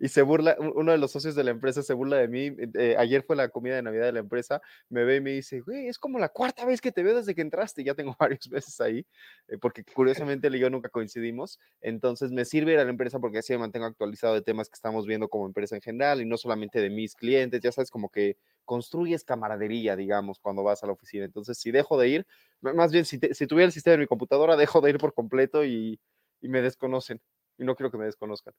y 0.00 0.08
se 0.08 0.22
burla, 0.22 0.56
uno 0.58 0.92
de 0.92 0.98
los 0.98 1.12
socios 1.12 1.34
de 1.34 1.44
la 1.44 1.50
empresa 1.50 1.82
se 1.82 1.94
burla 1.94 2.16
de 2.18 2.28
mí. 2.28 2.50
Eh, 2.74 2.96
ayer 2.98 3.22
fue 3.22 3.36
la 3.36 3.48
comida 3.48 3.76
de 3.76 3.82
Navidad 3.82 4.06
de 4.06 4.12
la 4.12 4.20
empresa, 4.20 4.60
me 4.88 5.04
ve 5.04 5.16
y 5.16 5.20
me 5.20 5.32
dice, 5.32 5.60
güey, 5.60 5.88
es 5.88 5.98
como 5.98 6.18
la 6.18 6.28
cuarta 6.28 6.64
vez 6.64 6.80
que 6.80 6.92
te 6.92 7.02
veo 7.02 7.16
desde 7.16 7.34
que 7.34 7.42
entraste, 7.42 7.84
ya 7.84 7.94
tengo 7.94 8.16
varios 8.20 8.48
meses 8.50 8.80
ahí, 8.80 9.06
eh, 9.48 9.58
porque 9.58 9.84
curiosamente 9.84 10.48
él 10.48 10.56
y 10.56 10.58
yo 10.60 10.70
nunca 10.70 10.88
coincidimos, 10.88 11.58
entonces 11.80 12.32
me 12.32 12.44
sirve 12.44 12.72
ir 12.72 12.78
a 12.78 12.84
la 12.84 12.90
empresa 12.90 13.18
porque 13.18 13.38
así 13.38 13.52
me 13.52 13.60
mantengo 13.60 13.86
actualizado 13.86 14.34
de 14.34 14.42
temas 14.42 14.68
que 14.68 14.74
estamos 14.74 15.06
viendo 15.06 15.28
como 15.28 15.46
empresa 15.46 15.74
en 15.76 15.82
general 15.82 16.20
y 16.20 16.26
no 16.26 16.36
solamente 16.36 16.80
de 16.80 16.90
mis 16.90 17.14
clientes, 17.14 17.60
ya 17.60 17.72
sabes, 17.72 17.90
como 17.90 18.08
que 18.10 18.36
construyes 18.64 19.24
camaradería, 19.24 19.96
digamos, 19.96 20.38
cuando 20.38 20.62
vas 20.62 20.82
a 20.82 20.86
la 20.86 20.92
oficina. 20.92 21.24
Entonces, 21.24 21.58
si 21.58 21.70
dejo 21.70 21.98
de 21.98 22.08
ir, 22.08 22.26
más 22.60 22.92
bien, 22.92 23.04
si, 23.04 23.18
si 23.32 23.46
tuviera 23.46 23.66
el 23.66 23.72
sistema 23.72 23.94
en 23.94 24.00
mi 24.00 24.06
computadora, 24.06 24.56
dejo 24.56 24.80
de 24.80 24.90
ir 24.90 24.98
por 24.98 25.14
completo 25.14 25.64
y, 25.64 26.00
y 26.40 26.48
me 26.48 26.62
desconocen. 26.62 27.20
Y 27.58 27.64
no 27.64 27.74
quiero 27.74 27.90
que 27.90 27.98
me 27.98 28.04
desconozcan. 28.06 28.54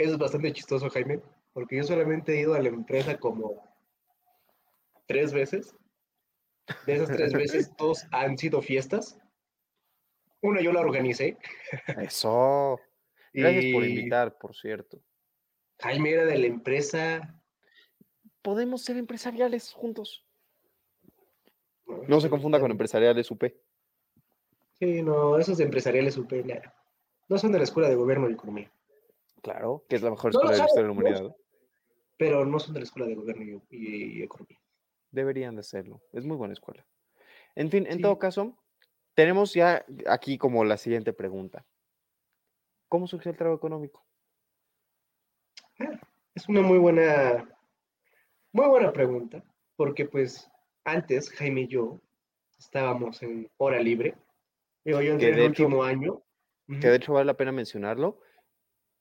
Eso 0.00 0.12
es 0.12 0.18
bastante 0.18 0.50
chistoso, 0.54 0.88
Jaime, 0.88 1.20
porque 1.52 1.76
yo 1.76 1.82
solamente 1.82 2.32
he 2.32 2.40
ido 2.40 2.54
a 2.54 2.58
la 2.58 2.70
empresa 2.70 3.18
como 3.18 3.62
tres 5.06 5.34
veces. 5.34 5.76
De 6.86 6.94
esas 6.94 7.08
tres 7.08 7.32
veces, 7.34 7.76
dos 7.76 8.06
han 8.10 8.38
sido 8.38 8.62
fiestas. 8.62 9.18
Una 10.40 10.62
yo 10.62 10.72
la 10.72 10.80
organicé. 10.80 11.36
Eso. 11.98 12.80
Gracias 13.34 13.72
por 13.74 13.84
invitar, 13.84 14.38
por 14.38 14.56
cierto. 14.56 15.02
Jaime 15.80 16.12
era 16.12 16.24
de 16.24 16.38
la 16.38 16.46
empresa. 16.46 17.38
Podemos 18.40 18.82
ser 18.82 18.96
empresariales 18.96 19.70
juntos. 19.74 20.24
No, 22.08 22.22
se 22.22 22.30
confunda 22.30 22.58
con 22.58 22.70
empresariales 22.70 23.30
UP. 23.30 23.44
Sí, 24.78 25.02
no, 25.02 25.38
esos 25.38 25.60
empresariales 25.60 26.16
UP 26.16 26.32
no 27.28 27.36
son 27.36 27.52
de 27.52 27.58
la 27.58 27.64
Escuela 27.64 27.90
de 27.90 27.96
Gobierno 27.96 28.30
y 28.30 28.32
Economía. 28.32 28.72
Claro, 29.42 29.84
que 29.88 29.96
es 29.96 30.02
la 30.02 30.10
mejor 30.10 30.30
escuela 30.30 30.52
de 30.52 30.58
la 30.58 30.64
historia 30.64 30.82
de 30.82 30.94
la 30.94 31.00
humanidad. 31.00 31.36
pero 32.16 32.44
no 32.44 32.58
son 32.58 32.74
de 32.74 32.80
la 32.80 32.84
escuela 32.84 33.08
de 33.08 33.14
gobierno 33.14 33.62
y, 33.70 34.22
economía. 34.22 34.60
Deberían 35.10 35.56
de 35.56 35.62
serlo. 35.62 36.02
Es 36.12 36.24
muy 36.24 36.36
buena 36.36 36.52
escuela. 36.52 36.86
En 37.54 37.70
fin, 37.70 37.86
en 37.88 38.00
todo 38.00 38.18
caso, 38.18 38.56
tenemos 39.14 39.54
ya 39.54 39.84
aquí 40.06 40.36
como 40.36 40.64
la 40.64 40.76
siguiente 40.76 41.12
pregunta. 41.12 41.66
¿Cómo 42.88 43.06
surgió 43.06 43.30
el 43.30 43.36
trabajo 43.36 43.56
económico? 43.56 44.04
Ah, 45.78 45.98
es 46.34 46.48
una 46.48 46.60
muy 46.60 46.78
buena, 46.78 47.48
muy 48.52 48.66
buena 48.66 48.92
pregunta, 48.92 49.42
porque 49.76 50.04
pues 50.04 50.50
antes 50.84 51.30
Jaime 51.30 51.62
y 51.62 51.68
yo 51.68 52.00
estábamos 52.58 53.22
en 53.22 53.50
hora 53.56 53.80
libre. 53.80 54.14
Yo, 54.84 55.00
yo 55.00 55.14
en 55.14 55.20
el 55.20 55.40
último 55.40 55.82
año. 55.82 56.22
Que 56.66 56.88
de 56.88 56.96
hecho 56.96 57.14
vale 57.14 57.26
la 57.26 57.36
pena 57.36 57.50
mencionarlo 57.50 58.20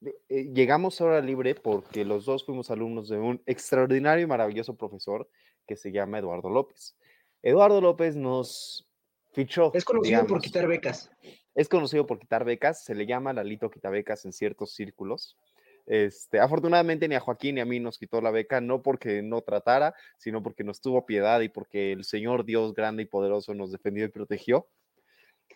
eh, 0.01 0.49
llegamos 0.53 0.99
a 0.99 1.05
hora 1.05 1.21
libre 1.21 1.55
porque 1.55 2.05
los 2.05 2.25
dos 2.25 2.45
fuimos 2.45 2.71
alumnos 2.71 3.09
de 3.09 3.17
un 3.17 3.41
extraordinario 3.45 4.23
y 4.23 4.27
maravilloso 4.27 4.77
profesor 4.77 5.29
que 5.67 5.75
se 5.75 5.91
llama 5.91 6.19
Eduardo 6.19 6.49
López. 6.49 6.95
Eduardo 7.41 7.81
López 7.81 8.15
nos 8.15 8.87
fichó. 9.31 9.71
Es 9.73 9.85
conocido 9.85 10.25
por 10.25 10.41
quitar 10.41 10.67
becas. 10.67 11.11
Es 11.55 11.67
conocido 11.67 12.05
por 12.05 12.19
quitar 12.19 12.45
becas, 12.45 12.83
se 12.83 12.95
le 12.95 13.05
llama 13.05 13.33
Lalito 13.33 13.69
Quitabecas 13.69 14.25
en 14.25 14.33
ciertos 14.33 14.73
círculos. 14.73 15.37
Este, 15.85 16.39
afortunadamente 16.39 17.07
ni 17.07 17.15
a 17.15 17.19
Joaquín 17.19 17.55
ni 17.55 17.61
a 17.61 17.65
mí 17.65 17.79
nos 17.79 17.97
quitó 17.97 18.21
la 18.21 18.31
beca, 18.31 18.61
no 18.61 18.83
porque 18.83 19.21
no 19.23 19.41
tratara, 19.41 19.95
sino 20.17 20.43
porque 20.43 20.63
nos 20.63 20.81
tuvo 20.81 21.05
piedad 21.05 21.41
y 21.41 21.49
porque 21.49 21.91
el 21.91 22.03
Señor 22.03 22.45
Dios 22.45 22.73
grande 22.73 23.03
y 23.03 23.07
poderoso 23.07 23.53
nos 23.55 23.71
defendió 23.71 24.05
y 24.05 24.09
protegió. 24.09 24.69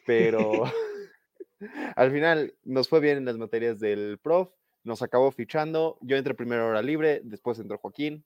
Pero 0.05 0.63
Al 1.95 2.11
final 2.11 2.53
nos 2.63 2.89
fue 2.89 2.99
bien 2.99 3.17
en 3.17 3.25
las 3.25 3.37
materias 3.37 3.79
del 3.79 4.17
prof, 4.21 4.49
nos 4.83 5.01
acabó 5.01 5.31
fichando, 5.31 5.97
yo 6.01 6.17
entré 6.17 6.33
primero 6.33 6.67
hora 6.67 6.81
libre, 6.81 7.21
después 7.23 7.59
entró 7.59 7.77
Joaquín, 7.77 8.25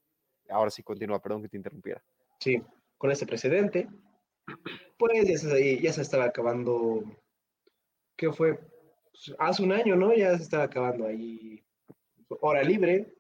ahora 0.50 0.72
sí 0.72 0.84
continúa, 0.84 1.22
perdón 1.22 1.44
que 1.44 1.50
te 1.50 1.58
interrumpiera. 1.58 2.04
Sí, 2.40 2.62
con 2.98 3.12
este 3.12 3.26
precedente, 3.26 3.88
pues 4.98 5.28
ya 5.28 5.38
se, 5.38 5.80
ya 5.80 5.90
estaba 5.90 6.26
acabando, 6.26 7.04
¿qué 8.16 8.32
fue? 8.32 8.56
Pues, 8.56 9.36
hace 9.40 9.64
un 9.64 9.72
año, 9.72 9.96
¿no? 9.96 10.14
Ya 10.14 10.36
se 10.38 10.44
estaba 10.44 10.64
acabando 10.64 11.06
ahí 11.06 11.64
hora 12.42 12.64
libre. 12.64 13.14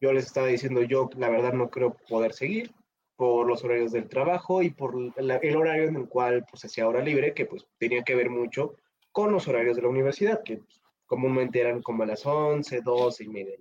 Yo 0.00 0.12
les 0.12 0.26
estaba 0.26 0.48
diciendo, 0.48 0.82
yo 0.82 1.08
la 1.16 1.28
verdad 1.28 1.52
no 1.52 1.70
creo 1.70 1.96
poder 2.08 2.32
seguir 2.32 2.72
por 3.16 3.46
los 3.46 3.62
horarios 3.64 3.92
del 3.92 4.08
trabajo 4.08 4.62
y 4.62 4.70
por 4.70 4.94
el 5.16 5.56
horario 5.56 5.84
en 5.84 5.96
el 5.96 6.08
cual 6.08 6.44
pues 6.50 6.64
hacía 6.64 6.88
hora 6.88 7.00
libre, 7.00 7.32
que 7.32 7.46
pues 7.46 7.64
tenía 7.78 8.02
que 8.02 8.14
ver 8.14 8.28
mucho 8.28 8.74
con 9.14 9.30
los 9.30 9.46
horarios 9.46 9.76
de 9.76 9.82
la 9.82 9.88
universidad, 9.88 10.42
que 10.42 10.60
comúnmente 11.06 11.60
eran 11.60 11.80
como 11.82 12.02
a 12.02 12.06
las 12.06 12.26
11, 12.26 12.80
12 12.80 13.22
y 13.22 13.28
media 13.28 13.56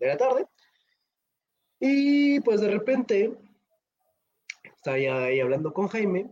de 0.00 0.06
la, 0.08 0.16
tarde. 0.16 0.46
Y 1.78 2.40
pues 2.40 2.60
de 2.60 2.72
repente 2.72 3.32
estaba 4.64 4.98
ya 4.98 5.22
ahí 5.22 5.38
hablando 5.38 5.72
con 5.72 5.86
Jaime 5.86 6.28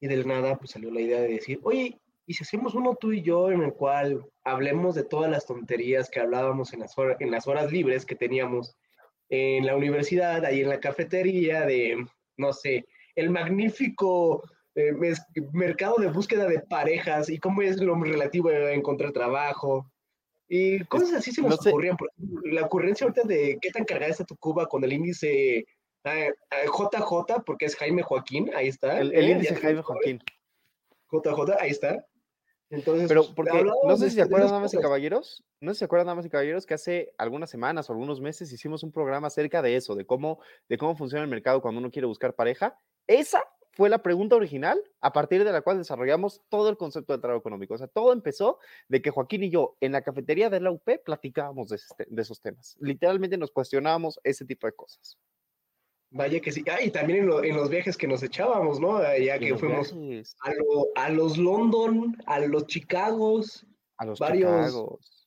y 0.00 0.08
de 0.08 0.24
nada 0.24 0.56
pues 0.56 0.70
salió 0.70 0.90
la 0.90 1.02
idea 1.02 1.20
de 1.20 1.28
decir, 1.28 1.60
oye, 1.64 2.00
¿y 2.24 2.32
si 2.32 2.44
hacemos 2.44 2.74
uno 2.74 2.96
tú 2.98 3.12
y 3.12 3.20
yo 3.20 3.50
en 3.50 3.62
el 3.62 3.74
cual 3.74 4.24
hablemos 4.42 4.94
de 4.94 5.04
todas 5.04 5.30
las 5.30 5.44
tonterías 5.44 6.08
que 6.08 6.20
hablábamos 6.20 6.72
en 6.72 6.80
las, 6.80 6.96
horas, 6.96 7.18
en 7.20 7.30
las 7.30 7.46
horas 7.46 7.70
libres 7.70 8.06
que 8.06 8.16
teníamos 8.16 8.74
en 9.28 9.66
la 9.66 9.76
universidad, 9.76 10.46
ahí 10.46 10.62
en 10.62 10.70
la 10.70 10.80
cafetería, 10.80 11.66
de, 11.66 12.06
no 12.38 12.54
sé, 12.54 12.86
el 13.14 13.28
magnífico 13.28 14.42
eh, 14.78 14.94
mercado 15.52 15.96
de 15.98 16.08
búsqueda 16.08 16.46
de 16.46 16.60
parejas 16.60 17.28
y 17.28 17.38
cómo 17.38 17.62
es 17.62 17.80
lo 17.80 17.94
relativo 17.96 18.48
a 18.48 18.72
encontrar 18.72 19.12
trabajo. 19.12 19.90
Y 20.48 20.84
cosas 20.84 21.14
así 21.14 21.32
se 21.32 21.42
nos 21.42 21.66
ocurrían. 21.66 21.96
la 22.44 22.62
ocurrencia 22.62 23.04
ahorita 23.04 23.26
de 23.26 23.58
qué 23.60 23.70
tan 23.70 23.84
cargada 23.84 24.12
está 24.12 24.24
tu 24.24 24.36
Cuba 24.36 24.66
con 24.66 24.84
el 24.84 24.92
índice 24.92 25.66
JJ, 26.04 27.34
ah, 27.34 27.42
porque 27.44 27.66
es 27.66 27.76
Jaime 27.76 28.02
Joaquín, 28.02 28.50
ahí 28.54 28.68
está. 28.68 29.00
El, 29.00 29.12
el 29.14 29.28
índice 29.30 29.56
Jaime 29.56 29.82
Joaquín. 29.82 30.20
JJ, 31.10 31.60
ahí 31.60 31.70
está. 31.70 32.06
Entonces, 32.70 33.08
pero 33.08 33.24
porque 33.34 33.64
no 33.64 33.96
sé 33.96 34.10
si 34.10 34.16
se 34.16 34.22
acuerdan, 34.22 34.50
damas 34.50 34.74
y 34.74 34.78
caballeros, 34.78 35.42
no 35.60 35.70
sé 35.70 35.76
si 35.76 35.78
se 35.80 35.84
acuerdan, 35.86 36.06
damas 36.06 36.26
y 36.26 36.30
caballeros, 36.30 36.66
que 36.66 36.74
hace 36.74 37.14
algunas 37.16 37.48
semanas 37.50 37.88
o 37.88 37.94
algunos 37.94 38.20
meses 38.20 38.52
hicimos 38.52 38.82
un 38.82 38.92
programa 38.92 39.26
acerca 39.26 39.62
de 39.62 39.74
eso, 39.74 39.94
de 39.94 40.04
cómo, 40.04 40.38
de 40.68 40.76
cómo 40.76 40.94
funciona 40.94 41.24
el 41.24 41.30
mercado 41.30 41.62
cuando 41.62 41.80
uno 41.80 41.90
quiere 41.90 42.06
buscar 42.06 42.34
pareja. 42.34 42.78
Esa 43.06 43.42
fue 43.78 43.88
la 43.88 44.02
pregunta 44.02 44.34
original 44.34 44.82
a 45.00 45.12
partir 45.12 45.44
de 45.44 45.52
la 45.52 45.62
cual 45.62 45.78
desarrollamos 45.78 46.42
todo 46.48 46.68
el 46.68 46.76
concepto 46.76 47.12
del 47.12 47.20
trabajo 47.20 47.38
económico. 47.38 47.74
O 47.74 47.78
sea, 47.78 47.86
todo 47.86 48.12
empezó 48.12 48.58
de 48.88 49.00
que 49.00 49.10
Joaquín 49.10 49.44
y 49.44 49.50
yo 49.50 49.76
en 49.80 49.92
la 49.92 50.02
cafetería 50.02 50.50
de 50.50 50.58
la 50.58 50.72
UP 50.72 50.82
platicábamos 51.04 51.68
de, 51.68 51.78
de 52.08 52.22
esos 52.22 52.40
temas. 52.40 52.76
Literalmente 52.80 53.38
nos 53.38 53.52
cuestionábamos 53.52 54.18
ese 54.24 54.44
tipo 54.44 54.66
de 54.66 54.72
cosas. 54.72 55.16
Vaya 56.10 56.40
que 56.40 56.50
sí. 56.50 56.64
Ah, 56.68 56.82
y 56.82 56.90
también 56.90 57.20
en, 57.20 57.56
los 57.56 57.70
viajes 57.70 57.96
que 57.96 58.08
nos 58.08 58.20
echábamos, 58.20 58.80
¿no? 58.80 59.00
Ya 59.16 59.38
que 59.38 59.56
fuimos 59.56 59.94
a, 60.96 61.10
los 61.10 61.38
London, 61.38 62.16
a 62.26 62.40
los 62.40 62.66
Chicagos, 62.66 63.64
a 63.96 64.06
los 64.06 64.18
varios, 64.18 65.17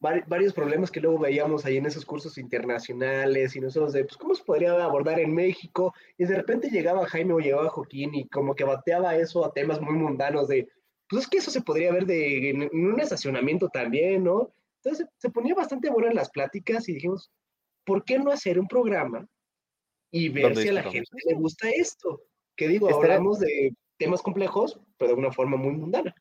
varios 0.00 0.54
problemas 0.54 0.90
que 0.90 1.00
luego 1.00 1.18
veíamos 1.18 1.64
ahí 1.64 1.76
en 1.76 1.86
esos 1.86 2.04
cursos 2.04 2.38
internacionales 2.38 3.54
y 3.54 3.60
nosotros 3.60 3.92
de, 3.92 4.04
pues, 4.04 4.16
¿cómo 4.16 4.34
se 4.34 4.44
podría 4.44 4.82
abordar 4.82 5.20
en 5.20 5.34
México? 5.34 5.94
Y 6.16 6.24
de 6.24 6.36
repente 6.36 6.70
llegaba 6.70 7.06
Jaime 7.06 7.34
o 7.34 7.38
llegaba 7.38 7.68
Joaquín 7.68 8.14
y 8.14 8.26
como 8.28 8.54
que 8.54 8.64
bateaba 8.64 9.16
eso 9.16 9.44
a 9.44 9.52
temas 9.52 9.80
muy 9.80 9.94
mundanos 9.94 10.48
de, 10.48 10.68
pues 11.08 11.24
es 11.24 11.28
que 11.28 11.38
eso 11.38 11.50
se 11.50 11.60
podría 11.60 11.92
ver 11.92 12.06
de, 12.06 12.50
en, 12.50 12.62
un 12.72 13.00
estacionamiento 13.00 13.68
también, 13.68 14.24
¿no? 14.24 14.50
Entonces 14.82 15.06
se 15.18 15.30
ponía 15.30 15.54
bastante 15.54 15.90
bueno 15.90 16.08
en 16.08 16.16
las 16.16 16.30
pláticas 16.30 16.88
y 16.88 16.94
dijimos, 16.94 17.30
¿por 17.84 18.04
qué 18.04 18.18
no 18.18 18.30
hacer 18.30 18.58
un 18.58 18.66
programa 18.66 19.28
y 20.10 20.28
ver 20.28 20.56
si 20.56 20.68
a 20.68 20.72
la 20.72 20.82
gente 20.82 21.10
le 21.26 21.34
gusta 21.34 21.68
esto. 21.70 22.22
Que 22.56 22.68
digo, 22.68 22.92
hablamos 22.92 23.38
de 23.38 23.74
temas 23.96 24.22
complejos, 24.22 24.80
pero 24.98 25.12
de 25.12 25.18
una 25.18 25.32
forma 25.32 25.56
muy 25.56 25.72
mundana. 25.72 26.14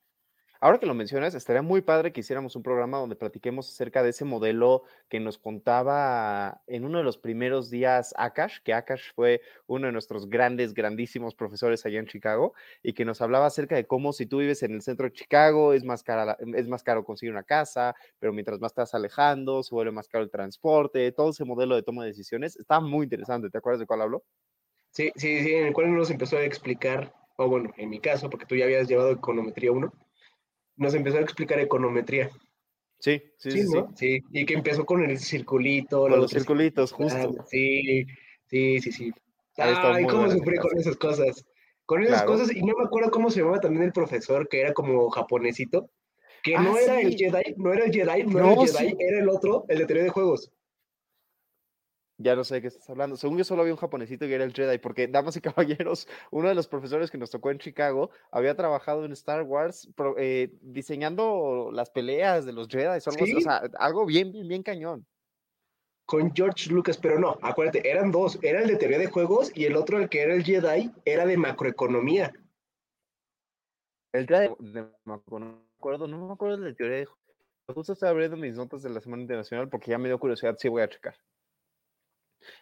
Ahora 0.61 0.77
que 0.77 0.85
lo 0.85 0.93
mencionas, 0.93 1.35
estaría 1.35 1.61
muy 1.61 1.79
padre 1.79 2.11
que 2.11 2.19
hiciéramos 2.19 2.53
un 2.57 2.63
programa 2.63 2.97
donde 2.97 3.15
platiquemos 3.15 3.69
acerca 3.69 4.03
de 4.03 4.09
ese 4.09 4.25
modelo 4.25 4.83
que 5.07 5.21
nos 5.21 5.37
contaba 5.37 6.61
en 6.67 6.83
uno 6.83 6.97
de 6.97 7.05
los 7.05 7.17
primeros 7.17 7.69
días 7.69 8.13
Akash, 8.17 8.57
que 8.61 8.73
Akash 8.73 9.13
fue 9.15 9.39
uno 9.67 9.85
de 9.85 9.93
nuestros 9.93 10.29
grandes, 10.29 10.73
grandísimos 10.73 11.33
profesores 11.33 11.85
allá 11.85 11.99
en 11.99 12.07
Chicago, 12.07 12.53
y 12.83 12.91
que 12.91 13.05
nos 13.05 13.21
hablaba 13.21 13.45
acerca 13.45 13.77
de 13.77 13.87
cómo 13.87 14.11
si 14.11 14.25
tú 14.25 14.39
vives 14.39 14.61
en 14.61 14.73
el 14.73 14.81
centro 14.81 15.05
de 15.05 15.13
Chicago 15.13 15.71
es 15.71 15.85
más, 15.85 16.03
cara, 16.03 16.37
es 16.53 16.67
más 16.67 16.83
caro 16.83 17.05
conseguir 17.05 17.31
una 17.31 17.43
casa, 17.43 17.95
pero 18.19 18.33
mientras 18.33 18.59
más 18.59 18.73
estás 18.73 18.93
alejando, 18.93 19.63
se 19.63 19.73
vuelve 19.73 19.93
más 19.93 20.09
caro 20.09 20.25
el 20.25 20.29
transporte, 20.29 21.13
todo 21.13 21.29
ese 21.29 21.45
modelo 21.45 21.75
de 21.75 21.83
toma 21.83 22.03
de 22.03 22.09
decisiones. 22.09 22.57
Está 22.57 22.81
muy 22.81 23.05
interesante, 23.05 23.49
¿te 23.49 23.57
acuerdas 23.57 23.79
de 23.79 23.85
cuál 23.85 24.01
habló? 24.01 24.25
Sí, 24.91 25.09
sí, 25.15 25.41
sí, 25.41 25.53
en 25.53 25.67
el 25.67 25.73
cual 25.73 25.95
nos 25.95 26.11
empezó 26.11 26.35
a 26.35 26.43
explicar, 26.43 27.13
o 27.37 27.47
bueno, 27.47 27.71
en 27.77 27.89
mi 27.89 28.01
caso, 28.01 28.29
porque 28.29 28.45
tú 28.45 28.57
ya 28.57 28.65
habías 28.65 28.89
llevado 28.89 29.11
econometría 29.11 29.71
1 29.71 30.08
nos 30.79 30.93
empezó 30.95 31.17
a 31.17 31.21
explicar 31.21 31.59
econometría. 31.59 32.31
Sí, 32.99 33.21
sí, 33.37 33.51
sí. 33.51 33.67
Sí, 33.95 34.19
y 34.31 34.45
que 34.45 34.55
empezó 34.55 34.85
con 34.85 35.03
el 35.03 35.19
circulito. 35.19 36.01
Con 36.01 36.11
los, 36.11 36.31
circulitos, 36.31 36.91
justo. 36.91 37.45
Sí, 37.47 38.05
sí, 38.47 38.79
sí, 38.79 38.91
sí. 38.91 39.13
Ay, 39.57 40.05
cómo 40.05 40.29
sufrí 40.29 40.57
con 40.57 40.77
esas 40.77 40.95
cosas. 40.97 41.45
Con 41.85 42.03
esas 42.03 42.23
cosas, 42.23 42.55
y 42.55 42.61
no 42.61 42.75
me 42.77 42.85
acuerdo 42.85 43.09
cómo 43.09 43.31
se 43.31 43.39
llamaba 43.39 43.59
también 43.59 43.83
el 43.83 43.91
profesor, 43.91 44.47
que 44.47 44.61
era 44.61 44.73
como 44.73 45.09
japonesito, 45.09 45.89
que 46.43 46.53
no 46.53 46.75
ah, 46.75 46.81
era 46.81 47.01
el 47.01 47.15
Jedi, 47.15 47.55
no 47.57 47.73
era 47.73 47.85
el 47.85 47.91
Jedi, 47.91 48.23
no, 48.23 48.39
era 48.39 48.61
el 48.61 48.67
Jedi, 48.69 48.95
era 48.99 49.19
el 49.19 49.29
otro, 49.29 49.65
el 49.67 49.79
de 49.79 49.85
teoría 49.85 50.03
de 50.03 50.09
juegos. 50.09 50.51
Ya 52.21 52.35
no 52.35 52.43
sé 52.43 52.55
de 52.55 52.61
qué 52.61 52.67
estás 52.67 52.89
hablando. 52.89 53.15
Según 53.15 53.37
yo 53.37 53.45
solo 53.45 53.61
había 53.61 53.73
un 53.73 53.79
japonesito 53.79 54.25
que 54.25 54.35
era 54.35 54.43
el 54.43 54.53
Jedi, 54.53 54.77
porque, 54.77 55.07
damas 55.07 55.37
y 55.37 55.41
caballeros, 55.87 56.05
uno 56.31 56.49
de 56.49 56.55
los 56.55 56.67
profesores 56.67 57.09
que 57.09 57.17
nos 57.17 57.31
tocó 57.31 57.49
en 57.49 57.59
Chicago 57.59 58.11
había 58.29 58.55
trabajado 58.55 59.05
en 59.05 59.13
Star 59.13 59.43
Wars 59.43 59.89
eh, 60.17 60.53
diseñando 60.61 61.71
las 61.71 61.89
peleas 61.89 62.45
de 62.45 62.51
los 62.51 62.67
Jedi, 62.67 62.85
algo, 62.85 63.37
o 63.37 63.41
sea, 63.41 63.61
algo 63.79 64.05
bien, 64.05 64.33
bien, 64.33 64.49
bien 64.49 64.63
cañón. 64.63 65.07
Con 66.05 66.35
George 66.35 66.69
Lucas, 66.71 66.97
pero 66.97 67.19
no, 67.19 67.37
acuérdate, 67.41 67.89
eran 67.89 68.11
dos, 68.11 68.37
era 68.41 68.61
el 68.61 68.67
de 68.67 68.75
teoría 68.75 68.97
de 68.97 69.07
juegos 69.07 69.51
y 69.55 69.63
el 69.63 69.77
otro, 69.77 69.97
el 69.97 70.09
que 70.09 70.21
era 70.21 70.33
el 70.33 70.43
Jedi, 70.43 70.91
era 71.05 71.25
de 71.25 71.37
macroeconomía. 71.37 72.33
El 74.11 74.27
Jedi 74.27 74.53
de 74.59 74.87
macroeconomía, 75.05 75.55
no 75.55 75.61
me 75.61 75.73
acuerdo, 75.77 76.07
no 76.07 76.27
me 76.27 76.33
acuerdo 76.33 76.57
de 76.57 76.73
teoría 76.73 76.97
de 76.97 77.05
juegos. 77.05 77.19
Justo 77.73 77.93
estoy 77.93 78.09
abriendo 78.09 78.35
mis 78.35 78.55
notas 78.55 78.81
de 78.81 78.89
la 78.89 78.99
Semana 78.99 79.21
Internacional 79.21 79.69
porque 79.69 79.91
ya 79.91 79.97
me 79.97 80.09
dio 80.09 80.19
curiosidad, 80.19 80.57
sí 80.57 80.67
voy 80.67 80.81
a 80.81 80.89
checar. 80.89 81.15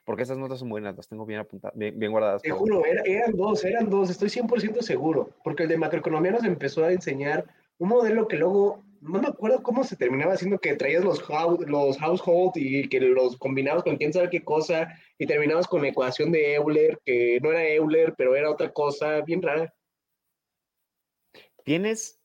Porque 0.05 0.23
esas 0.23 0.37
notas 0.37 0.59
son 0.59 0.69
buenas, 0.69 0.95
las 0.95 1.07
tengo 1.07 1.25
bien 1.25 1.39
apuntadas, 1.39 1.77
bien, 1.77 2.11
guardadas. 2.11 2.41
Te 2.41 2.51
juro, 2.51 2.83
eran 2.85 3.35
dos, 3.35 3.63
eran 3.63 3.89
dos, 3.89 4.09
estoy 4.09 4.29
100% 4.29 4.81
seguro. 4.81 5.29
Porque 5.43 5.63
el 5.63 5.69
de 5.69 5.77
macroeconomía 5.77 6.31
nos 6.31 6.43
empezó 6.43 6.83
a 6.83 6.91
enseñar 6.91 7.45
un 7.77 7.89
modelo 7.89 8.27
que 8.27 8.37
luego, 8.37 8.83
no 9.01 9.19
me 9.21 9.27
acuerdo 9.27 9.61
cómo 9.61 9.83
se 9.83 9.95
terminaba 9.95 10.33
haciendo 10.33 10.59
que 10.59 10.75
traías 10.75 11.03
los, 11.03 11.23
los 11.67 11.97
household 11.97 12.53
y 12.55 12.89
que 12.89 12.99
los 12.99 13.37
combinabas 13.37 13.83
con 13.83 13.97
quién 13.97 14.13
sabe 14.13 14.29
qué 14.29 14.43
cosa 14.43 14.89
y 15.17 15.27
terminabas 15.27 15.67
con 15.67 15.81
la 15.81 15.89
ecuación 15.89 16.31
de 16.31 16.55
Euler, 16.55 16.99
que 17.05 17.39
no 17.41 17.51
era 17.51 17.67
Euler, 17.67 18.15
pero 18.17 18.35
era 18.35 18.49
otra 18.49 18.71
cosa 18.71 19.21
bien 19.21 19.41
rara. 19.41 19.73
Tienes 21.63 22.19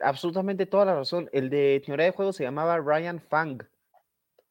absolutamente 0.00 0.66
toda 0.66 0.84
la 0.84 0.94
razón. 0.94 1.28
El 1.32 1.50
de 1.50 1.82
teoría 1.84 2.06
de 2.06 2.12
juego 2.12 2.32
se 2.32 2.44
llamaba 2.44 2.78
Ryan 2.78 3.20
Fang. 3.20 3.62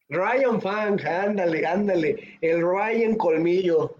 Ryan 0.09 0.61
Fang, 0.61 0.99
ándale, 1.05 1.65
ándale. 1.65 2.37
El 2.41 2.61
Ryan 2.61 3.15
Colmillo. 3.15 3.95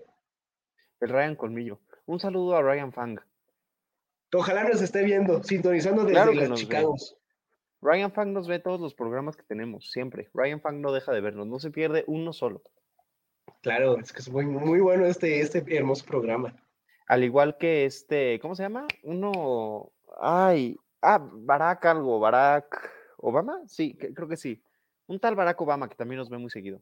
El 1.00 1.10
Ryan 1.10 1.36
Colmillo. 1.36 1.80
Un 2.06 2.20
saludo 2.20 2.56
a 2.56 2.62
Ryan 2.62 2.94
Fang. 2.94 3.20
Ojalá 4.34 4.64
nos 4.64 4.82
esté 4.82 5.04
viendo, 5.04 5.44
sintonizando 5.44 6.04
desde 6.06 6.36
las 6.36 6.60
Chicagos. 6.60 7.18
Ryan 7.82 8.12
Fang 8.12 8.34
nos 8.34 8.48
ve 8.48 8.60
todos 8.60 8.80
los 8.80 8.96
programas 8.96 9.36
que 9.36 9.44
tenemos, 9.44 9.92
siempre. 9.92 10.30
Ryan 10.34 10.62
Fang 10.62 10.82
no 10.82 10.92
deja 10.92 11.12
de 11.12 11.22
vernos, 11.22 11.48
no 11.48 11.60
se 11.60 11.72
pierde 11.72 12.04
uno 12.08 12.34
solo. 12.34 12.62
Claro, 13.62 14.00
es 14.00 14.12
que 14.12 14.20
es 14.20 14.30
muy, 14.30 14.46
muy 14.46 14.80
bueno 14.80 15.06
este, 15.06 15.40
este 15.42 15.64
hermoso 15.76 16.06
programa. 16.06 16.56
Al 17.08 17.24
igual 17.24 17.58
que 17.58 17.86
este, 17.86 18.40
¿cómo 18.40 18.56
se 18.56 18.64
llama? 18.64 18.88
Uno, 19.04 19.92
ay, 20.20 20.78
ah, 21.02 21.20
Barack 21.22 21.86
algo, 21.86 22.20
Barack 22.20 22.92
Obama, 23.18 23.62
sí, 23.68 23.98
creo 23.98 24.28
que 24.28 24.38
sí. 24.38 24.62
Un 25.08 25.20
tal 25.20 25.36
Barack 25.36 25.60
Obama 25.62 25.90
que 25.90 25.96
también 25.96 26.20
nos 26.20 26.30
ve 26.30 26.38
muy 26.38 26.50
seguido. 26.50 26.82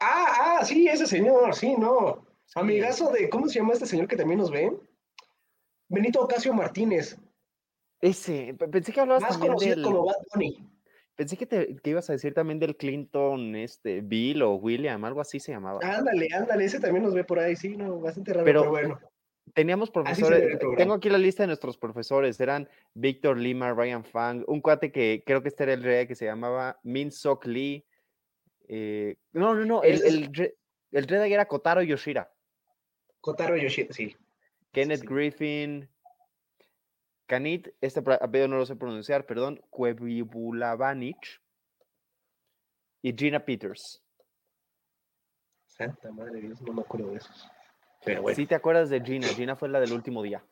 Ah, 0.00 0.58
ah, 0.60 0.64
sí, 0.64 0.88
ese 0.88 1.06
señor, 1.06 1.54
sí, 1.54 1.76
no. 1.76 2.26
Amigazo 2.54 3.10
de, 3.12 3.28
¿cómo 3.28 3.48
se 3.48 3.58
llama 3.58 3.74
este 3.74 3.86
señor 3.86 4.08
que 4.08 4.16
también 4.16 4.38
nos 4.38 4.50
ve? 4.50 4.72
Benito 5.88 6.20
Ocasio 6.20 6.52
Martínez. 6.54 7.18
Ese, 8.00 8.54
pensé 8.54 8.92
que 8.92 9.00
hablabas 9.00 9.28
también 9.28 9.56
del... 9.56 9.82
como 9.82 10.06
Bad 10.06 10.16
Bunny. 10.32 10.66
Pensé 11.16 11.36
que, 11.36 11.44
te, 11.44 11.76
ibas 11.84 12.08
a 12.08 12.14
decir 12.14 12.32
también 12.32 12.58
del 12.58 12.76
Clinton, 12.76 13.54
este, 13.54 14.00
Bill 14.00 14.40
o 14.40 14.54
William, 14.54 15.04
algo 15.04 15.20
así 15.20 15.38
se 15.38 15.52
llamaba. 15.52 15.80
Ándale, 15.82 16.28
ándale, 16.32 16.64
ese 16.64 16.80
también 16.80 17.04
nos 17.04 17.12
ve 17.12 17.24
por 17.24 17.38
ahí, 17.38 17.56
sí, 17.56 17.76
no, 17.76 18.00
bastante 18.00 18.32
raro, 18.32 18.46
pero, 18.46 18.70
bueno. 18.70 18.98
Teníamos 19.54 19.90
profesores, 19.90 20.58
tengo 20.76 20.94
aquí 20.94 21.08
la 21.10 21.18
lista 21.18 21.42
de 21.42 21.48
nuestros 21.48 21.76
profesores, 21.76 22.40
eran 22.40 22.68
Víctor 22.94 23.36
Lima, 23.38 23.72
Ryan 23.72 24.04
Fang, 24.04 24.44
un 24.46 24.60
cuate 24.60 24.92
que 24.92 25.22
creo 25.26 25.42
que 25.42 25.48
este 25.48 25.64
era 25.64 25.72
el 25.72 25.82
rey 25.82 26.06
que 26.06 26.14
se 26.14 26.26
llamaba 26.26 26.78
Min 26.82 27.10
Sok 27.10 27.46
Lee. 27.46 27.86
Eh, 28.68 29.16
no, 29.32 29.54
no, 29.54 29.64
no, 29.64 29.82
el, 29.82 30.02
el, 30.04 30.54
el 30.92 31.08
rey 31.08 31.32
era 31.32 31.46
Kotaro 31.46 31.82
Yoshira. 31.82 32.32
Kotaro 33.20 33.56
Yoshira, 33.56 33.92
sí. 33.92 34.16
Kenneth 34.72 35.02
Griffin, 35.02 35.88
Kanit, 37.26 37.68
este 37.80 38.00
apellido 38.00 38.48
no 38.48 38.58
lo 38.58 38.66
sé 38.66 38.76
pronunciar, 38.76 39.26
perdón, 39.26 39.60
Kuebulavanich 39.70 41.40
y 43.02 43.12
Gina 43.16 43.44
Peters. 43.44 44.02
Santa 45.66 46.10
madre 46.12 46.40
de 46.40 46.40
Dios, 46.48 46.60
no 46.62 46.72
me 46.72 46.82
acuerdo 46.82 47.10
de 47.10 47.16
esos. 47.16 47.48
Si 48.34 48.46
te 48.46 48.54
acuerdas 48.54 48.88
de 48.88 49.00
Gina, 49.00 49.28
Gina 49.28 49.56
fue 49.56 49.68
la 49.68 49.80
del 49.80 49.92
último 49.92 50.22
día. 50.22 50.42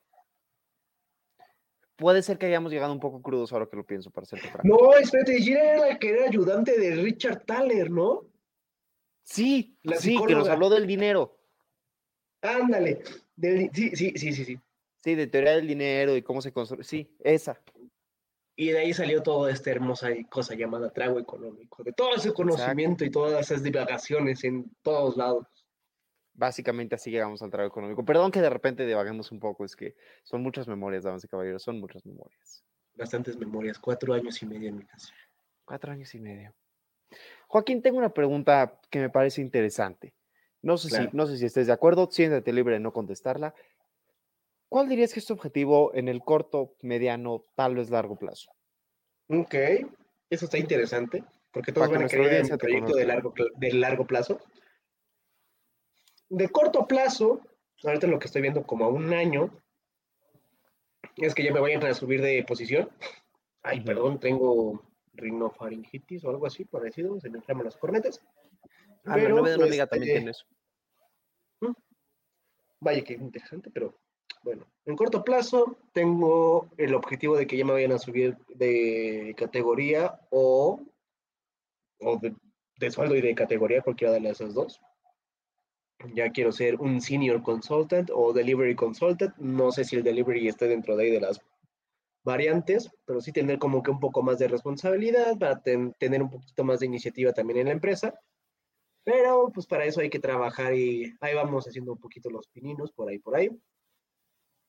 Puede 1.96 2.22
ser 2.22 2.38
que 2.38 2.46
hayamos 2.46 2.70
llegado 2.70 2.92
un 2.92 3.00
poco 3.00 3.22
crudos 3.22 3.52
ahora 3.52 3.66
que 3.66 3.76
lo 3.76 3.84
pienso, 3.84 4.10
para 4.10 4.26
ser 4.26 4.38
franco. 4.38 4.62
No, 4.62 4.94
espérate, 4.94 5.40
Gina 5.40 5.62
era 5.62 5.88
la 5.88 5.98
que 5.98 6.10
era 6.10 6.26
ayudante 6.26 6.78
de 6.78 6.94
Richard 6.96 7.44
Thaler, 7.44 7.90
¿no? 7.90 8.26
Sí, 9.24 9.76
sí, 9.98 10.16
que 10.26 10.34
nos 10.34 10.48
habló 10.48 10.70
del 10.70 10.86
dinero. 10.86 11.38
Ándale, 12.40 13.02
sí, 13.36 13.70
sí, 13.94 14.12
sí, 14.16 14.32
sí, 14.32 14.44
sí. 14.44 14.60
Sí, 15.02 15.14
de 15.14 15.26
teoría 15.26 15.52
del 15.52 15.66
dinero 15.66 16.16
y 16.16 16.22
cómo 16.22 16.40
se 16.40 16.52
construye. 16.52 16.84
Sí, 16.84 17.16
esa. 17.20 17.60
Y 18.56 18.70
de 18.70 18.78
ahí 18.78 18.92
salió 18.92 19.22
toda 19.22 19.50
esta 19.52 19.70
hermosa 19.70 20.08
cosa 20.28 20.54
llamada 20.54 20.90
trago 20.90 21.18
económico, 21.18 21.82
de 21.82 21.92
todo 21.92 22.14
ese 22.16 22.32
conocimiento 22.32 23.04
y 23.04 23.10
todas 23.10 23.50
esas 23.50 23.62
divagaciones 23.62 24.44
en 24.44 24.70
todos 24.82 25.16
lados. 25.16 25.46
Básicamente 26.38 26.94
así 26.94 27.10
llegamos 27.10 27.42
al 27.42 27.50
trabajo 27.50 27.72
económico. 27.72 28.04
Perdón 28.04 28.30
que 28.30 28.40
de 28.40 28.48
repente 28.48 28.86
devaguemos 28.86 29.32
un 29.32 29.40
poco, 29.40 29.64
es 29.64 29.74
que 29.74 29.96
son 30.22 30.40
muchas 30.40 30.68
memorias, 30.68 31.02
damas 31.02 31.24
y 31.24 31.28
caballeros, 31.28 31.62
son 31.62 31.80
muchas 31.80 32.06
memorias. 32.06 32.64
Bastantes 32.94 33.36
memorias, 33.36 33.78
cuatro 33.78 34.14
años 34.14 34.40
y 34.40 34.46
medio 34.46 34.68
en 34.68 34.76
mi 34.76 34.84
casa. 34.84 35.12
Cuatro 35.64 35.92
años 35.92 36.14
y 36.14 36.20
medio. 36.20 36.54
Joaquín, 37.48 37.82
tengo 37.82 37.98
una 37.98 38.14
pregunta 38.14 38.80
que 38.88 39.00
me 39.00 39.10
parece 39.10 39.40
interesante. 39.40 40.14
No 40.62 40.76
sé, 40.76 40.90
si, 40.90 41.08
no 41.12 41.26
sé 41.26 41.36
si 41.36 41.46
estés 41.46 41.66
de 41.66 41.72
acuerdo, 41.72 42.08
siéntate 42.10 42.52
libre 42.52 42.74
de 42.74 42.80
no 42.80 42.92
contestarla. 42.92 43.54
¿Cuál 44.68 44.88
dirías 44.88 45.12
que 45.12 45.20
es 45.20 45.26
tu 45.26 45.34
objetivo 45.34 45.92
en 45.94 46.08
el 46.08 46.20
corto, 46.20 46.76
mediano, 46.82 47.44
tal 47.56 47.74
vez 47.74 47.90
largo 47.90 48.16
plazo? 48.16 48.50
Ok, 49.28 49.54
eso 50.30 50.44
está 50.44 50.58
interesante, 50.58 51.24
porque 51.52 51.72
todos 51.72 51.90
van 51.90 52.04
a 52.04 52.08
querer 52.08 52.42
un 52.42 52.58
proyecto 52.58 52.94
de 52.94 53.06
largo, 53.06 53.34
de 53.56 53.72
largo 53.72 54.06
plazo. 54.06 54.38
De 56.30 56.48
corto 56.48 56.86
plazo, 56.86 57.40
ahorita 57.82 58.06
lo 58.06 58.18
que 58.18 58.26
estoy 58.26 58.42
viendo 58.42 58.64
como 58.64 58.84
a 58.84 58.88
un 58.88 59.12
año, 59.12 59.50
es 61.16 61.34
que 61.34 61.42
ya 61.42 61.52
me 61.52 61.60
vayan 61.60 61.84
a 61.84 61.94
subir 61.94 62.22
de 62.22 62.44
posición. 62.44 62.90
Ay, 63.62 63.80
perdón, 63.80 64.20
tengo 64.20 64.82
rinofaringitis 65.14 66.24
o 66.24 66.30
algo 66.30 66.46
así 66.46 66.64
parecido, 66.64 67.20
se 67.20 67.28
me 67.28 67.38
inflaman 67.38 67.64
las 67.64 67.76
cornetas. 67.76 68.22
Ah, 69.04 69.14
pero, 69.14 69.40
una 69.40 69.54
amiga 69.54 69.86
también 69.86 70.10
este, 70.10 70.18
tiene 70.18 70.30
eso. 70.30 70.46
¿Mm? 71.60 71.72
Vaya 72.80 73.02
que 73.02 73.14
interesante, 73.14 73.70
pero 73.70 73.98
bueno, 74.42 74.66
en 74.84 74.96
corto 74.96 75.24
plazo 75.24 75.78
tengo 75.92 76.68
el 76.76 76.94
objetivo 76.94 77.36
de 77.36 77.46
que 77.46 77.56
ya 77.56 77.64
me 77.64 77.72
vayan 77.72 77.92
a 77.92 77.98
subir 77.98 78.36
de 78.54 79.34
categoría 79.36 80.20
o, 80.30 80.80
o 82.00 82.16
de, 82.18 82.34
de 82.78 82.90
sueldo 82.90 83.16
y 83.16 83.20
de 83.20 83.34
categoría, 83.34 83.82
cualquiera 83.82 84.12
de 84.12 84.28
esas 84.28 84.54
dos. 84.54 84.80
Ya 86.14 86.30
quiero 86.30 86.52
ser 86.52 86.76
un 86.76 87.00
senior 87.00 87.42
consultant 87.42 88.10
o 88.14 88.32
delivery 88.32 88.74
consultant. 88.74 89.36
No 89.36 89.72
sé 89.72 89.84
si 89.84 89.96
el 89.96 90.02
delivery 90.02 90.48
esté 90.48 90.68
dentro 90.68 90.96
de 90.96 91.04
ahí 91.04 91.10
de 91.10 91.20
las 91.20 91.40
variantes, 92.24 92.90
pero 93.04 93.20
sí 93.20 93.32
tener 93.32 93.58
como 93.58 93.82
que 93.82 93.90
un 93.90 94.00
poco 94.00 94.22
más 94.22 94.38
de 94.38 94.48
responsabilidad 94.48 95.38
para 95.38 95.60
tener 95.62 96.22
un 96.22 96.30
poquito 96.30 96.62
más 96.64 96.80
de 96.80 96.86
iniciativa 96.86 97.32
también 97.32 97.60
en 97.60 97.66
la 97.66 97.72
empresa. 97.72 98.20
Pero 99.04 99.50
pues 99.52 99.66
para 99.66 99.86
eso 99.86 100.00
hay 100.00 100.10
que 100.10 100.18
trabajar 100.18 100.74
y 100.74 101.14
ahí 101.20 101.34
vamos 101.34 101.66
haciendo 101.66 101.92
un 101.92 101.98
poquito 101.98 102.30
los 102.30 102.46
pininos 102.48 102.92
por 102.92 103.08
ahí, 103.08 103.18
por 103.18 103.36
ahí. 103.36 103.50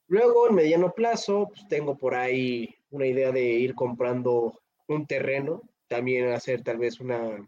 Luego, 0.07 0.47
en 0.47 0.55
mediano 0.55 0.93
plazo, 0.93 1.49
pues 1.49 1.67
tengo 1.67 1.95
por 1.95 2.15
ahí 2.15 2.73
una 2.89 3.05
idea 3.05 3.31
de 3.31 3.43
ir 3.43 3.75
comprando 3.75 4.59
un 4.87 5.05
terreno, 5.05 5.61
también 5.87 6.29
hacer 6.29 6.63
tal 6.63 6.79
vez 6.79 6.99
una, 6.99 7.47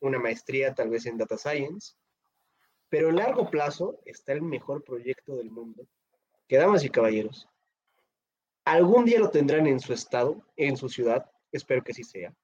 una 0.00 0.18
maestría, 0.18 0.74
tal 0.74 0.88
vez 0.88 1.04
en 1.04 1.18
Data 1.18 1.36
Science. 1.36 1.94
Pero 2.88 3.10
en 3.10 3.16
largo 3.16 3.50
plazo 3.50 4.00
está 4.04 4.32
el 4.32 4.42
mejor 4.42 4.82
proyecto 4.82 5.36
del 5.36 5.50
mundo, 5.50 5.86
que 6.46 6.56
damas 6.56 6.84
y 6.84 6.88
caballeros, 6.88 7.48
algún 8.64 9.04
día 9.04 9.18
lo 9.18 9.30
tendrán 9.30 9.66
en 9.66 9.80
su 9.80 9.92
estado, 9.92 10.42
en 10.56 10.76
su 10.76 10.88
ciudad, 10.88 11.30
espero 11.52 11.82
que 11.82 11.94
sí 11.94 12.04
sea. 12.04 12.34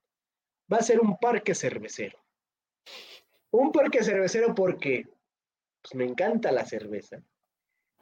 Va 0.72 0.78
a 0.78 0.82
ser 0.82 1.00
un 1.00 1.18
parque 1.18 1.54
cervecero. 1.54 2.18
Un 3.50 3.72
parque 3.72 4.02
cervecero 4.02 4.54
porque 4.54 5.06
pues, 5.82 5.94
me 5.94 6.04
encanta 6.04 6.50
la 6.50 6.64
cerveza. 6.64 7.22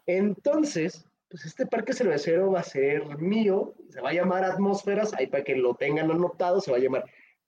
Entonces, 0.07 1.07
pues 1.29 1.45
este 1.47 1.67
parque 1.67 1.93
cervecero 1.93 2.53
va 2.53 2.61
a 2.61 2.65
ser 2.65 3.19
mío, 3.19 3.75
se 3.89 4.01
va 4.01 4.11
a 4.11 4.15
llamar 4.15 4.45
Atmósferas, 4.45 5.13
ahí 5.15 5.27
para 5.27 5.45
que 5.45 5.57
lo 5.57 5.75
tengan 5.75 6.11
anotado, 6.11 6.61
se 6.61 6.71
va 6.71 6.77
a 6.77 6.81
llamar 6.81 7.05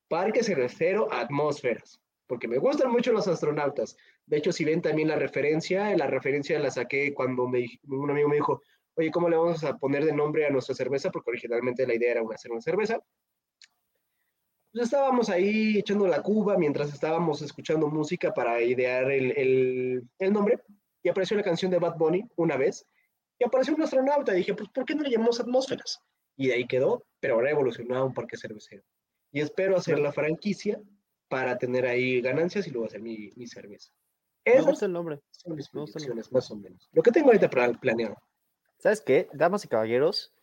Parque 0.09 0.43
Cervecero 0.43 1.13
Atmósferas, 1.13 2.01
porque 2.27 2.49
me 2.49 2.59
gustan 2.59 2.91
mucho 2.91 3.13
los 3.13 3.29
astronautas. 3.29 3.97
De 4.27 4.39
hecho, 4.39 4.53
si 4.53 4.65
ven 4.65 4.81
también 4.81 5.09
la 5.09 5.17
referencia, 5.17 5.95
la 5.97 6.07
referencia 6.07 6.59
la 6.59 6.71
saqué 6.71 7.13
cuando 7.13 7.47
me, 7.47 7.67
un 7.89 8.11
amigo 8.11 8.29
me 8.29 8.37
dijo, 8.37 8.63
oye, 8.95 9.11
¿cómo 9.11 9.29
le 9.29 9.37
vamos 9.37 9.63
a 9.65 9.77
poner 9.77 10.05
de 10.05 10.13
nombre 10.13 10.47
a 10.47 10.51
nuestra 10.51 10.75
cerveza? 10.75 11.11
Porque 11.11 11.31
originalmente 11.31 11.87
la 11.87 11.95
idea 11.95 12.13
era 12.13 12.23
hacer 12.33 12.51
una 12.51 12.61
cerveza. 12.61 13.01
Pues 14.73 14.87
estábamos 14.87 15.29
ahí 15.29 15.79
echando 15.79 16.07
la 16.07 16.23
cuba 16.23 16.57
mientras 16.57 16.93
estábamos 16.93 17.43
escuchando 17.43 17.89
música 17.89 18.33
para 18.33 18.61
idear 18.61 19.11
el, 19.11 20.03
el, 20.19 20.33
nombre 20.33 20.59
y 21.03 21.09
apareció 21.09 21.37
la 21.37 21.45
canción 21.45 21.71
de 21.71 21.79
Bad 21.79 21.97
Bunny 21.97 22.25
una 22.37 22.57
vez 22.57 22.85
y 23.39 23.45
apareció 23.45 23.75
un 23.75 23.83
astronauta 23.83 24.35
y 24.35 24.39
dije, 24.39 24.55
pues, 24.55 24.69
¿por 24.71 24.85
qué 24.85 24.95
no 24.95 25.03
le 25.03 25.11
llamamos 25.11 25.39
atmósferas? 25.39 26.01
Y 26.37 26.49
de 26.49 26.55
ahí 26.55 26.67
quedó, 26.67 27.07
pero 27.21 27.35
ahora 27.35 27.51
evolucionó 27.51 27.97
a 27.97 28.05
un 28.05 28.15
parque 28.15 28.37
cervecero. 28.37 28.83
Y 29.31 29.41
espero 29.41 29.77
hacer 29.77 29.99
la 29.99 30.13
franquicia 30.13 30.81
para 31.29 31.57
tener 31.57 31.87
ahí 31.87 32.21
ganancias 32.21 32.67
y 32.67 32.71
luego 32.71 32.87
hacer 32.87 33.01
mi, 33.01 33.31
mi 33.37 33.47
cerveza. 33.47 33.93
Me 34.45 34.61
gusta 34.61 34.87
el 34.87 34.93
nombre. 34.93 35.21
Son 35.31 35.55
mis 35.55 35.73
más 36.31 36.51
o 36.51 36.57
menos. 36.57 36.89
Lo 36.93 37.03
que 37.03 37.11
tengo 37.11 37.29
ahorita 37.29 37.49
planeado. 37.49 38.17
¿Sabes 38.79 39.01
qué? 39.01 39.29
Damas 39.33 39.65
y 39.65 39.69
caballeros, 39.69 40.35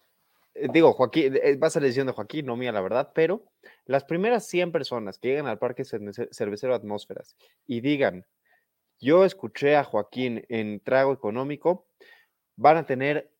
eh, 0.55 0.67
digo, 0.73 0.93
Joaquín, 0.93 1.35
eh, 1.35 1.57
va 1.57 1.67
a 1.67 1.69
ser 1.69 1.83
decisión 1.83 2.07
de 2.07 2.13
Joaquín, 2.13 2.45
no 2.45 2.55
mía, 2.55 2.71
la 2.71 2.81
verdad, 2.81 3.11
pero 3.13 3.43
las 3.85 4.03
primeras 4.03 4.47
100 4.47 4.71
personas 4.71 5.19
que 5.19 5.29
llegan 5.29 5.47
al 5.47 5.59
Parque 5.59 5.83
Cervecero 5.85 6.73
Atmósferas 6.73 7.35
y 7.67 7.81
digan, 7.81 8.25
yo 8.99 9.25
escuché 9.25 9.75
a 9.75 9.83
Joaquín 9.83 10.45
en 10.49 10.79
trago 10.79 11.13
económico, 11.13 11.87
van 12.55 12.77
a 12.77 12.85
tener, 12.85 13.31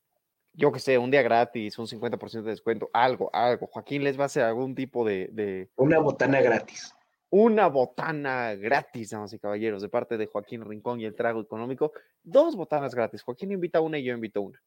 yo 0.54 0.72
que 0.72 0.80
sé, 0.80 0.98
un 0.98 1.12
día 1.12 1.22
gratis, 1.22 1.80
un 1.80 1.88
50% 1.88 2.44
de 2.44 2.52
descuento, 2.52 2.90
algo, 2.94 3.30
algo. 3.34 3.68
Joaquín 3.68 4.04
les 4.04 4.20
va 4.20 4.24
a 4.24 4.26
hacer 4.28 4.44
algún 4.44 4.76
tipo 4.76 5.06
de... 5.06 5.70
Una 5.78 6.00
botana 6.00 6.42
gratis 6.42 6.94
una 7.32 7.68
botana 7.68 8.56
gratis, 8.56 9.10
damas 9.10 9.34
y 9.34 9.40
caballeros, 9.40 9.82
de 9.82 9.90
parte 9.90 10.18
de 10.18 10.28
Joaquín 10.28 10.64
Rincón 10.64 11.00
y 11.00 11.06
el 11.06 11.16
Trago 11.16 11.42
Económico. 11.42 11.94
Dos 12.22 12.56
botanas 12.56 12.94
gratis. 12.94 13.24
Joaquín 13.24 13.52
invita 13.54 13.80
una 13.82 13.98
y 13.98 14.04
yo 14.04 14.14
invito 14.14 14.42
una. 14.42 14.62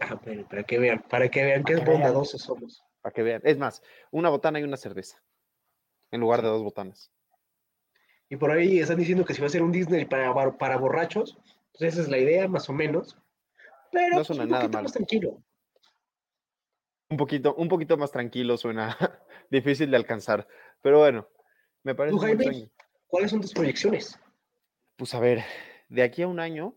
Ah, 0.00 0.18
para 0.48 0.62
que 0.62 0.78
vean, 0.78 1.04
para 1.08 1.28
que 1.28 1.44
vean 1.44 1.64
qué 1.64 1.76
bondadosos 1.76 2.40
somos. 2.40 2.82
Para 3.02 3.12
que 3.12 3.22
vean. 3.22 3.42
Es 3.44 3.58
más, 3.58 3.82
una 4.10 4.30
botana 4.30 4.58
y 4.58 4.62
una 4.62 4.76
cerveza. 4.76 5.22
En 6.10 6.20
lugar 6.20 6.40
de 6.40 6.48
dos 6.48 6.62
botanas. 6.62 7.12
Y 8.30 8.36
por 8.36 8.50
ahí 8.50 8.78
están 8.78 8.98
diciendo 8.98 9.24
que 9.24 9.34
si 9.34 9.40
va 9.40 9.46
a 9.46 9.50
ser 9.50 9.62
un 9.62 9.72
Disney 9.72 10.06
para, 10.06 10.32
para 10.56 10.78
borrachos, 10.78 11.38
pues 11.72 11.92
esa 11.92 12.02
es 12.02 12.08
la 12.08 12.18
idea, 12.18 12.48
más 12.48 12.68
o 12.70 12.72
menos. 12.72 13.18
Pero 13.92 14.16
no 14.16 14.24
suena 14.24 14.44
pues, 14.44 14.46
un 14.46 14.50
nada 14.50 14.62
poquito 14.62 14.82
más 14.82 14.92
tranquilo. 14.92 15.42
Un 17.10 17.16
poquito, 17.16 17.54
un 17.54 17.68
poquito 17.68 17.96
más 17.98 18.12
tranquilo 18.12 18.56
suena 18.56 18.96
difícil 19.50 19.90
de 19.90 19.96
alcanzar. 19.96 20.46
Pero 20.82 20.98
bueno, 20.98 21.28
me 21.82 21.94
parece. 21.94 22.16
¿Tú, 22.16 22.70
¿Cuáles 23.06 23.30
son 23.30 23.40
tus 23.40 23.52
proyecciones? 23.52 24.18
Pues 24.96 25.14
a 25.14 25.20
ver, 25.20 25.44
de 25.88 26.02
aquí 26.02 26.22
a 26.22 26.28
un 26.28 26.40
año 26.40 26.76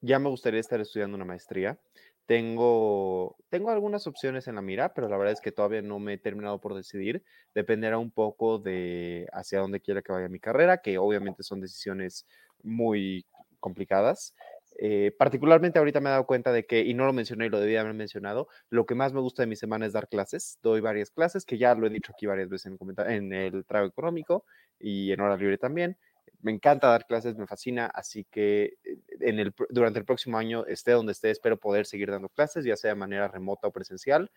ya 0.00 0.18
me 0.18 0.28
gustaría 0.28 0.60
estar 0.60 0.80
estudiando 0.80 1.16
una 1.16 1.24
maestría. 1.24 1.78
Tengo, 2.26 3.36
tengo 3.50 3.70
algunas 3.70 4.06
opciones 4.06 4.48
en 4.48 4.54
la 4.54 4.62
mira, 4.62 4.94
pero 4.94 5.08
la 5.08 5.16
verdad 5.16 5.32
es 5.34 5.40
que 5.40 5.52
todavía 5.52 5.82
no 5.82 5.98
me 5.98 6.14
he 6.14 6.18
terminado 6.18 6.60
por 6.60 6.74
decidir. 6.74 7.22
Dependerá 7.54 7.98
un 7.98 8.10
poco 8.10 8.58
de 8.58 9.26
hacia 9.32 9.60
dónde 9.60 9.80
quiera 9.80 10.02
que 10.02 10.12
vaya 10.12 10.28
mi 10.28 10.40
carrera, 10.40 10.78
que 10.78 10.96
obviamente 10.96 11.42
son 11.42 11.60
decisiones 11.60 12.26
muy 12.62 13.26
complicadas. 13.60 14.34
Eh, 14.78 15.14
particularmente 15.18 15.78
ahorita 15.78 16.00
me 16.00 16.08
he 16.08 16.12
dado 16.12 16.26
cuenta 16.26 16.52
de 16.52 16.66
que, 16.66 16.80
y 16.80 16.94
no 16.94 17.06
lo 17.06 17.12
mencioné 17.12 17.46
y 17.46 17.48
lo 17.48 17.60
debía 17.60 17.80
haber 17.80 17.94
mencionado, 17.94 18.48
lo 18.70 18.86
que 18.86 18.94
más 18.94 19.12
me 19.12 19.20
gusta 19.20 19.42
de 19.42 19.46
mi 19.46 19.56
semana 19.56 19.86
es 19.86 19.92
dar 19.92 20.08
clases. 20.08 20.58
Doy 20.62 20.80
varias 20.80 21.10
clases, 21.10 21.44
que 21.44 21.58
ya 21.58 21.74
lo 21.74 21.86
he 21.86 21.90
dicho 21.90 22.12
aquí 22.12 22.26
varias 22.26 22.48
veces 22.48 22.72
en, 22.72 22.78
en 23.10 23.32
el 23.32 23.64
trago 23.64 23.86
económico 23.86 24.44
y 24.78 25.12
en 25.12 25.20
hora 25.20 25.36
libre 25.36 25.58
también 25.58 25.96
me 26.44 26.52
encanta 26.52 26.88
dar 26.88 27.06
clases, 27.06 27.36
me 27.38 27.46
fascina, 27.46 27.86
así 27.86 28.24
que 28.24 28.76
eh, 28.84 29.50
durante 29.70 29.98
el 29.98 30.04
próximo 30.04 30.36
año, 30.36 30.66
esté 30.66 30.92
donde 30.92 31.12
esté, 31.12 31.30
espero 31.30 31.56
poder 31.56 31.86
seguir 31.86 32.10
dando 32.10 32.28
clases, 32.28 32.66
ya 32.66 32.76
sea 32.76 32.90
de 32.90 32.96
manera 32.96 33.28
remota 33.28 33.66
o 33.66 33.70
presencial. 33.70 34.30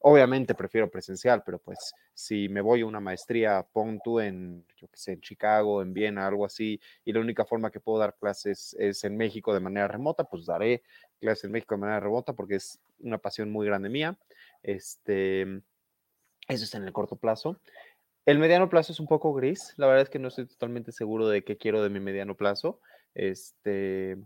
Obviamente 0.00 0.54
prefiero 0.54 0.90
presencial, 0.90 1.42
pero 1.42 1.58
pues 1.58 1.94
si 2.12 2.50
me 2.50 2.60
voy 2.60 2.82
a 2.82 2.86
una 2.86 3.00
maestría, 3.00 3.66
pon 3.72 3.98
tú 4.04 4.20
en, 4.20 4.66
yo 4.76 4.88
qué 4.88 4.96
sé, 4.98 5.12
en 5.12 5.22
Chicago, 5.22 5.80
en 5.80 5.94
Viena, 5.94 6.26
algo 6.26 6.44
así, 6.44 6.78
y 7.02 7.14
la 7.14 7.20
única 7.20 7.46
forma 7.46 7.70
que 7.70 7.80
puedo 7.80 7.98
dar 7.98 8.14
clases 8.14 8.76
es 8.78 9.02
en 9.04 9.16
México 9.16 9.54
de 9.54 9.60
manera 9.60 9.88
remota, 9.88 10.24
pues 10.24 10.44
daré 10.44 10.82
clases 11.18 11.44
en 11.44 11.52
México 11.52 11.76
de 11.76 11.80
manera 11.80 12.00
remota 12.00 12.34
porque 12.34 12.56
es 12.56 12.78
una 12.98 13.16
pasión 13.16 13.50
muy 13.50 13.64
grande 13.64 13.88
mía. 13.88 14.18
Este, 14.62 15.62
eso 16.46 16.64
es 16.64 16.74
en 16.74 16.84
el 16.84 16.92
corto 16.92 17.16
plazo. 17.16 17.58
El 18.26 18.38
mediano 18.38 18.68
plazo 18.68 18.92
es 18.92 19.00
un 19.00 19.06
poco 19.06 19.34
gris. 19.34 19.74
La 19.76 19.86
verdad 19.86 20.02
es 20.02 20.10
que 20.10 20.18
no 20.18 20.28
estoy 20.28 20.46
totalmente 20.46 20.92
seguro 20.92 21.28
de 21.28 21.44
qué 21.44 21.56
quiero 21.56 21.82
de 21.82 21.90
mi 21.90 22.00
mediano 22.00 22.34
plazo. 22.36 22.80
Este, 23.14 24.16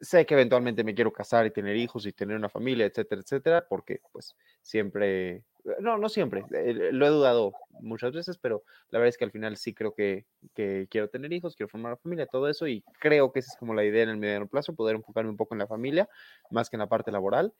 sé 0.00 0.26
que 0.26 0.34
eventualmente 0.34 0.84
me 0.84 0.94
quiero 0.94 1.12
casar 1.12 1.46
y 1.46 1.50
tener 1.50 1.76
hijos 1.76 2.06
y 2.06 2.12
tener 2.12 2.36
una 2.36 2.48
familia, 2.48 2.86
etcétera, 2.86 3.20
etcétera, 3.20 3.66
porque 3.68 4.00
pues 4.12 4.36
siempre, 4.62 5.44
no, 5.80 5.98
no 5.98 6.08
siempre, 6.08 6.44
eh, 6.52 6.90
lo 6.92 7.06
he 7.06 7.10
dudado 7.10 7.52
muchas 7.80 8.12
veces, 8.12 8.38
pero 8.38 8.62
la 8.90 8.98
verdad 9.00 9.08
es 9.08 9.18
que 9.18 9.24
al 9.24 9.32
final 9.32 9.56
sí 9.56 9.74
creo 9.74 9.94
que, 9.94 10.26
que 10.54 10.86
quiero 10.90 11.08
tener 11.08 11.32
hijos, 11.32 11.56
quiero 11.56 11.68
formar 11.68 11.92
una 11.92 11.96
familia, 11.96 12.26
todo 12.26 12.48
eso, 12.48 12.66
y 12.68 12.82
creo 13.00 13.32
que 13.32 13.40
esa 13.40 13.52
es 13.52 13.58
como 13.58 13.74
la 13.74 13.84
idea 13.84 14.04
en 14.04 14.10
el 14.10 14.16
mediano 14.18 14.46
plazo, 14.46 14.74
poder 14.74 14.96
enfocarme 14.96 15.30
un 15.30 15.36
poco 15.36 15.54
en 15.54 15.58
la 15.58 15.66
familia, 15.66 16.08
más 16.50 16.70
que 16.70 16.76
en 16.76 16.80
la 16.80 16.88
parte 16.88 17.10
laboral. 17.10 17.52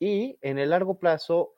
Y 0.00 0.38
en 0.42 0.58
el 0.58 0.70
largo 0.70 0.98
plazo, 0.98 1.54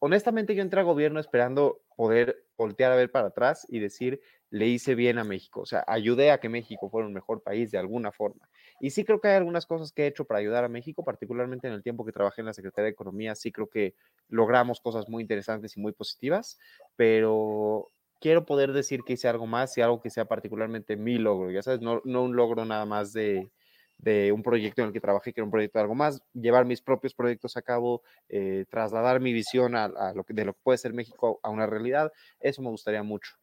honestamente 0.00 0.54
yo 0.54 0.62
entré 0.62 0.80
a 0.80 0.84
gobierno 0.84 1.20
esperando 1.20 1.80
poder 1.96 2.46
voltear 2.56 2.92
a 2.92 2.96
ver 2.96 3.10
para 3.10 3.28
atrás 3.28 3.66
y 3.68 3.78
decir, 3.80 4.20
le 4.50 4.66
hice 4.66 4.94
bien 4.94 5.18
a 5.18 5.24
México, 5.24 5.60
o 5.60 5.66
sea, 5.66 5.84
ayudé 5.86 6.30
a 6.30 6.38
que 6.38 6.48
México 6.48 6.88
fuera 6.88 7.06
un 7.06 7.12
mejor 7.12 7.42
país 7.42 7.70
de 7.70 7.78
alguna 7.78 8.12
forma. 8.12 8.48
Y 8.80 8.90
sí 8.90 9.04
creo 9.04 9.20
que 9.20 9.28
hay 9.28 9.36
algunas 9.36 9.66
cosas 9.66 9.92
que 9.92 10.04
he 10.04 10.06
hecho 10.06 10.24
para 10.24 10.40
ayudar 10.40 10.64
a 10.64 10.68
México, 10.68 11.04
particularmente 11.04 11.68
en 11.68 11.74
el 11.74 11.82
tiempo 11.82 12.04
que 12.04 12.12
trabajé 12.12 12.40
en 12.40 12.46
la 12.46 12.54
Secretaría 12.54 12.84
de 12.84 12.90
Economía, 12.92 13.34
sí 13.34 13.52
creo 13.52 13.68
que 13.68 13.94
logramos 14.28 14.80
cosas 14.80 15.08
muy 15.08 15.22
interesantes 15.22 15.76
y 15.76 15.80
muy 15.80 15.92
positivas, 15.92 16.58
pero 16.96 17.88
quiero 18.20 18.46
poder 18.46 18.72
decir 18.72 19.02
que 19.04 19.14
hice 19.14 19.28
algo 19.28 19.46
más 19.46 19.76
y 19.76 19.82
algo 19.82 20.00
que 20.00 20.10
sea 20.10 20.24
particularmente 20.24 20.96
mi 20.96 21.18
logro, 21.18 21.50
ya 21.50 21.62
sabes, 21.62 21.80
no, 21.80 22.00
no 22.04 22.22
un 22.22 22.36
logro 22.36 22.64
nada 22.64 22.86
más 22.86 23.12
de, 23.12 23.50
de 23.98 24.30
un 24.32 24.42
proyecto 24.42 24.80
en 24.80 24.88
el 24.88 24.92
que 24.92 25.00
trabajé, 25.00 25.32
que 25.32 25.40
era 25.40 25.44
un 25.44 25.50
proyecto 25.50 25.78
de 25.78 25.82
algo 25.82 25.94
más, 25.94 26.22
llevar 26.32 26.64
mis 26.64 26.80
propios 26.80 27.14
proyectos 27.14 27.56
a 27.56 27.62
cabo, 27.62 28.02
eh, 28.28 28.64
trasladar 28.70 29.20
mi 29.20 29.32
visión 29.32 29.74
a, 29.74 30.12
lo 30.14 30.24
que, 30.24 30.32
de 30.34 30.44
lo 30.44 30.54
que 30.54 30.60
puede 30.62 30.78
ser 30.78 30.94
México 30.94 31.40
a 31.42 31.50
una 31.50 31.66
realidad, 31.66 32.12
eso 32.38 32.62
me 32.62 32.70
gustaría 32.70 33.02
mucho. 33.02 33.34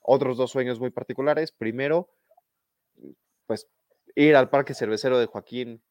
Otros 0.00 0.36
dos 0.36 0.50
sueños 0.50 0.80
muy 0.80 0.90
particulares, 0.90 1.52
primero, 1.52 2.10
pues 3.46 3.68
ir 4.16 4.34
al 4.34 4.50
Parque 4.50 4.74
Cervecero 4.74 5.18
de 5.18 5.26
Joaquín 5.26 5.82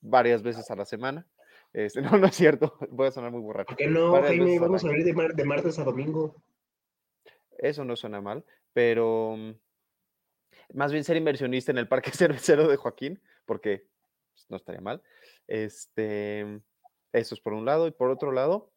varias 0.00 0.42
veces 0.42 0.70
a 0.70 0.76
la 0.76 0.84
semana. 0.84 1.26
Este, 1.72 2.02
no, 2.02 2.18
no 2.18 2.26
es 2.26 2.34
cierto, 2.34 2.76
voy 2.90 3.06
a 3.06 3.12
sonar 3.12 3.30
muy 3.30 3.40
borracho. 3.40 3.76
¿Por 3.76 3.88
no, 3.88 4.20
Jaime? 4.22 4.58
Vamos 4.58 4.84
a 4.84 4.88
abrir 4.88 5.04
de, 5.04 5.28
de 5.34 5.44
martes 5.44 5.78
a 5.78 5.84
domingo. 5.84 6.34
Eso 7.58 7.84
no 7.84 7.94
suena 7.94 8.20
mal, 8.20 8.44
pero 8.72 9.36
mm, 9.36 9.50
más 10.74 10.92
bien 10.92 11.04
ser 11.04 11.16
inversionista 11.16 11.72
en 11.72 11.78
el 11.78 11.88
Parque 11.88 12.10
Cervecero 12.12 12.68
de 12.68 12.76
Joaquín, 12.76 13.20
porque 13.44 13.86
pues, 14.32 14.46
no 14.48 14.56
estaría 14.56 14.80
mal. 14.80 15.02
Este, 15.46 16.60
eso 17.12 17.34
es 17.34 17.40
por 17.40 17.52
un 17.52 17.64
lado. 17.64 17.86
Y 17.86 17.90
por 17.90 18.10
otro 18.10 18.32
lado, 18.32 18.70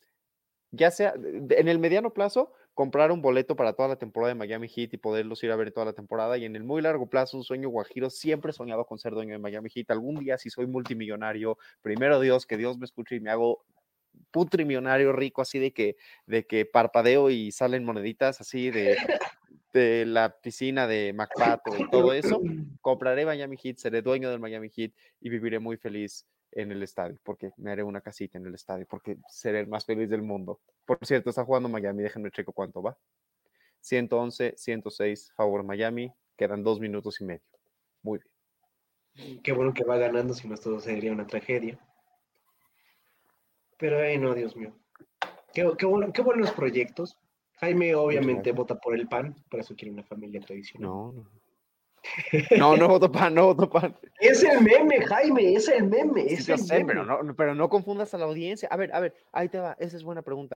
ya 0.71 0.91
sea 0.91 1.13
en 1.15 1.67
el 1.67 1.79
mediano 1.79 2.13
plazo, 2.13 2.53
comprar 2.73 3.11
un 3.11 3.21
boleto 3.21 3.55
para 3.55 3.73
toda 3.73 3.89
la 3.89 3.95
temporada 3.97 4.33
de 4.33 4.39
Miami 4.39 4.67
Heat 4.67 4.93
y 4.93 4.97
poderlos 4.97 5.43
ir 5.43 5.51
a 5.51 5.55
ver 5.55 5.71
toda 5.71 5.85
la 5.85 5.93
temporada. 5.93 6.37
Y 6.37 6.45
en 6.45 6.55
el 6.55 6.63
muy 6.63 6.81
largo 6.81 7.07
plazo, 7.07 7.37
un 7.37 7.43
sueño 7.43 7.69
guajiro. 7.69 8.09
Siempre 8.09 8.51
he 8.51 8.53
soñado 8.53 8.85
con 8.85 8.97
ser 8.97 9.13
dueño 9.13 9.33
de 9.33 9.39
Miami 9.39 9.69
Heat. 9.69 9.91
Algún 9.91 10.15
día, 10.15 10.37
si 10.37 10.49
soy 10.49 10.67
multimillonario, 10.67 11.57
primero 11.81 12.19
Dios, 12.19 12.45
que 12.45 12.57
Dios 12.57 12.77
me 12.77 12.85
escuche 12.85 13.15
y 13.15 13.19
me 13.19 13.29
hago 13.29 13.63
putrimillonario 14.31 15.11
rico, 15.13 15.41
así 15.41 15.59
de 15.59 15.73
que, 15.73 15.95
de 16.25 16.45
que 16.45 16.65
parpadeo 16.65 17.29
y 17.29 17.51
salen 17.51 17.83
moneditas 17.83 18.41
así 18.41 18.71
de, 18.71 18.97
de 19.74 20.05
la 20.05 20.39
piscina 20.39 20.88
de 20.88 21.11
MacPato 21.13 21.76
y 21.78 21.89
todo 21.89 22.13
eso, 22.13 22.39
compraré 22.82 23.26
Miami 23.26 23.57
Heat, 23.57 23.78
seré 23.78 24.01
dueño 24.01 24.30
del 24.30 24.39
Miami 24.39 24.69
Heat 24.69 24.91
y 25.19 25.30
viviré 25.30 25.59
muy 25.59 25.78
feliz 25.78 26.28
en 26.51 26.71
el 26.71 26.84
estadio, 26.84 27.17
porque 27.24 27.51
me 27.57 27.71
haré 27.71 27.82
una 27.82 27.99
casita 27.99 28.38
en 28.38 28.45
el 28.45 28.53
estadio, 28.53 28.86
porque 28.88 29.17
seré 29.28 29.59
el 29.59 29.67
más 29.67 29.86
feliz 29.86 30.09
del 30.09 30.21
mundo. 30.21 30.59
Por 30.86 30.99
cierto, 31.03 31.32
está 31.32 31.43
jugando 31.43 31.67
Miami, 31.67 32.03
déjenme 32.03 32.30
checo 32.30 32.53
cuánto 32.53 32.84
va. 32.84 32.95
111, 33.82 34.53
106, 34.55 35.34
favor 35.36 35.63
Miami, 35.63 36.13
quedan 36.38 36.63
dos 36.63 36.80
minutos 36.80 37.19
y 37.21 37.26
medio. 37.26 37.41
Muy 38.03 38.19
bien. 38.19 39.41
Qué 39.41 39.51
bueno 39.51 39.74
que 39.74 39.84
va 39.84 39.97
ganando, 39.97 40.34
si 40.34 40.47
no 40.47 40.55
todo 40.57 40.80
sería 40.80 41.11
una 41.11 41.26
tragedia. 41.26 41.80
Pero, 43.78 43.99
ay, 43.99 44.17
no, 44.17 44.34
Dios 44.34 44.55
mío. 44.55 44.74
Qué, 45.53 45.69
qué, 45.78 45.86
bueno, 45.86 46.13
qué 46.13 46.21
buenos 46.21 46.51
proyectos. 46.51 47.17
Jaime 47.64 47.95
obviamente 47.95 48.51
vota 48.51 48.76
por 48.76 48.93
el 48.93 49.07
PAN, 49.07 49.36
por 49.49 49.59
eso 49.59 49.76
quiere 49.76 49.91
una 49.91 50.03
familia 50.03 50.41
tradicional. 50.41 50.89
No, 50.89 51.11
no. 51.14 51.43
No, 52.59 52.76
no 52.76 52.89
voto 52.89 53.09
PAN, 53.09 53.34
no 53.34 53.45
voto 53.53 53.70
PAN. 53.70 53.97
Es 54.20 54.43
el 54.43 54.61
meme, 54.61 55.05
Jaime, 55.05 55.53
es 55.53 55.70
el 55.70 55.88
meme. 55.88 56.26
Es 56.26 56.49
el 56.49 56.61
meme. 56.70 56.86
Pero, 56.86 57.05
no, 57.05 57.36
pero 57.36 57.55
no 57.55 57.70
confundas 57.70 58.14
a 58.14 58.18
la 58.18 58.26
audiencia. 58.26 58.68
A 58.70 58.76
ver, 58.76 58.93
a 58.93 58.99
ver, 58.99 59.16
ahí 59.32 59.47
te 59.47 59.59
va, 59.59 59.78
esa 59.80 59.95
es 59.95 60.03
buena 60.03 60.22
pregunta. 60.22 60.55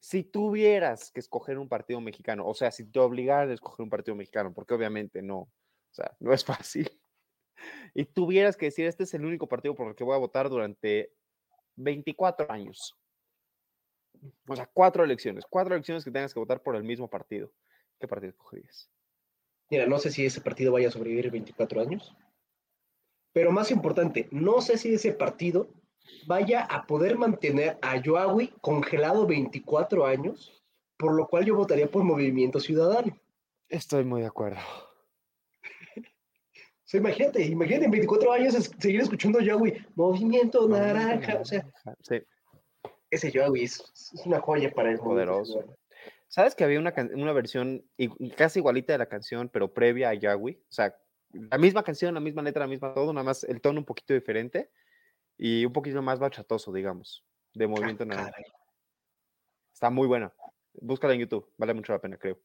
Si 0.00 0.24
tuvieras 0.24 1.12
que 1.12 1.20
escoger 1.20 1.58
un 1.58 1.68
partido 1.68 2.00
mexicano, 2.00 2.46
o 2.46 2.54
sea, 2.54 2.70
si 2.70 2.90
te 2.90 2.98
obligaran 2.98 3.50
a 3.50 3.54
escoger 3.54 3.84
un 3.84 3.90
partido 3.90 4.16
mexicano, 4.16 4.52
porque 4.54 4.74
obviamente 4.74 5.20
no, 5.20 5.38
o 5.38 5.50
sea, 5.90 6.16
no 6.18 6.32
es 6.32 6.44
fácil, 6.44 6.90
y 7.94 8.06
tuvieras 8.06 8.56
que 8.56 8.66
decir, 8.66 8.86
este 8.86 9.04
es 9.04 9.14
el 9.14 9.24
único 9.24 9.46
partido 9.46 9.74
por 9.74 9.88
el 9.88 9.94
que 9.94 10.04
voy 10.04 10.14
a 10.14 10.18
votar 10.18 10.48
durante 10.48 11.12
24 11.76 12.50
años, 12.50 12.96
o 14.46 14.56
sea, 14.56 14.68
cuatro 14.72 15.04
elecciones, 15.04 15.44
cuatro 15.48 15.74
elecciones 15.74 16.04
que 16.04 16.10
tengas 16.10 16.32
que 16.32 16.40
votar 16.40 16.62
por 16.62 16.76
el 16.76 16.84
mismo 16.84 17.08
partido. 17.08 17.50
¿Qué 17.98 18.08
partido 18.08 18.30
escogerías? 18.30 18.90
Mira, 19.70 19.86
no 19.86 19.98
sé 19.98 20.10
si 20.10 20.24
ese 20.26 20.40
partido 20.40 20.72
vaya 20.72 20.88
a 20.88 20.90
sobrevivir 20.90 21.30
24 21.30 21.80
años, 21.80 22.14
pero 23.32 23.52
más 23.52 23.70
importante, 23.70 24.28
no 24.30 24.60
sé 24.60 24.76
si 24.76 24.94
ese 24.94 25.12
partido 25.12 25.68
vaya 26.26 26.62
a 26.62 26.86
poder 26.86 27.16
mantener 27.16 27.78
a 27.80 27.96
Yoawi 27.96 28.48
congelado 28.60 29.26
24 29.26 30.04
años, 30.04 30.62
por 30.98 31.14
lo 31.14 31.26
cual 31.26 31.44
yo 31.44 31.56
votaría 31.56 31.90
por 31.90 32.04
Movimiento 32.04 32.60
Ciudadano. 32.60 33.16
Estoy 33.68 34.04
muy 34.04 34.20
de 34.20 34.26
acuerdo. 34.26 34.60
o 36.92 36.96
imagínate, 36.96 37.42
imagínate 37.44 37.86
en 37.86 37.90
24 37.90 38.32
años 38.32 38.70
seguir 38.78 39.00
escuchando 39.00 39.38
a 39.38 39.42
Yoawi, 39.42 39.74
Movimiento 39.94 40.68
Naranja, 40.68 41.38
o 41.40 41.44
sea. 41.44 41.66
Sí 42.02 42.20
ese 43.12 43.30
Yowie 43.30 43.64
es, 43.64 44.10
una 44.24 44.40
joya 44.40 44.72
para 44.72 44.90
el 44.90 44.98
poderoso. 44.98 45.76
¿Sabes 46.28 46.54
que 46.54 46.64
había 46.64 46.80
una, 46.80 46.94
una 47.14 47.32
versión 47.32 47.84
casi 48.36 48.58
igualita 48.58 48.94
de 48.94 48.98
la 48.98 49.06
canción, 49.06 49.50
pero 49.50 49.72
previa 49.72 50.08
a 50.08 50.14
Yahweh? 50.14 50.58
O 50.58 50.72
sea, 50.72 50.96
la 51.32 51.58
misma 51.58 51.82
canción, 51.84 52.14
la 52.14 52.20
misma 52.20 52.40
letra, 52.42 52.60
la 52.60 52.68
misma 52.68 52.94
todo, 52.94 53.12
nada 53.12 53.24
más 53.24 53.44
el 53.44 53.60
tono 53.60 53.80
un 53.80 53.84
poquito 53.84 54.14
diferente 54.14 54.70
y 55.36 55.66
un 55.66 55.74
poquito 55.74 56.00
más 56.00 56.18
bachatoso, 56.18 56.72
digamos, 56.72 57.22
de 57.52 57.66
movimiento 57.66 58.04
ah, 58.12 58.30
Está 59.74 59.90
muy 59.90 60.08
buena. 60.08 60.32
Búscala 60.72 61.12
en 61.12 61.20
YouTube, 61.20 61.52
vale 61.58 61.74
mucho 61.74 61.92
la 61.92 62.00
pena, 62.00 62.16
creo. 62.16 62.38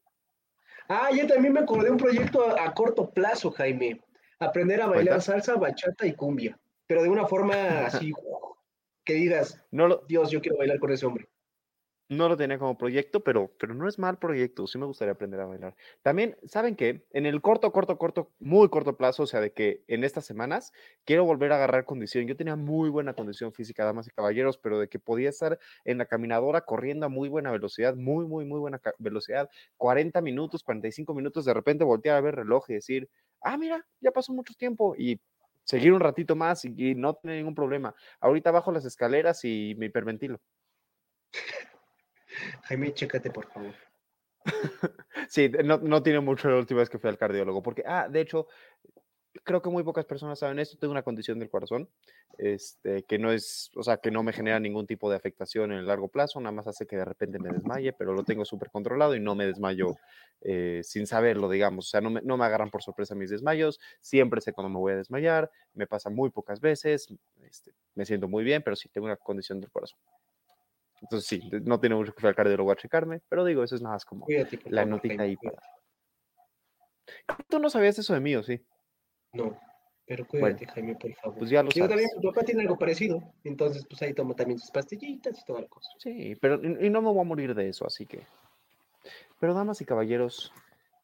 Ah, 0.90 1.08
yo 1.10 1.26
también 1.26 1.54
me 1.54 1.60
acordé 1.60 1.86
de 1.86 1.92
un 1.92 1.96
proyecto 1.96 2.44
a, 2.58 2.74
corto 2.74 3.08
plazo, 3.10 3.50
Jaime. 3.52 4.02
Aprender 4.38 4.82
a 4.82 4.86
bailar 4.86 5.22
salsa, 5.22 5.56
bachata 5.56 6.06
y 6.06 6.12
cumbia, 6.12 6.58
pero 6.86 7.02
de 7.02 7.08
una 7.08 7.26
forma 7.26 7.54
así 7.86 8.12
que 9.08 9.14
digas, 9.14 9.64
no 9.70 9.88
lo, 9.88 10.04
Dios, 10.06 10.30
yo 10.30 10.42
quiero 10.42 10.58
bailar 10.58 10.78
con 10.78 10.92
ese 10.92 11.06
hombre. 11.06 11.30
No 12.10 12.28
lo 12.28 12.36
tenía 12.36 12.58
como 12.58 12.76
proyecto, 12.76 13.24
pero, 13.24 13.50
pero 13.58 13.74
no 13.74 13.88
es 13.88 13.98
mal 13.98 14.18
proyecto. 14.18 14.66
Sí 14.66 14.78
me 14.78 14.84
gustaría 14.84 15.12
aprender 15.12 15.40
a 15.40 15.46
bailar. 15.46 15.76
También, 16.02 16.36
¿saben 16.44 16.76
qué? 16.76 17.06
En 17.12 17.26
el 17.26 17.40
corto, 17.40 17.70
corto, 17.72 17.98
corto, 17.98 18.32
muy 18.38 18.68
corto 18.68 18.96
plazo, 18.96 19.22
o 19.22 19.26
sea, 19.26 19.40
de 19.40 19.52
que 19.52 19.82
en 19.88 20.04
estas 20.04 20.26
semanas 20.26 20.72
quiero 21.04 21.24
volver 21.24 21.52
a 21.52 21.56
agarrar 21.56 21.86
condición. 21.86 22.26
Yo 22.26 22.36
tenía 22.36 22.56
muy 22.56 22.90
buena 22.90 23.14
condición 23.14 23.52
física, 23.52 23.84
damas 23.84 24.06
y 24.06 24.10
caballeros, 24.10 24.58
pero 24.58 24.78
de 24.78 24.88
que 24.88 24.98
podía 24.98 25.30
estar 25.30 25.58
en 25.84 25.98
la 25.98 26.06
caminadora 26.06 26.62
corriendo 26.62 27.06
a 27.06 27.08
muy 27.08 27.30
buena 27.30 27.50
velocidad, 27.50 27.94
muy, 27.94 28.26
muy, 28.26 28.44
muy 28.44 28.60
buena 28.60 28.80
velocidad, 28.98 29.50
40 29.78 30.20
minutos, 30.20 30.62
45 30.62 31.14
minutos, 31.14 31.44
de 31.46 31.54
repente 31.54 31.84
voltear 31.84 32.16
a 32.16 32.20
ver 32.22 32.36
reloj 32.36 32.64
y 32.68 32.74
decir, 32.74 33.08
ah, 33.40 33.56
mira, 33.56 33.86
ya 34.00 34.10
pasó 34.12 34.32
mucho 34.32 34.54
tiempo 34.54 34.94
y 34.96 35.20
seguir 35.68 35.92
un 35.92 36.00
ratito 36.00 36.34
más 36.34 36.64
y, 36.64 36.94
no 36.94 37.14
tener 37.14 37.36
ningún 37.36 37.54
problema. 37.54 37.94
Ahorita 38.20 38.50
bajo 38.50 38.72
las 38.72 38.86
escaleras 38.86 39.44
y 39.44 39.74
me 39.76 39.86
hiperventilo. 39.86 40.40
Jaime, 42.62 42.94
chécate, 42.94 43.30
por 43.30 43.46
favor. 43.52 43.74
sí, 45.28 45.50
no, 45.62 45.76
no, 45.76 46.02
tiene 46.02 46.20
mucho 46.20 46.48
la 46.48 46.56
última 46.56 46.80
vez 46.80 46.88
que 46.88 46.98
fui 46.98 47.10
al 47.10 47.18
cardiólogo, 47.18 47.62
porque, 47.62 47.82
ah, 47.86 48.08
de 48.08 48.22
hecho, 48.22 48.46
creo 49.44 49.62
que 49.62 49.70
muy 49.70 49.82
pocas 49.82 50.04
personas 50.04 50.38
saben 50.38 50.58
esto, 50.58 50.76
tengo 50.78 50.92
una 50.92 51.02
condición 51.02 51.38
del 51.38 51.50
corazón, 51.50 51.88
este, 52.38 53.02
que 53.04 53.18
no 53.18 53.32
es, 53.32 53.70
o 53.76 53.82
sea, 53.82 53.98
que 53.98 54.10
no 54.10 54.22
me 54.22 54.32
genera 54.32 54.60
ningún 54.60 54.86
tipo 54.86 55.10
de 55.10 55.16
afectación 55.16 55.72
en 55.72 55.78
el 55.78 55.86
largo 55.86 56.08
plazo, 56.08 56.40
nada 56.40 56.52
más 56.52 56.66
hace 56.66 56.86
que 56.86 56.96
de 56.96 57.04
repente 57.04 57.38
me 57.38 57.50
desmaye, 57.50 57.92
pero 57.92 58.12
lo 58.12 58.24
tengo 58.24 58.44
súper 58.44 58.70
controlado 58.70 59.14
y 59.14 59.20
no 59.20 59.34
me 59.34 59.46
desmayo 59.46 59.96
eh, 60.40 60.80
sin 60.84 61.06
saberlo, 61.06 61.48
digamos, 61.48 61.86
o 61.86 61.90
sea, 61.90 62.00
no 62.00 62.10
me, 62.10 62.20
no 62.22 62.36
me 62.36 62.44
agarran 62.44 62.70
por 62.70 62.82
sorpresa 62.82 63.14
mis 63.14 63.30
desmayos, 63.30 63.80
siempre 64.00 64.40
sé 64.40 64.52
cuándo 64.52 64.70
me 64.70 64.78
voy 64.78 64.92
a 64.92 64.96
desmayar, 64.96 65.50
me 65.74 65.86
pasa 65.86 66.10
muy 66.10 66.30
pocas 66.30 66.60
veces, 66.60 67.08
este, 67.42 67.72
me 67.94 68.04
siento 68.04 68.28
muy 68.28 68.44
bien, 68.44 68.62
pero 68.62 68.76
sí 68.76 68.88
tengo 68.88 69.06
una 69.06 69.16
condición 69.16 69.60
del 69.60 69.70
corazón. 69.70 69.98
Entonces 71.00 71.28
sí, 71.28 71.48
no 71.62 71.78
tiene 71.78 71.94
mucho 71.94 72.12
que 72.12 72.22
ver 72.22 72.30
al 72.30 72.34
cardiólogo 72.34 72.72
a 72.72 72.76
checarme, 72.76 73.20
pero 73.28 73.44
digo, 73.44 73.62
eso 73.62 73.76
es 73.76 73.82
nada 73.82 73.94
más 73.94 74.04
como 74.04 74.26
la 74.66 74.84
notita 74.84 75.22
ahí 75.22 75.36
para... 75.36 75.58
Tú 77.48 77.58
no 77.58 77.70
sabías 77.70 77.98
eso 77.98 78.14
de 78.14 78.20
mí, 78.20 78.34
¿o 78.36 78.42
sí? 78.42 78.60
No, 79.32 79.58
pero 80.06 80.26
cuídate, 80.26 80.66
Jaime, 80.66 80.94
por 80.94 81.12
favor. 81.14 81.38
Pues 81.38 81.50
ya 81.50 81.62
lo 81.62 81.70
Yo 81.70 81.86
también, 81.86 82.08
tu 82.20 82.28
papá 82.28 82.42
tiene 82.42 82.62
algo 82.62 82.78
parecido, 82.78 83.22
entonces 83.44 83.84
pues 83.86 84.00
ahí 84.02 84.14
tomo 84.14 84.34
también 84.34 84.58
sus 84.58 84.70
pastillitas 84.70 85.38
y 85.38 85.44
toda 85.44 85.60
la 85.60 85.68
cosa. 85.68 85.90
Sí, 85.98 86.34
pero 86.40 86.60
y 86.64 86.88
no 86.88 87.02
me 87.02 87.08
voy 87.08 87.20
a 87.20 87.24
morir 87.24 87.54
de 87.54 87.68
eso, 87.68 87.86
así 87.86 88.06
que. 88.06 88.26
Pero 89.38 89.54
damas 89.54 89.80
y 89.80 89.84
caballeros, 89.84 90.52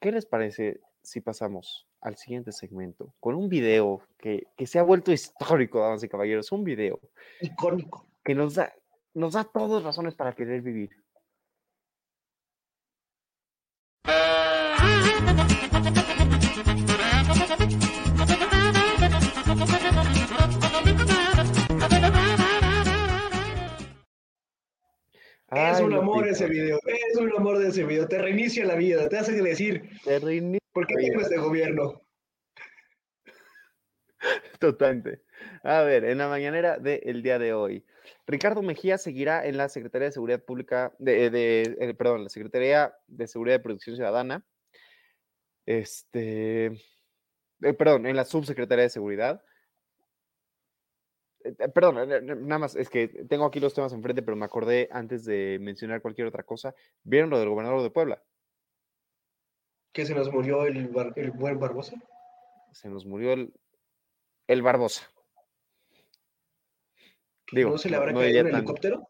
¿qué 0.01 0.11
les 0.11 0.27
parece 0.27 0.81
si 1.03 1.21
pasamos 1.21 1.87
al 2.01 2.17
siguiente 2.17 2.51
segmento 2.53 3.15
con 3.21 3.35
un 3.35 3.49
video 3.49 4.03
que, 4.19 4.47
que 4.57 4.67
se 4.67 4.79
ha 4.79 4.83
vuelto 4.83 5.13
histórico, 5.13 5.81
damas 5.81 6.03
y 6.03 6.09
caballeros? 6.09 6.51
Un 6.51 6.65
video 6.65 6.99
icónico 7.43 8.07
que 8.25 8.35
nos 8.35 8.55
da, 8.55 8.73
nos 9.13 9.35
da 9.35 9.45
todas 9.45 9.83
razones 9.83 10.15
para 10.15 10.33
querer 10.33 10.63
vivir. 10.63 10.91
Es 25.51 25.81
una 25.81 25.99
ese 26.27 26.47
video, 26.47 26.79
es 26.87 27.17
un 27.17 27.33
amor 27.37 27.59
de 27.59 27.69
ese 27.69 27.85
video. 27.85 28.09
Te 28.09 28.19
reinicia 28.19 28.65
la 28.65 28.75
vida, 28.75 29.09
te 29.09 29.19
hace 29.19 29.33
decir, 29.41 29.89
Te 30.05 30.21
¿por 30.73 30.87
qué 30.87 30.95
tengo 30.95 31.21
este 31.21 31.37
gobierno? 31.39 32.03
Totalmente. 34.59 35.23
A 35.63 35.83
ver, 35.83 36.05
en 36.05 36.19
la 36.19 36.29
mañanera 36.29 36.79
del 36.79 37.23
día 37.23 37.39
de 37.39 37.53
hoy, 37.53 37.85
Ricardo 38.27 38.63
Mejía 38.63 38.99
seguirá 38.99 39.47
en 39.47 39.57
la 39.57 39.69
Secretaría 39.69 40.07
de 40.07 40.13
Seguridad 40.13 40.43
Pública, 40.43 40.95
de, 40.99 41.31
de- 41.31 41.77
eh, 41.79 41.95
perdón, 41.95 42.25
la 42.25 42.31
Secretaría 42.31 42.95
de 43.07 43.27
Seguridad 43.27 43.57
y 43.57 43.63
Protección 43.63 43.97
Ciudadana, 43.97 44.47
este, 45.67 46.67
eh, 46.67 47.75
perdón, 47.79 48.07
en 48.07 48.17
la 48.17 48.25
Subsecretaría 48.25 48.85
de 48.85 48.91
Seguridad. 48.91 49.43
Eh, 51.45 51.69
Perdón, 51.69 51.99
eh, 52.11 52.17
eh, 52.17 52.21
nada 52.23 52.59
más, 52.59 52.75
es 52.75 52.89
que 52.89 53.09
tengo 53.29 53.45
aquí 53.45 53.61
los 53.61 53.75
temas 53.75 53.93
enfrente, 53.93 54.23
pero 54.23 54.37
me 54.37 54.45
acordé 54.47 54.89
antes 54.91 55.25
de 55.25 55.59
mencionar 55.61 56.01
cualquier 56.03 56.27
otra 56.27 56.43
cosa. 56.43 56.75
¿Vieron 57.03 57.31
lo 57.31 57.39
del 57.39 57.49
gobernador 57.51 57.83
de 57.83 57.91
Puebla? 57.91 58.23
¿Que 59.93 60.05
se 60.07 60.15
nos 60.15 60.33
murió 60.33 60.65
el, 60.67 60.89
bar- 60.89 61.13
el 61.17 61.31
buen 61.31 61.59
Barbosa? 61.61 61.95
Se 62.73 62.89
nos 62.89 63.07
murió 63.07 63.33
el, 63.35 63.53
el 64.49 64.63
Barbosa. 64.63 65.09
¿Que 67.47 67.57
Digo, 67.59 67.71
¿No 67.71 67.79
se 67.79 67.89
le 67.91 67.97
no- 67.97 68.01
habrá 68.03 68.13
no 68.13 68.21
caído 68.21 68.41
un 68.41 68.47
tan- 68.51 68.57
helicóptero? 68.57 69.09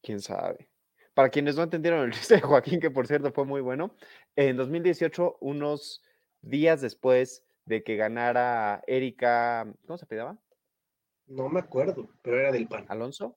quién 0.00 0.20
sabe. 0.20 0.70
Para 1.12 1.28
quienes 1.28 1.56
no 1.56 1.64
entendieron 1.64 2.00
el 2.04 2.12
chiste 2.12 2.36
de 2.36 2.40
Joaquín, 2.40 2.80
que 2.80 2.90
por 2.90 3.06
cierto 3.06 3.32
fue 3.32 3.44
muy 3.44 3.60
bueno, 3.60 3.94
en 4.36 4.56
2018, 4.56 5.36
unos 5.40 6.02
días 6.40 6.80
después 6.80 7.44
de 7.66 7.82
que 7.82 7.96
ganara 7.96 8.82
Erika, 8.86 9.66
¿cómo 9.86 9.98
se 9.98 10.04
apellidaba? 10.04 10.38
No 11.28 11.48
me 11.48 11.60
acuerdo, 11.60 12.08
pero 12.22 12.40
era 12.40 12.50
del 12.50 12.66
PAN. 12.66 12.86
Alonso. 12.88 13.36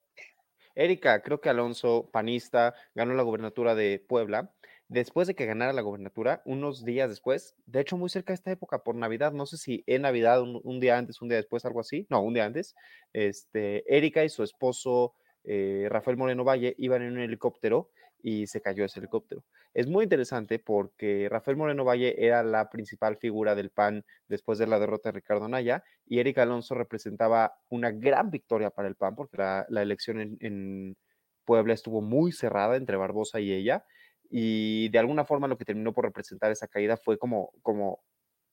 Erika, 0.76 1.22
creo 1.22 1.42
que 1.42 1.50
Alonso, 1.50 2.10
panista, 2.12 2.74
ganó 2.96 3.14
la 3.14 3.24
gobernatura 3.24 3.76
de 3.76 4.04
Puebla. 4.08 4.54
Después 4.88 5.28
de 5.28 5.36
que 5.36 5.46
ganara 5.46 5.72
la 5.72 5.82
gobernatura, 5.82 6.42
unos 6.46 6.84
días 6.84 7.10
después, 7.10 7.56
de 7.66 7.80
hecho 7.80 7.98
muy 7.98 8.10
cerca 8.10 8.34
de 8.34 8.36
esta 8.36 8.52
época, 8.52 8.84
por 8.84 8.96
Navidad, 8.96 9.32
no 9.32 9.46
sé 9.46 9.58
si 9.58 9.84
en 9.88 10.02
Navidad, 10.02 10.42
un, 10.42 10.80
día 10.82 10.98
antes, 10.98 11.22
un 11.22 11.30
día 11.30 11.38
después, 11.38 11.64
algo 11.64 11.80
así, 11.80 12.08
no, 12.10 12.22
un 12.22 12.34
día 12.34 12.46
antes, 12.46 12.76
este, 13.14 13.84
Erika 13.94 14.26
y 14.26 14.30
su 14.30 14.44
esposo 14.44 15.14
eh, 15.44 15.88
Rafael 15.90 16.18
Moreno 16.18 16.44
Valle 16.44 16.76
iban 16.78 17.02
en 17.02 17.14
un 17.14 17.20
helicóptero 17.20 17.90
y 18.24 18.48
se 18.48 18.62
cayó 18.62 18.86
ese 18.86 19.00
helicóptero. 19.00 19.44
Es 19.74 19.88
muy 19.88 20.04
interesante 20.04 20.60
porque 20.60 21.28
Rafael 21.30 21.58
Moreno 21.58 21.86
Valle 21.86 22.16
era 22.26 22.44
la 22.44 22.70
principal 22.70 23.18
figura 23.18 23.56
del 23.56 23.70
PAN 23.72 24.06
después 24.28 24.60
de 24.60 24.68
la 24.68 24.80
derrota 24.80 25.10
de 25.10 25.14
Ricardo 25.14 25.46
Anaya 25.46 25.84
y 26.06 26.20
Erika 26.20 26.44
Alonso 26.44 26.76
representaba 26.76 27.54
una 27.70 27.92
gran 27.92 28.30
victoria 28.32 28.70
para 28.70 28.88
el 28.88 28.96
PAN 28.96 29.16
porque 29.16 29.38
la, 29.38 29.66
elección 29.82 30.20
en, 30.20 30.38
en 30.42 30.98
Puebla 31.46 31.74
estuvo 31.74 32.02
muy 32.02 32.32
cerrada 32.32 32.76
entre 32.76 32.98
Barbosa 32.98 33.40
y 33.40 33.52
ella 33.52 33.86
y 34.30 34.90
de 34.90 35.00
alguna 35.00 35.26
forma 35.26 35.48
lo 35.48 35.58
que 35.58 35.66
terminó 35.66 35.94
por 35.94 36.06
representar 36.06 36.52
esa 36.52 36.68
caída 36.68 36.98
fue 36.98 37.18
como, 37.18 37.52
como 37.62 38.00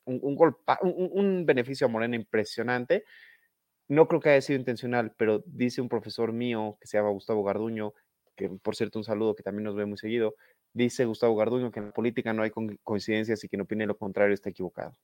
un, 0.07 0.21
un, 0.23 0.37
un- 0.83 1.11
un- 1.15 1.47
beneficio 1.47 1.87
a 1.87 1.91
Morena 1.91 2.17
impresionante. 2.17 3.05
No 3.89 4.07
creo 4.09 4.21
que 4.21 4.31
haya 4.31 4.41
sido 4.43 4.59
intencional, 4.59 5.15
pero 5.19 5.43
dice 5.47 5.81
un 5.81 5.89
profesor 5.89 6.33
mío 6.33 6.77
que 6.81 6.87
se 6.87 6.99
llama 6.99 7.11
Gustavo 7.11 7.43
Garduño, 7.45 7.95
que 8.39 8.49
por 8.49 8.77
cierto 8.77 8.99
un 9.01 9.05
saludo 9.05 9.35
que 9.35 9.43
también 9.43 9.65
nos 9.65 9.75
ve 9.75 9.85
muy 9.85 9.99
seguido, 9.99 10.37
dice 10.73 11.05
Gustavo 11.05 11.35
Garduño 11.37 11.73
que 11.73 11.81
en 11.81 11.87
la 11.87 11.93
política 11.93 12.33
no 12.33 12.43
hay 12.43 12.53
coincidencias 12.85 13.43
y 13.43 13.49
quien 13.49 13.63
opine 13.63 13.85
lo 13.85 13.99
contrario 13.99 14.33
está 14.33 14.49
equivocado. 14.49 14.97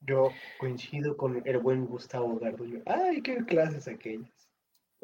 Yo 0.00 0.30
coincido 0.58 1.16
con 1.16 1.40
el 1.46 1.58
buen 1.58 1.86
Gustavo 1.86 2.38
Garduño. 2.38 2.82
Ay, 2.84 3.22
qué 3.22 3.36
clases 3.46 3.88
aquellas. 3.88 4.50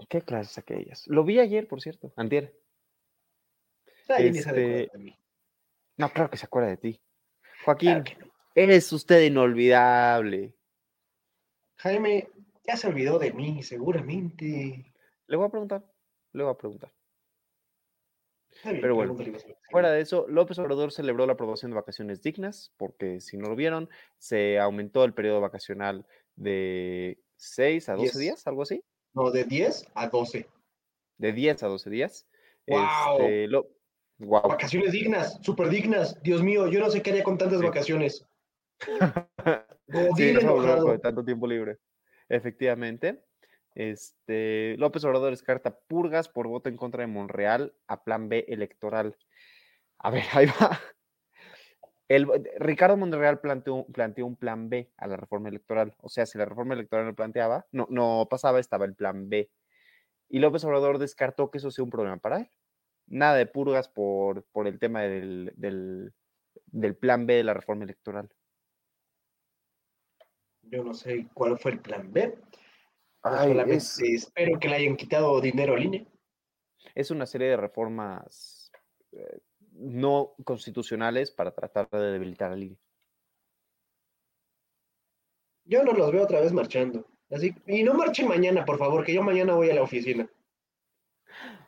¿Qué 0.09 0.21
clases 0.21 0.59
aquellas? 0.59 1.07
Lo 1.07 1.25
vi 1.25 1.39
ayer, 1.39 1.69
por 1.69 1.81
cierto, 1.81 2.13
antier. 2.17 2.55
Este, 4.09 4.41
acuerda 4.41 4.53
de 4.93 4.99
mí. 4.99 5.17
No, 5.97 6.11
claro 6.11 6.31
que 6.31 6.37
se 6.37 6.47
acuerda 6.47 6.69
de 6.69 6.77
ti. 6.77 7.01
Joaquín, 7.65 8.03
Claro 8.03 8.27
no. 8.27 8.33
eres 8.55 8.93
usted 8.93 9.23
inolvidable. 9.23 10.55
Jaime, 11.77 12.29
ya 12.67 12.77
se 12.77 12.89
olvidó 12.89 13.19
de 13.19 13.33
mí, 13.33 13.63
seguramente. 13.63 14.93
Le 15.27 15.37
voy 15.37 15.47
a 15.47 15.51
preguntar, 15.51 15.90
le 16.33 16.43
voy 16.43 16.53
a 16.53 16.57
preguntar. 16.57 16.93
Bien, 18.65 18.81
Pero 18.81 18.95
bueno. 18.95 19.17
Fuera 19.71 19.91
de 19.93 20.01
eso, 20.01 20.27
López 20.29 20.59
Obrador 20.59 20.93
celebró 20.93 21.25
la 21.27 21.33
aprobación 21.35 21.71
de 21.71 21.77
vacaciones 21.77 22.21
dignas, 22.21 22.73
porque 22.77 23.21
si 23.21 23.37
no 23.39 23.49
lo 23.49 23.57
vieron, 23.57 23.89
se 24.19 24.59
aumentó 24.59 25.05
el 25.05 25.15
periodo 25.15 25.41
vacacional 25.41 26.05
de 26.37 27.19
6 27.37 27.89
a 27.89 27.93
12 27.95 28.03
Diez. 28.05 28.19
días, 28.19 28.47
algo 28.47 28.63
así, 28.63 28.83
No, 29.15 29.31
de 29.31 29.45
10 29.45 29.87
a 29.95 30.09
12. 30.09 30.49
de 31.19 31.33
10 31.33 31.63
a 31.63 31.69
12 31.69 31.89
días. 31.91 32.27
¡Guau! 32.67 33.21
Este, 33.21 33.49
lo- 33.49 33.69
guau. 34.19 34.49
Vacaciones 34.49 34.93
dignas, 34.93 35.39
súper 35.43 35.69
dignas. 35.71 36.21
Dios 36.23 36.43
mío, 36.43 36.69
yo 36.69 36.81
no 36.81 36.91
sé 36.91 37.03
qué 37.03 37.11
haría 37.11 37.25
con 37.25 37.39
tantas 37.39 37.61
Sí. 37.61 37.67
vacaciones. 37.67 38.27
Sí, 40.17 40.33
no 40.45 40.85
de 40.93 40.99
tanto 41.01 41.25
tiempo 41.25 41.49
libre. 41.49 41.79
Efectivamente. 42.29 43.25
Este, 43.75 44.77
López 44.79 45.05
Obrador 45.05 45.31
descarta 45.31 45.79
purgas 45.89 46.29
por 46.29 46.49
voto 46.49 46.69
en 46.69 46.77
contra 46.77 47.03
de 47.03 47.07
Monreal 47.07 47.75
a 47.87 48.03
plan 48.03 48.29
B 48.29 48.45
electoral. 48.49 49.17
A 49.99 50.11
ver, 50.11 50.25
ahí 50.33 50.47
va. 50.47 50.79
El, 52.09 52.27
Ricardo 52.59 52.97
Monreal 52.97 53.41
planteó, 53.41 53.87
planteó 53.87 54.27
un 54.27 54.35
plan 54.35 54.69
B 54.69 54.91
a 54.97 55.07
la 55.07 55.17
reforma 55.17 55.49
electoral. 55.49 55.95
O 55.99 56.09
sea, 56.09 56.27
si 56.27 56.39
la 56.39 56.45
reforma 56.45 56.75
electoral 56.75 57.07
no 57.07 57.15
planteaba, 57.15 57.67
no, 57.71 57.87
no 57.89 58.27
pasaba, 58.29 58.59
estaba 58.59 58.85
el 58.85 58.97
plan 58.97 59.29
B. 59.29 59.49
Y 60.29 60.41
López 60.41 60.65
Obrador 60.65 60.99
descartó 60.99 61.51
que 61.51 61.59
eso 61.59 61.71
sea 61.71 61.85
un 61.85 61.91
problema 61.91 62.17
para 62.17 62.39
él. 62.39 62.51
Nada 63.07 63.37
de 63.37 63.47
purgas 63.47 63.89
por, 63.89 64.45
por 64.53 64.67
el 64.67 64.79
tema 64.81 65.03
del, 65.03 65.53
del, 65.57 66.13
del 66.67 66.97
plan 66.97 67.27
B 67.27 67.35
de 67.35 67.45
la 67.45 67.55
reforma 67.55 67.85
electoral. 67.85 68.29
Yo 70.63 70.83
no 70.85 70.95
sé 70.95 71.29
cuál 71.33 71.59
fue 71.59 71.73
el 71.73 71.81
plan 71.81 72.13
B. 72.13 72.37
Ay, 73.23 73.49
solamente 73.49 73.77
es- 73.77 74.01
espero 74.01 74.59
que 74.59 74.69
le 74.69 74.77
hayan 74.77 74.97
quitado 74.97 75.41
dinero 75.41 75.75
al 75.75 75.85
INE. 75.85 76.07
es 76.95 77.11
una 77.11 77.27
serie 77.27 77.49
de 77.49 77.57
reformas 77.57 78.71
eh, 79.13 79.41
no 79.73 80.35
constitucionales 80.45 81.31
para 81.31 81.55
tratar 81.55 81.89
de 81.91 82.13
debilitar 82.13 82.53
al 82.53 82.63
INE. 82.63 82.79
Yo 85.65 85.85
no 85.85 85.93
los 85.93 86.11
veo 86.13 86.23
otra 86.25 86.41
vez 86.41 86.53
marchando. 86.53 87.07
Así, 87.31 87.55
y 87.67 87.83
no 87.85 87.95
marchen 87.95 88.27
mañana, 88.29 88.65
por 88.65 88.79
favor, 88.79 89.05
que 89.05 89.15
yo 89.15 89.23
mañana 89.23 89.55
voy 89.55 89.71
a 89.71 89.75
la 89.75 89.83
oficina. 89.83 90.29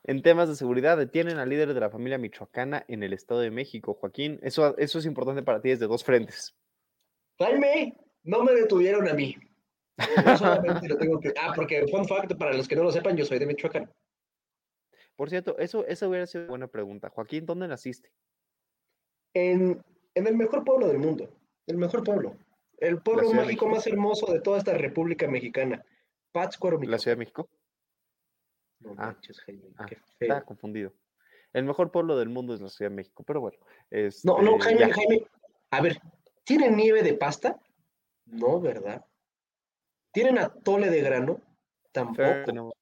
En 0.04 0.22
temas 0.22 0.48
de 0.48 0.56
seguridad, 0.56 0.96
detienen 0.98 1.38
al 1.38 1.48
líder 1.48 1.72
de 1.72 1.78
la 1.80 1.90
familia 1.90 2.18
michoacana 2.18 2.84
en 2.88 3.04
el 3.04 3.12
Estado 3.12 3.40
de 3.40 3.52
México, 3.52 3.94
Joaquín. 3.94 4.40
Eso, 4.42 4.76
eso 4.78 4.98
es 4.98 5.06
importante 5.06 5.42
para 5.44 5.60
ti 5.60 5.68
desde 5.68 5.86
dos 5.86 6.02
frentes. 6.02 6.56
Jaime, 7.38 7.96
no 8.24 8.42
me 8.42 8.52
detuvieron 8.52 9.06
a 9.08 9.14
mí. 9.14 9.36
Yo 10.26 10.36
solamente 10.36 10.88
lo 10.88 10.96
tengo 10.96 11.20
que. 11.20 11.32
Ah, 11.40 11.52
porque, 11.54 11.86
fun 11.88 12.06
fact, 12.06 12.34
para 12.36 12.52
los 12.54 12.66
que 12.68 12.76
no 12.76 12.82
lo 12.82 12.92
sepan, 12.92 13.16
yo 13.16 13.24
soy 13.24 13.38
de 13.38 13.46
Michoacán. 13.46 13.90
Por 15.16 15.28
cierto, 15.30 15.56
eso, 15.58 15.84
esa 15.86 16.08
hubiera 16.08 16.26
sido 16.26 16.44
una 16.44 16.50
buena 16.50 16.66
pregunta. 16.68 17.10
Joaquín, 17.10 17.44
¿dónde 17.46 17.68
naciste? 17.68 18.10
En, 19.34 19.82
en 20.14 20.26
el 20.26 20.36
mejor 20.36 20.64
pueblo 20.64 20.88
del 20.88 20.98
mundo. 20.98 21.28
El 21.66 21.76
mejor 21.76 22.02
pueblo. 22.04 22.36
El 22.78 23.00
pueblo 23.00 23.32
mágico 23.32 23.68
más 23.68 23.86
hermoso 23.86 24.32
de 24.32 24.40
toda 24.40 24.58
esta 24.58 24.74
República 24.76 25.28
Mexicana. 25.28 25.84
Pátzcuaro, 26.32 26.80
¿La 26.82 26.98
Ciudad 26.98 27.16
de 27.16 27.20
México? 27.20 27.48
No 28.80 28.92
Ah. 28.98 29.06
manches, 29.08 29.38
Jaime, 29.40 29.68
Ah, 29.76 29.86
qué 29.86 29.94
Estaba 30.20 30.40
feo. 30.40 30.46
confundido. 30.46 30.92
El 31.52 31.64
mejor 31.64 31.92
pueblo 31.92 32.16
del 32.16 32.30
mundo 32.30 32.54
es 32.54 32.60
la 32.60 32.68
Ciudad 32.68 32.90
de 32.90 32.96
México, 32.96 33.22
pero 33.24 33.40
bueno. 33.40 33.58
No, 34.24 34.40
no, 34.42 34.56
este, 34.56 34.64
Jaime, 34.64 34.80
ya. 34.80 34.94
Jaime. 34.94 35.26
A 35.70 35.80
ver, 35.82 36.00
¿tienen 36.44 36.74
nieve 36.76 37.02
de 37.02 37.14
pasta? 37.14 37.60
No, 38.26 38.60
¿verdad? 38.60 39.04
¿Tienen 40.12 40.38
atole 40.38 40.90
de 40.90 41.00
grano? 41.00 41.40
Tampoco. 41.90 42.74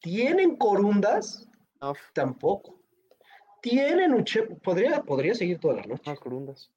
¿Tienen 0.00 0.56
corundas? 0.56 1.48
Enough. 1.80 1.98
Tampoco. 2.12 2.80
¿Tienen 3.62 4.12
uche? 4.12 4.42
Podría, 4.42 5.02
podría 5.02 5.34
seguir 5.34 5.58
toda 5.58 5.76
la 5.76 5.82
noche. 5.84 6.02
No, 6.10 6.16
corundas. 6.16 6.70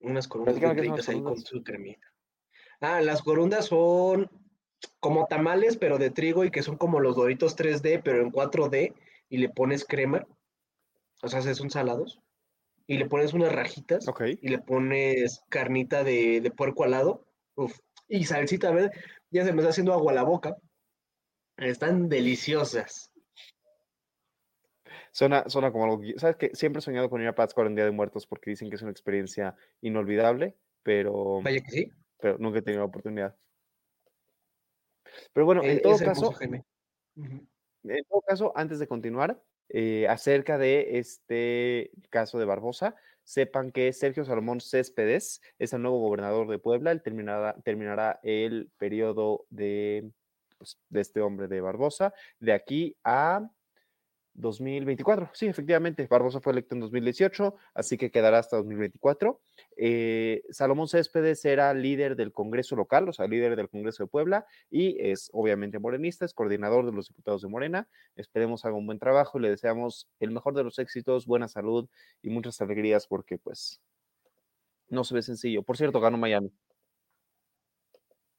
Unas 0.00 0.28
corundas 0.28 0.76
ricas 0.76 1.08
ahí 1.08 1.22
con 1.22 1.38
su 1.38 1.62
cremita. 1.62 2.06
Ah, 2.80 3.00
las 3.00 3.22
corundas 3.22 3.66
son 3.66 4.28
como 4.98 5.26
tamales, 5.26 5.76
pero 5.76 5.98
de 5.98 6.10
trigo 6.10 6.44
y 6.44 6.50
que 6.50 6.62
son 6.62 6.76
como 6.76 6.98
los 7.00 7.16
doritos 7.16 7.56
3D, 7.56 8.02
pero 8.04 8.20
en 8.20 8.32
4D 8.32 8.94
y 9.28 9.38
le 9.38 9.48
pones 9.48 9.84
crema. 9.84 10.26
O 11.22 11.28
sea, 11.28 11.40
son 11.54 11.70
salados. 11.70 12.20
Y 12.86 12.98
le 12.98 13.06
pones 13.06 13.32
unas 13.32 13.52
rajitas 13.52 14.06
y 14.40 14.48
le 14.48 14.58
pones 14.58 15.42
carnita 15.48 16.04
de, 16.04 16.40
de 16.40 16.50
puerco 16.50 16.84
al 16.84 16.90
lado. 16.92 17.26
Uf. 17.54 17.78
Y 18.08 18.24
salsita 18.24 18.70
verde. 18.70 18.90
Ya 19.30 19.44
se 19.44 19.52
me 19.52 19.60
está 19.60 19.70
haciendo 19.70 19.92
agua 19.92 20.12
la 20.12 20.24
boca. 20.24 20.56
Están 21.56 22.08
deliciosas. 22.08 23.12
Suena, 25.12 25.48
suena 25.48 25.70
como 25.70 25.84
algo. 25.84 26.00
que- 26.00 26.18
¿Sabes 26.18 26.36
qué? 26.36 26.50
Siempre 26.54 26.78
he 26.78 26.82
soñado 26.82 27.08
con 27.10 27.20
ir 27.20 27.28
a 27.28 27.34
Pátzcuaro 27.34 27.68
en 27.68 27.76
Día 27.76 27.84
de 27.84 27.90
Muertos 27.90 28.26
porque 28.26 28.50
dicen 28.50 28.68
que 28.70 28.76
es 28.76 28.82
una 28.82 28.90
experiencia 28.90 29.54
inolvidable, 29.80 30.56
pero, 30.82 31.40
Vaya 31.42 31.60
que 31.62 31.70
sí. 31.70 31.92
pero 32.18 32.38
nunca 32.38 32.58
he 32.58 32.62
tenido 32.62 32.80
la 32.82 32.86
oportunidad. 32.88 33.36
Pero 35.32 35.46
bueno, 35.46 35.62
en 35.62 35.78
Eh, 35.78 35.80
todo 35.80 35.98
caso, 35.98 36.32
en 36.40 38.04
todo 38.08 38.20
caso, 38.22 38.52
antes 38.56 38.78
de 38.78 38.86
continuar, 38.86 39.42
eh, 39.74 40.06
acerca 40.08 40.58
de 40.58 40.98
este 40.98 41.90
caso 42.10 42.38
de 42.38 42.44
Barbosa, 42.44 42.94
sepan 43.24 43.72
que 43.72 43.92
Sergio 43.92 44.24
Salomón 44.24 44.60
Céspedes 44.60 45.40
es 45.58 45.72
el 45.72 45.80
nuevo 45.80 46.00
gobernador 46.00 46.46
de 46.48 46.58
Puebla. 46.58 46.92
Él 46.92 47.02
terminará, 47.02 47.54
terminará 47.64 48.20
el 48.22 48.70
periodo 48.76 49.46
de, 49.48 50.10
pues, 50.58 50.78
de 50.90 51.00
este 51.00 51.22
hombre 51.22 51.48
de 51.48 51.62
Barbosa 51.62 52.12
de 52.38 52.52
aquí 52.52 52.96
a 53.02 53.48
2024. 54.34 55.30
Sí, 55.34 55.46
efectivamente, 55.46 56.06
Barbosa 56.06 56.40
fue 56.40 56.52
electo 56.52 56.74
en 56.74 56.80
2018, 56.80 57.54
así 57.74 57.98
que 57.98 58.10
quedará 58.10 58.38
hasta 58.38 58.56
2024. 58.56 59.40
Eh, 59.76 60.42
Salomón 60.50 60.88
Céspedes 60.88 61.44
era 61.44 61.72
líder 61.74 62.16
del 62.16 62.32
Congreso 62.32 62.76
local, 62.76 63.08
o 63.08 63.12
sea, 63.12 63.26
líder 63.26 63.56
del 63.56 63.68
Congreso 63.68 64.04
de 64.04 64.08
Puebla, 64.08 64.46
y 64.70 64.96
es 65.00 65.30
obviamente 65.32 65.78
morenista, 65.78 66.24
es 66.24 66.34
coordinador 66.34 66.86
de 66.86 66.92
los 66.92 67.08
diputados 67.08 67.42
de 67.42 67.48
Morena. 67.48 67.88
Esperemos 68.16 68.64
haga 68.64 68.76
un 68.76 68.86
buen 68.86 68.98
trabajo 68.98 69.38
y 69.38 69.42
le 69.42 69.50
deseamos 69.50 70.08
el 70.20 70.30
mejor 70.30 70.54
de 70.54 70.64
los 70.64 70.78
éxitos, 70.78 71.26
buena 71.26 71.48
salud 71.48 71.88
y 72.22 72.30
muchas 72.30 72.60
alegrías, 72.60 73.06
porque 73.06 73.38
pues 73.38 73.80
no 74.88 75.04
se 75.04 75.14
ve 75.14 75.22
sencillo. 75.22 75.62
Por 75.62 75.76
cierto, 75.76 76.00
ganó 76.00 76.18
Miami. 76.18 76.52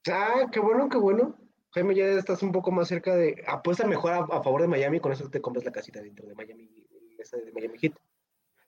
Ah, 0.10 0.48
qué 0.52 0.60
bueno, 0.60 0.90
qué 0.90 0.98
bueno. 0.98 1.43
Jaime, 1.74 1.96
ya 1.96 2.06
estás 2.06 2.44
un 2.44 2.52
poco 2.52 2.72
más 2.72 2.88
cerca 2.88 3.16
de. 3.16 3.44
Apuesta 3.48 3.88
mejor 3.88 4.14
a, 4.14 4.18
a 4.20 4.44
favor 4.44 4.62
de 4.62 4.68
Miami, 4.68 5.00
con 5.00 5.12
eso 5.12 5.30
te 5.30 5.42
compras 5.42 5.66
la 5.66 5.72
casita 5.72 6.02
dentro 6.02 6.28
de 6.28 6.36
Miami, 6.36 6.70
esa 7.18 7.38
de 7.38 7.52
Miami 7.52 7.78
Heat. 7.80 7.94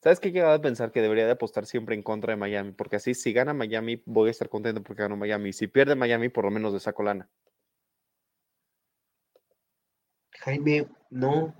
¿Sabes 0.02 0.20
qué 0.20 0.30
he 0.30 0.32
llegado 0.32 0.54
a 0.54 0.62
pensar 0.62 0.92
que 0.92 1.02
debería 1.02 1.26
de 1.26 1.32
apostar 1.32 1.66
siempre 1.66 1.96
en 1.96 2.04
contra 2.04 2.34
de 2.34 2.38
Miami? 2.38 2.74
Porque 2.74 2.98
así, 2.98 3.16
si 3.16 3.34
gana 3.34 3.54
Miami, 3.54 4.04
voy 4.06 4.28
a 4.28 4.32
estar 4.32 4.50
contento 4.50 4.84
porque 4.84 5.02
ganó 5.02 5.18
Miami. 5.18 5.52
Si 5.52 5.68
pierde 5.68 5.96
Miami, 5.96 6.30
por 6.30 6.46
lo 6.46 6.52
menos 6.52 6.74
le 6.74 6.80
saco 6.80 7.02
lana. 7.02 7.28
Jaime, 10.42 10.88
no. 11.10 11.56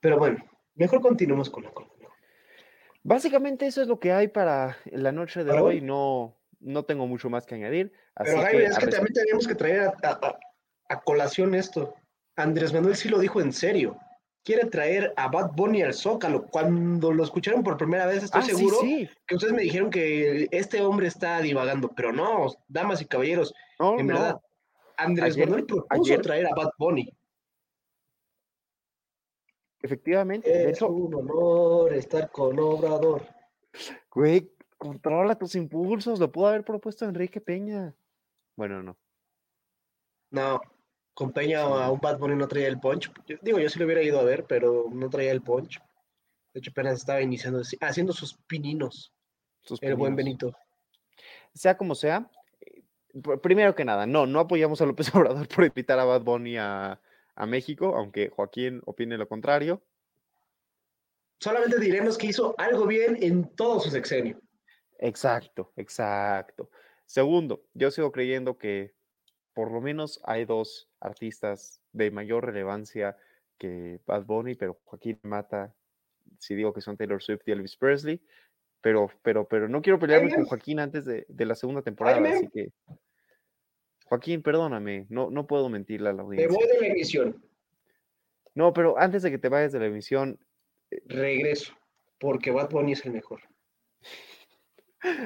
Pero 0.00 0.18
bueno, 0.18 0.38
mejor 0.74 1.00
continuemos 1.00 1.48
con 1.48 1.64
la 1.64 1.70
columna. 1.70 2.08
Básicamente 3.04 3.66
eso 3.66 3.80
es 3.80 3.86
lo 3.86 4.00
que 4.00 4.12
hay 4.12 4.26
para 4.26 4.78
la 4.86 5.12
noche 5.12 5.44
de 5.44 5.52
hoy. 5.52 5.76
hoy. 5.76 5.80
No, 5.80 6.36
no 6.60 6.84
tengo 6.84 7.06
mucho 7.06 7.30
más 7.30 7.46
que 7.46 7.54
añadir. 7.54 7.92
Así 8.14 8.30
Pero 8.30 8.42
Jaime, 8.42 8.60
que, 8.60 8.66
es 8.66 8.78
que 8.78 8.86
también 8.88 9.12
teníamos 9.14 9.46
que 9.46 9.54
traer 9.54 9.80
a, 9.80 9.92
a- 10.02 10.10
a- 10.26 10.38
a 10.90 11.00
colación 11.00 11.54
esto. 11.54 11.94
Andrés 12.36 12.72
Manuel 12.72 12.96
sí 12.96 13.08
lo 13.08 13.18
dijo 13.18 13.40
en 13.40 13.52
serio. 13.52 13.98
Quiere 14.44 14.66
traer 14.66 15.12
a 15.16 15.28
Bad 15.28 15.50
Bunny 15.52 15.82
al 15.82 15.92
Zócalo. 15.92 16.46
Cuando 16.46 17.12
lo 17.12 17.22
escucharon 17.22 17.62
por 17.62 17.76
primera 17.76 18.06
vez, 18.06 18.22
estoy 18.22 18.40
Ah, 18.42 18.44
seguro 18.46 18.76
sí. 18.80 19.08
que 19.26 19.34
ustedes 19.34 19.52
me 19.52 19.62
dijeron 19.62 19.90
que 19.90 20.48
este 20.52 20.80
hombre 20.80 21.06
está 21.08 21.40
divagando, 21.40 21.90
pero 21.94 22.12
no, 22.12 22.46
damas 22.68 23.02
y 23.02 23.06
caballeros, 23.06 23.52
No, 23.78 23.98
en 23.98 24.06
no. 24.06 24.14
verdad, 24.14 24.40
Andrés 24.96 25.34
Ayer- 25.34 25.46
Manuel 25.46 25.66
propuso 25.66 26.02
ayer- 26.12 26.22
traer 26.22 26.46
a 26.46 26.54
Bad 26.54 26.70
Bunny. 26.78 27.12
Efectivamente. 29.82 30.48
De 30.50 30.70
Es 30.70 30.78
hecho, 30.78 30.88
un 30.88 31.14
honor 31.14 31.92
estar 31.94 32.30
con 32.30 32.58
Obrador. 32.58 33.22
güey, 34.10 34.50
controla 34.78 35.36
tus 35.36 35.54
impulsos. 35.56 36.18
Lo 36.18 36.32
pudo 36.32 36.46
haber 36.48 36.64
propuesto 36.64 37.04
Enrique 37.04 37.40
Peña. 37.40 37.94
Bueno, 38.56 38.82
no. 38.82 38.96
No, 40.30 40.60
con 41.14 41.32
Peña 41.32 41.62
a 41.62 41.90
un 41.90 42.00
Bad 42.00 42.18
Bunny 42.18 42.36
no 42.36 42.48
traía 42.48 42.68
el 42.68 42.78
punch. 42.80 43.10
Yo- 43.26 43.36
digo, 43.42 43.58
yo 43.58 43.68
sí 43.68 43.78
lo 43.78 43.84
hubiera 43.84 44.02
ido 44.02 44.18
a 44.20 44.24
ver, 44.24 44.44
pero 44.46 44.86
no 44.90 45.08
traía 45.10 45.32
el 45.32 45.42
punch. 45.42 45.80
De 46.54 46.60
hecho, 46.60 46.70
apenas 46.70 46.94
estaba 46.98 47.20
iniciando, 47.20 47.62
haciendo 47.80 48.12
sus 48.12 48.34
pininos. 48.46 49.12
Sus 49.60 49.82
El 49.82 49.94
buen. 49.96 50.16
Benito. 50.16 50.54
Sea 51.54 51.76
como 51.76 51.94
sea, 51.94 52.30
eh, 52.60 52.82
pr- 53.14 53.40
primero 53.40 53.74
que 53.74 53.84
nada, 53.84 54.06
no, 54.06 54.26
no 54.26 54.40
apoyamos 54.40 54.80
a 54.80 54.86
López 54.86 55.08
Obrador 55.14 55.48
por 55.48 55.64
invitar 55.64 55.98
a 55.98 56.04
Bad 56.04 56.22
Bunny 56.22 56.56
a, 56.56 57.00
a 57.34 57.46
México, 57.46 57.94
aunque 57.96 58.28
Joaquín 58.28 58.80
opine 58.86 59.18
lo 59.18 59.28
contrario. 59.28 59.82
Solamente 61.40 61.78
diremos 61.78 62.18
que 62.18 62.28
hizo 62.28 62.54
algo 62.58 62.86
bien 62.86 63.16
en 63.20 63.48
todo 63.54 63.80
su 63.80 63.90
sexenio. 63.90 64.40
Exacto, 64.98 65.72
exacto. 65.76 66.70
Segundo, 67.06 67.64
yo 67.74 67.90
sigo 67.90 68.12
creyendo 68.12 68.58
que 68.58 68.94
por 69.54 69.72
lo 69.72 69.80
menos 69.80 70.20
hay 70.24 70.44
dos 70.44 70.90
artistas 71.00 71.80
de 71.92 72.10
mayor 72.10 72.44
relevancia 72.44 73.16
que 73.58 74.00
Bad 74.06 74.24
Bunny, 74.24 74.54
pero 74.54 74.78
Joaquín 74.84 75.18
mata 75.22 75.74
si 76.38 76.54
digo 76.54 76.72
que 76.72 76.80
son 76.80 76.96
Taylor 76.96 77.22
Swift 77.22 77.42
y 77.46 77.52
Elvis 77.52 77.76
Presley. 77.76 78.20
Pero, 78.80 79.10
pero, 79.22 79.48
pero 79.48 79.68
no 79.68 79.82
quiero 79.82 79.98
pelearme 79.98 80.32
con. 80.32 80.44
Joaquín 80.44 80.78
antes 80.78 81.04
de, 81.04 81.26
de 81.28 81.46
la 81.46 81.54
segunda 81.54 81.82
temporada, 81.82 82.28
así 82.28 82.48
que. 82.48 82.72
Joaquín, 84.04 84.42
perdóname, 84.42 85.06
no, 85.10 85.30
no 85.30 85.46
puedo 85.46 85.68
mentirle 85.68 86.08
a 86.08 86.12
la 86.12 86.22
audiencia. 86.22 86.56
voy 86.56 86.66
de 86.66 86.80
la 86.80 86.86
emisión, 86.86 87.44
No, 88.54 88.72
pero 88.72 88.98
antes 88.98 89.22
de 89.22 89.30
que 89.30 89.38
te 89.38 89.50
vayas 89.50 89.72
de 89.72 89.80
la 89.80 89.86
emisión, 89.86 90.38
regreso, 91.06 91.74
porque 92.18 92.50
Bad 92.50 92.70
Bunny 92.70 92.92
es 92.92 93.04
el 93.04 93.12
mejor. 93.12 93.42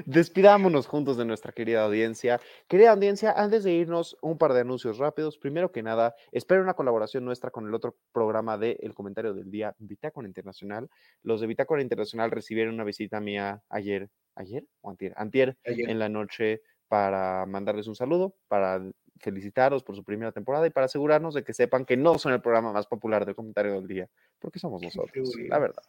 Despidámonos 0.07 0.87
juntos 0.87 1.17
de 1.17 1.25
nuestra 1.25 1.53
querida 1.53 1.85
audiencia. 1.85 2.41
Querida 2.69 2.93
audiencia, 2.93 3.33
antes 3.33 3.65
de 3.65 3.73
irnos, 3.73 4.17
un 4.21 4.39
par 4.39 4.53
de 4.53 4.61
anuncios 4.61 4.99
rápidos. 4.99 5.39
Primero 5.39 5.73
que 5.73 5.83
nada, 5.83 6.15
espero 6.31 6.63
una 6.63 6.75
colaboración 6.75 7.25
nuestra 7.25 7.51
con 7.51 7.67
el 7.67 7.75
otro 7.75 7.97
programa 8.13 8.59
de 8.59 8.79
El 8.81 8.95
Comentario 8.95 9.35
del 9.35 9.51
Día, 9.51 9.75
Bitácora 9.79 10.27
Internacional. 10.27 10.89
Los 11.23 11.41
de 11.41 11.47
Bitácora 11.47 11.83
Internacional 11.83 12.31
recibieron 12.31 12.75
una 12.75 12.85
visita 12.85 13.21
mía 13.21 13.63
ayer, 13.69 14.11
¿ayer 14.35 14.65
o 14.81 14.91
antier? 14.91 15.15
Antier 15.17 15.57
Ayer. 15.65 15.91
en 15.91 15.99
la 15.99 16.09
noche 16.09 16.63
para 16.89 17.47
mandarles 17.47 17.87
un 17.87 17.97
saludo, 17.97 18.35
para 18.49 18.83
felicitarlos 19.19 19.83
por 19.83 19.97
su 19.97 20.05
primera 20.05 20.33
temporada 20.33 20.67
y 20.67 20.71
para 20.71 20.87
asegurarnos 20.87 21.33
de 21.33 21.43
que 21.45 21.55
sepan 21.55 21.87
que 21.87 21.97
no 21.97 22.19
son 22.19 22.35
el 22.35 22.43
programa 22.43 22.73
más 22.73 22.87
popular 22.87 23.25
del 23.25 23.35
Comentario 23.35 23.73
del 23.73 23.87
Día, 23.87 24.09
porque 24.39 24.59
somos 24.59 24.83
nosotros, 24.83 25.33
la 25.49 25.59
verdad. 25.59 25.83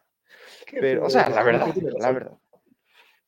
Pero, 0.72 1.06
o 1.06 1.10
sea, 1.10 1.30
la 1.30 1.44
verdad, 1.44 1.76
la 2.00 2.12
verdad. 2.12 2.38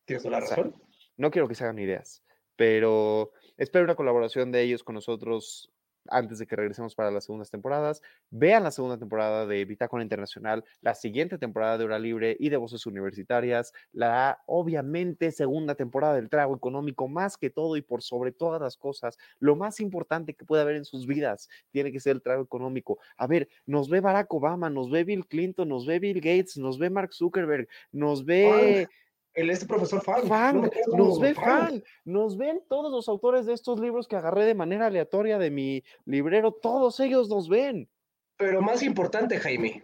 Tienes 0.06 0.24
toda 0.24 0.40
la 0.40 0.46
O 0.46 0.48
sea, 0.48 0.58
razón. 0.58 0.76
no 1.18 1.32
quiero 1.32 1.48
que 1.48 1.56
se 1.56 1.64
hagan 1.64 1.80
ideas, 1.80 2.24
pero 2.56 3.32
espero 3.58 3.86
una 3.86 3.96
colaboración 3.96 4.52
de 4.52 4.62
ellos 4.62 4.84
con 4.84 4.96
nosotros 4.96 5.72
antes 6.08 6.38
de 6.38 6.46
que 6.46 6.56
regresemos 6.56 6.96
para 6.96 7.12
las 7.12 7.26
segundas 7.26 7.50
temporadas. 7.50 8.02
Vean 8.30 8.64
la 8.64 8.72
segunda 8.72 8.98
temporada 8.98 9.46
de 9.46 9.66
Bitácora 9.66 10.04
Internacional, 10.04 10.64
la 10.82 10.94
siguiente 10.94 11.38
temporada 11.38 11.78
de 11.78 11.86
Hora 11.86 12.00
Libre 12.00 12.38
y 12.40 12.50
de 12.50 12.58
Voces 12.58 12.86
Universitarias, 12.86 13.74
la 13.92 14.44
obviamente 14.46 15.32
segunda 15.32 15.76
temporada 15.76 16.16
del 16.16 16.30
Trago 16.30 16.56
Económico, 16.56 17.08
más 17.08 17.38
que 17.38 17.50
todo 17.50 17.76
y 17.78 17.82
por 17.82 18.02
sobre 18.04 18.32
todas 18.32 18.62
las 18.62 18.78
cosas, 18.78 19.18
lo 19.40 19.56
más 19.56 19.80
importante 19.80 20.34
que 20.34 20.46
puede 20.46 20.62
haber 20.62 20.76
en 20.76 20.86
sus 20.86 21.08
vidas 21.08 21.50
tiene 21.72 21.92
que 21.92 22.00
ser 22.00 22.18
el 22.18 22.22
Trago 22.22 22.44
Económico. 22.44 23.00
A 23.18 23.28
ver, 23.28 23.48
nos 23.66 23.90
ve 23.90 24.00
Barack 24.00 24.32
Obama, 24.34 24.70
nos 24.70 24.90
ve 24.92 25.04
Bill 25.04 25.26
Clinton, 25.26 25.70
nos 25.70 25.86
ve 25.86 26.00
Bill 26.00 26.18
Gates, 26.22 26.58
nos 26.58 26.78
ve 26.78 26.90
Mark 26.90 27.14
Zuckerberg, 27.14 27.68
nos 27.92 28.26
ve... 28.26 28.88
El 29.36 29.50
este 29.50 29.66
profesor 29.66 30.00
no 30.00 30.04
Fang, 30.28 30.62
me 30.62 30.68
acuerdo, 30.68 30.98
nos 30.98 31.20
ve 31.20 31.36
Fang. 31.36 31.46
Fang, 31.46 31.84
nos 32.06 32.38
ven 32.38 32.64
todos 32.70 32.92
los 32.92 33.10
autores 33.10 33.46
de 33.46 33.54
estos 33.54 33.80
libros 33.80 34.08
que 34.08 34.16
agarré 34.16 34.46
de 34.46 34.56
manera 34.56 34.88
aleatoria 34.88 35.38
de 35.38 35.52
mi 35.52 35.84
librero, 36.06 36.54
todos 36.54 37.00
ellos 37.02 37.28
nos 37.30 37.50
ven. 37.50 37.90
Pero 38.38 38.62
más 38.62 38.82
importante, 38.82 39.38
Jaime, 39.38 39.84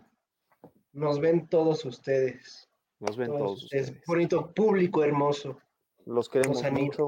nos 0.93 1.20
ven 1.20 1.47
todos 1.47 1.84
ustedes. 1.86 2.70
Nos 2.99 3.18
ven 3.18 3.28
Todos, 3.28 3.39
todos 3.39 3.64
ustedes. 3.64 3.89
ustedes. 3.89 4.06
Bonito 4.08 4.54
público 4.54 5.04
hermoso. 5.04 5.58
Los 6.06 6.30
queremos 6.30 6.64
mucho. 6.72 7.08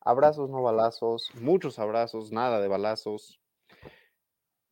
Abrazos, 0.00 0.50
no 0.50 0.62
balazos, 0.62 1.30
muchos 1.40 1.78
abrazos, 1.78 2.30
nada 2.30 2.60
de 2.60 2.68
balazos. 2.68 3.40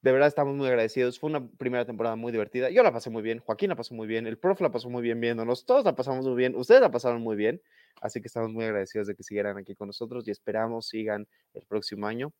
De 0.02 0.10
verdad 0.10 0.26
estamos 0.26 0.56
muy 0.56 0.66
agradecidos. 0.66 1.20
Fue 1.20 1.30
una 1.30 1.48
primera 1.48 1.84
temporada 1.84 2.16
muy 2.16 2.32
divertida. 2.32 2.70
Yo 2.70 2.82
la 2.82 2.92
pasé 2.92 3.08
muy 3.08 3.22
bien, 3.22 3.38
Joaquín 3.38 3.68
la 3.68 3.76
pasó 3.76 3.94
muy 3.94 4.08
bien, 4.08 4.26
el 4.26 4.36
profe 4.36 4.64
la 4.64 4.72
pasó 4.72 4.90
muy 4.90 5.00
bien 5.00 5.20
viéndonos, 5.20 5.64
todos 5.64 5.84
la 5.84 5.94
pasamos 5.94 6.26
muy 6.26 6.34
bien, 6.34 6.56
ustedes 6.56 6.80
la 6.80 6.90
pasaron 6.90 7.22
muy 7.22 7.36
bien. 7.36 7.62
Así 8.00 8.20
que 8.20 8.26
estamos 8.26 8.50
muy 8.50 8.64
agradecidos 8.64 9.06
de 9.06 9.14
que 9.14 9.22
siguieran 9.22 9.58
aquí 9.58 9.76
con 9.76 9.86
nosotros 9.86 10.26
y 10.26 10.32
esperamos 10.32 10.88
sigan 10.88 11.28
el 11.54 11.62
próximo 11.66 12.08
año, 12.08 12.32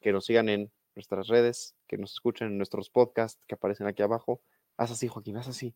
que 0.00 0.12
nos 0.12 0.24
sigan 0.24 0.48
en 0.48 0.72
nuestras 0.94 1.28
redes, 1.28 1.74
que 1.86 1.98
nos 1.98 2.12
escuchen 2.12 2.48
en 2.48 2.56
nuestros 2.56 2.88
podcasts 2.88 3.44
que 3.46 3.54
aparecen 3.54 3.86
aquí 3.86 4.02
abajo. 4.02 4.40
Haz 4.78 4.92
así, 4.92 5.06
Joaquín, 5.06 5.36
haz 5.36 5.48
así. 5.48 5.74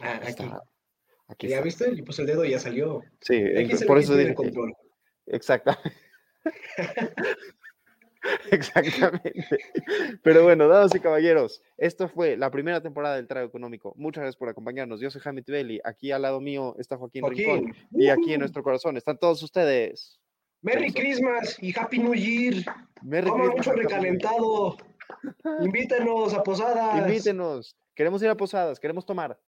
Ah, 0.00 0.20
Aquí 0.22 0.44
aquí. 1.26 1.48
¿Ya 1.48 1.56
está. 1.56 1.64
viste? 1.64 1.92
Y 1.92 2.02
pues 2.02 2.20
el 2.20 2.26
dedo 2.26 2.44
ya 2.44 2.60
salió. 2.60 3.02
Sí, 3.20 3.42
por 3.86 3.98
eso 3.98 4.16
dije. 4.16 4.34
control. 4.34 4.72
Exactamente. 8.50 9.58
Pero 10.22 10.44
bueno, 10.44 10.68
damas 10.68 10.94
y 10.94 11.00
caballeros, 11.00 11.62
esto 11.76 12.08
fue 12.08 12.36
la 12.36 12.50
primera 12.50 12.80
temporada 12.80 13.16
del 13.16 13.26
Trago 13.26 13.46
Económico. 13.46 13.94
Muchas 13.96 14.22
gracias 14.22 14.36
por 14.36 14.48
acompañarnos. 14.48 15.00
Yo 15.00 15.10
soy 15.10 15.20
Jaime 15.20 15.42
Tibeli. 15.42 15.80
Aquí 15.84 16.12
al 16.12 16.22
lado 16.22 16.40
mío 16.40 16.74
está 16.78 16.96
Joaquín, 16.96 17.24
Rincón. 17.28 17.74
Y 17.92 18.08
aquí 18.08 18.34
en 18.34 18.40
nuestro 18.40 18.62
corazón 18.62 18.96
están 18.96 19.18
todos 19.18 19.42
ustedes. 19.42 20.18
Merry 20.62 20.92
Christmas 20.92 21.56
y 21.60 21.76
Happy 21.76 21.98
New 21.98 22.14
Year. 22.14 22.64
Merry 23.02 23.30
Christmas, 23.30 23.56
mucho 23.56 23.72
recalentado. 23.72 24.76
Invítenos 25.60 26.34
a 26.34 26.42
posadas. 26.42 26.98
Invítenos. 26.98 27.76
Queremos 27.94 28.22
ir 28.22 28.28
a 28.28 28.36
posadas, 28.36 28.80
queremos 28.80 29.04
tomar. 29.04 29.38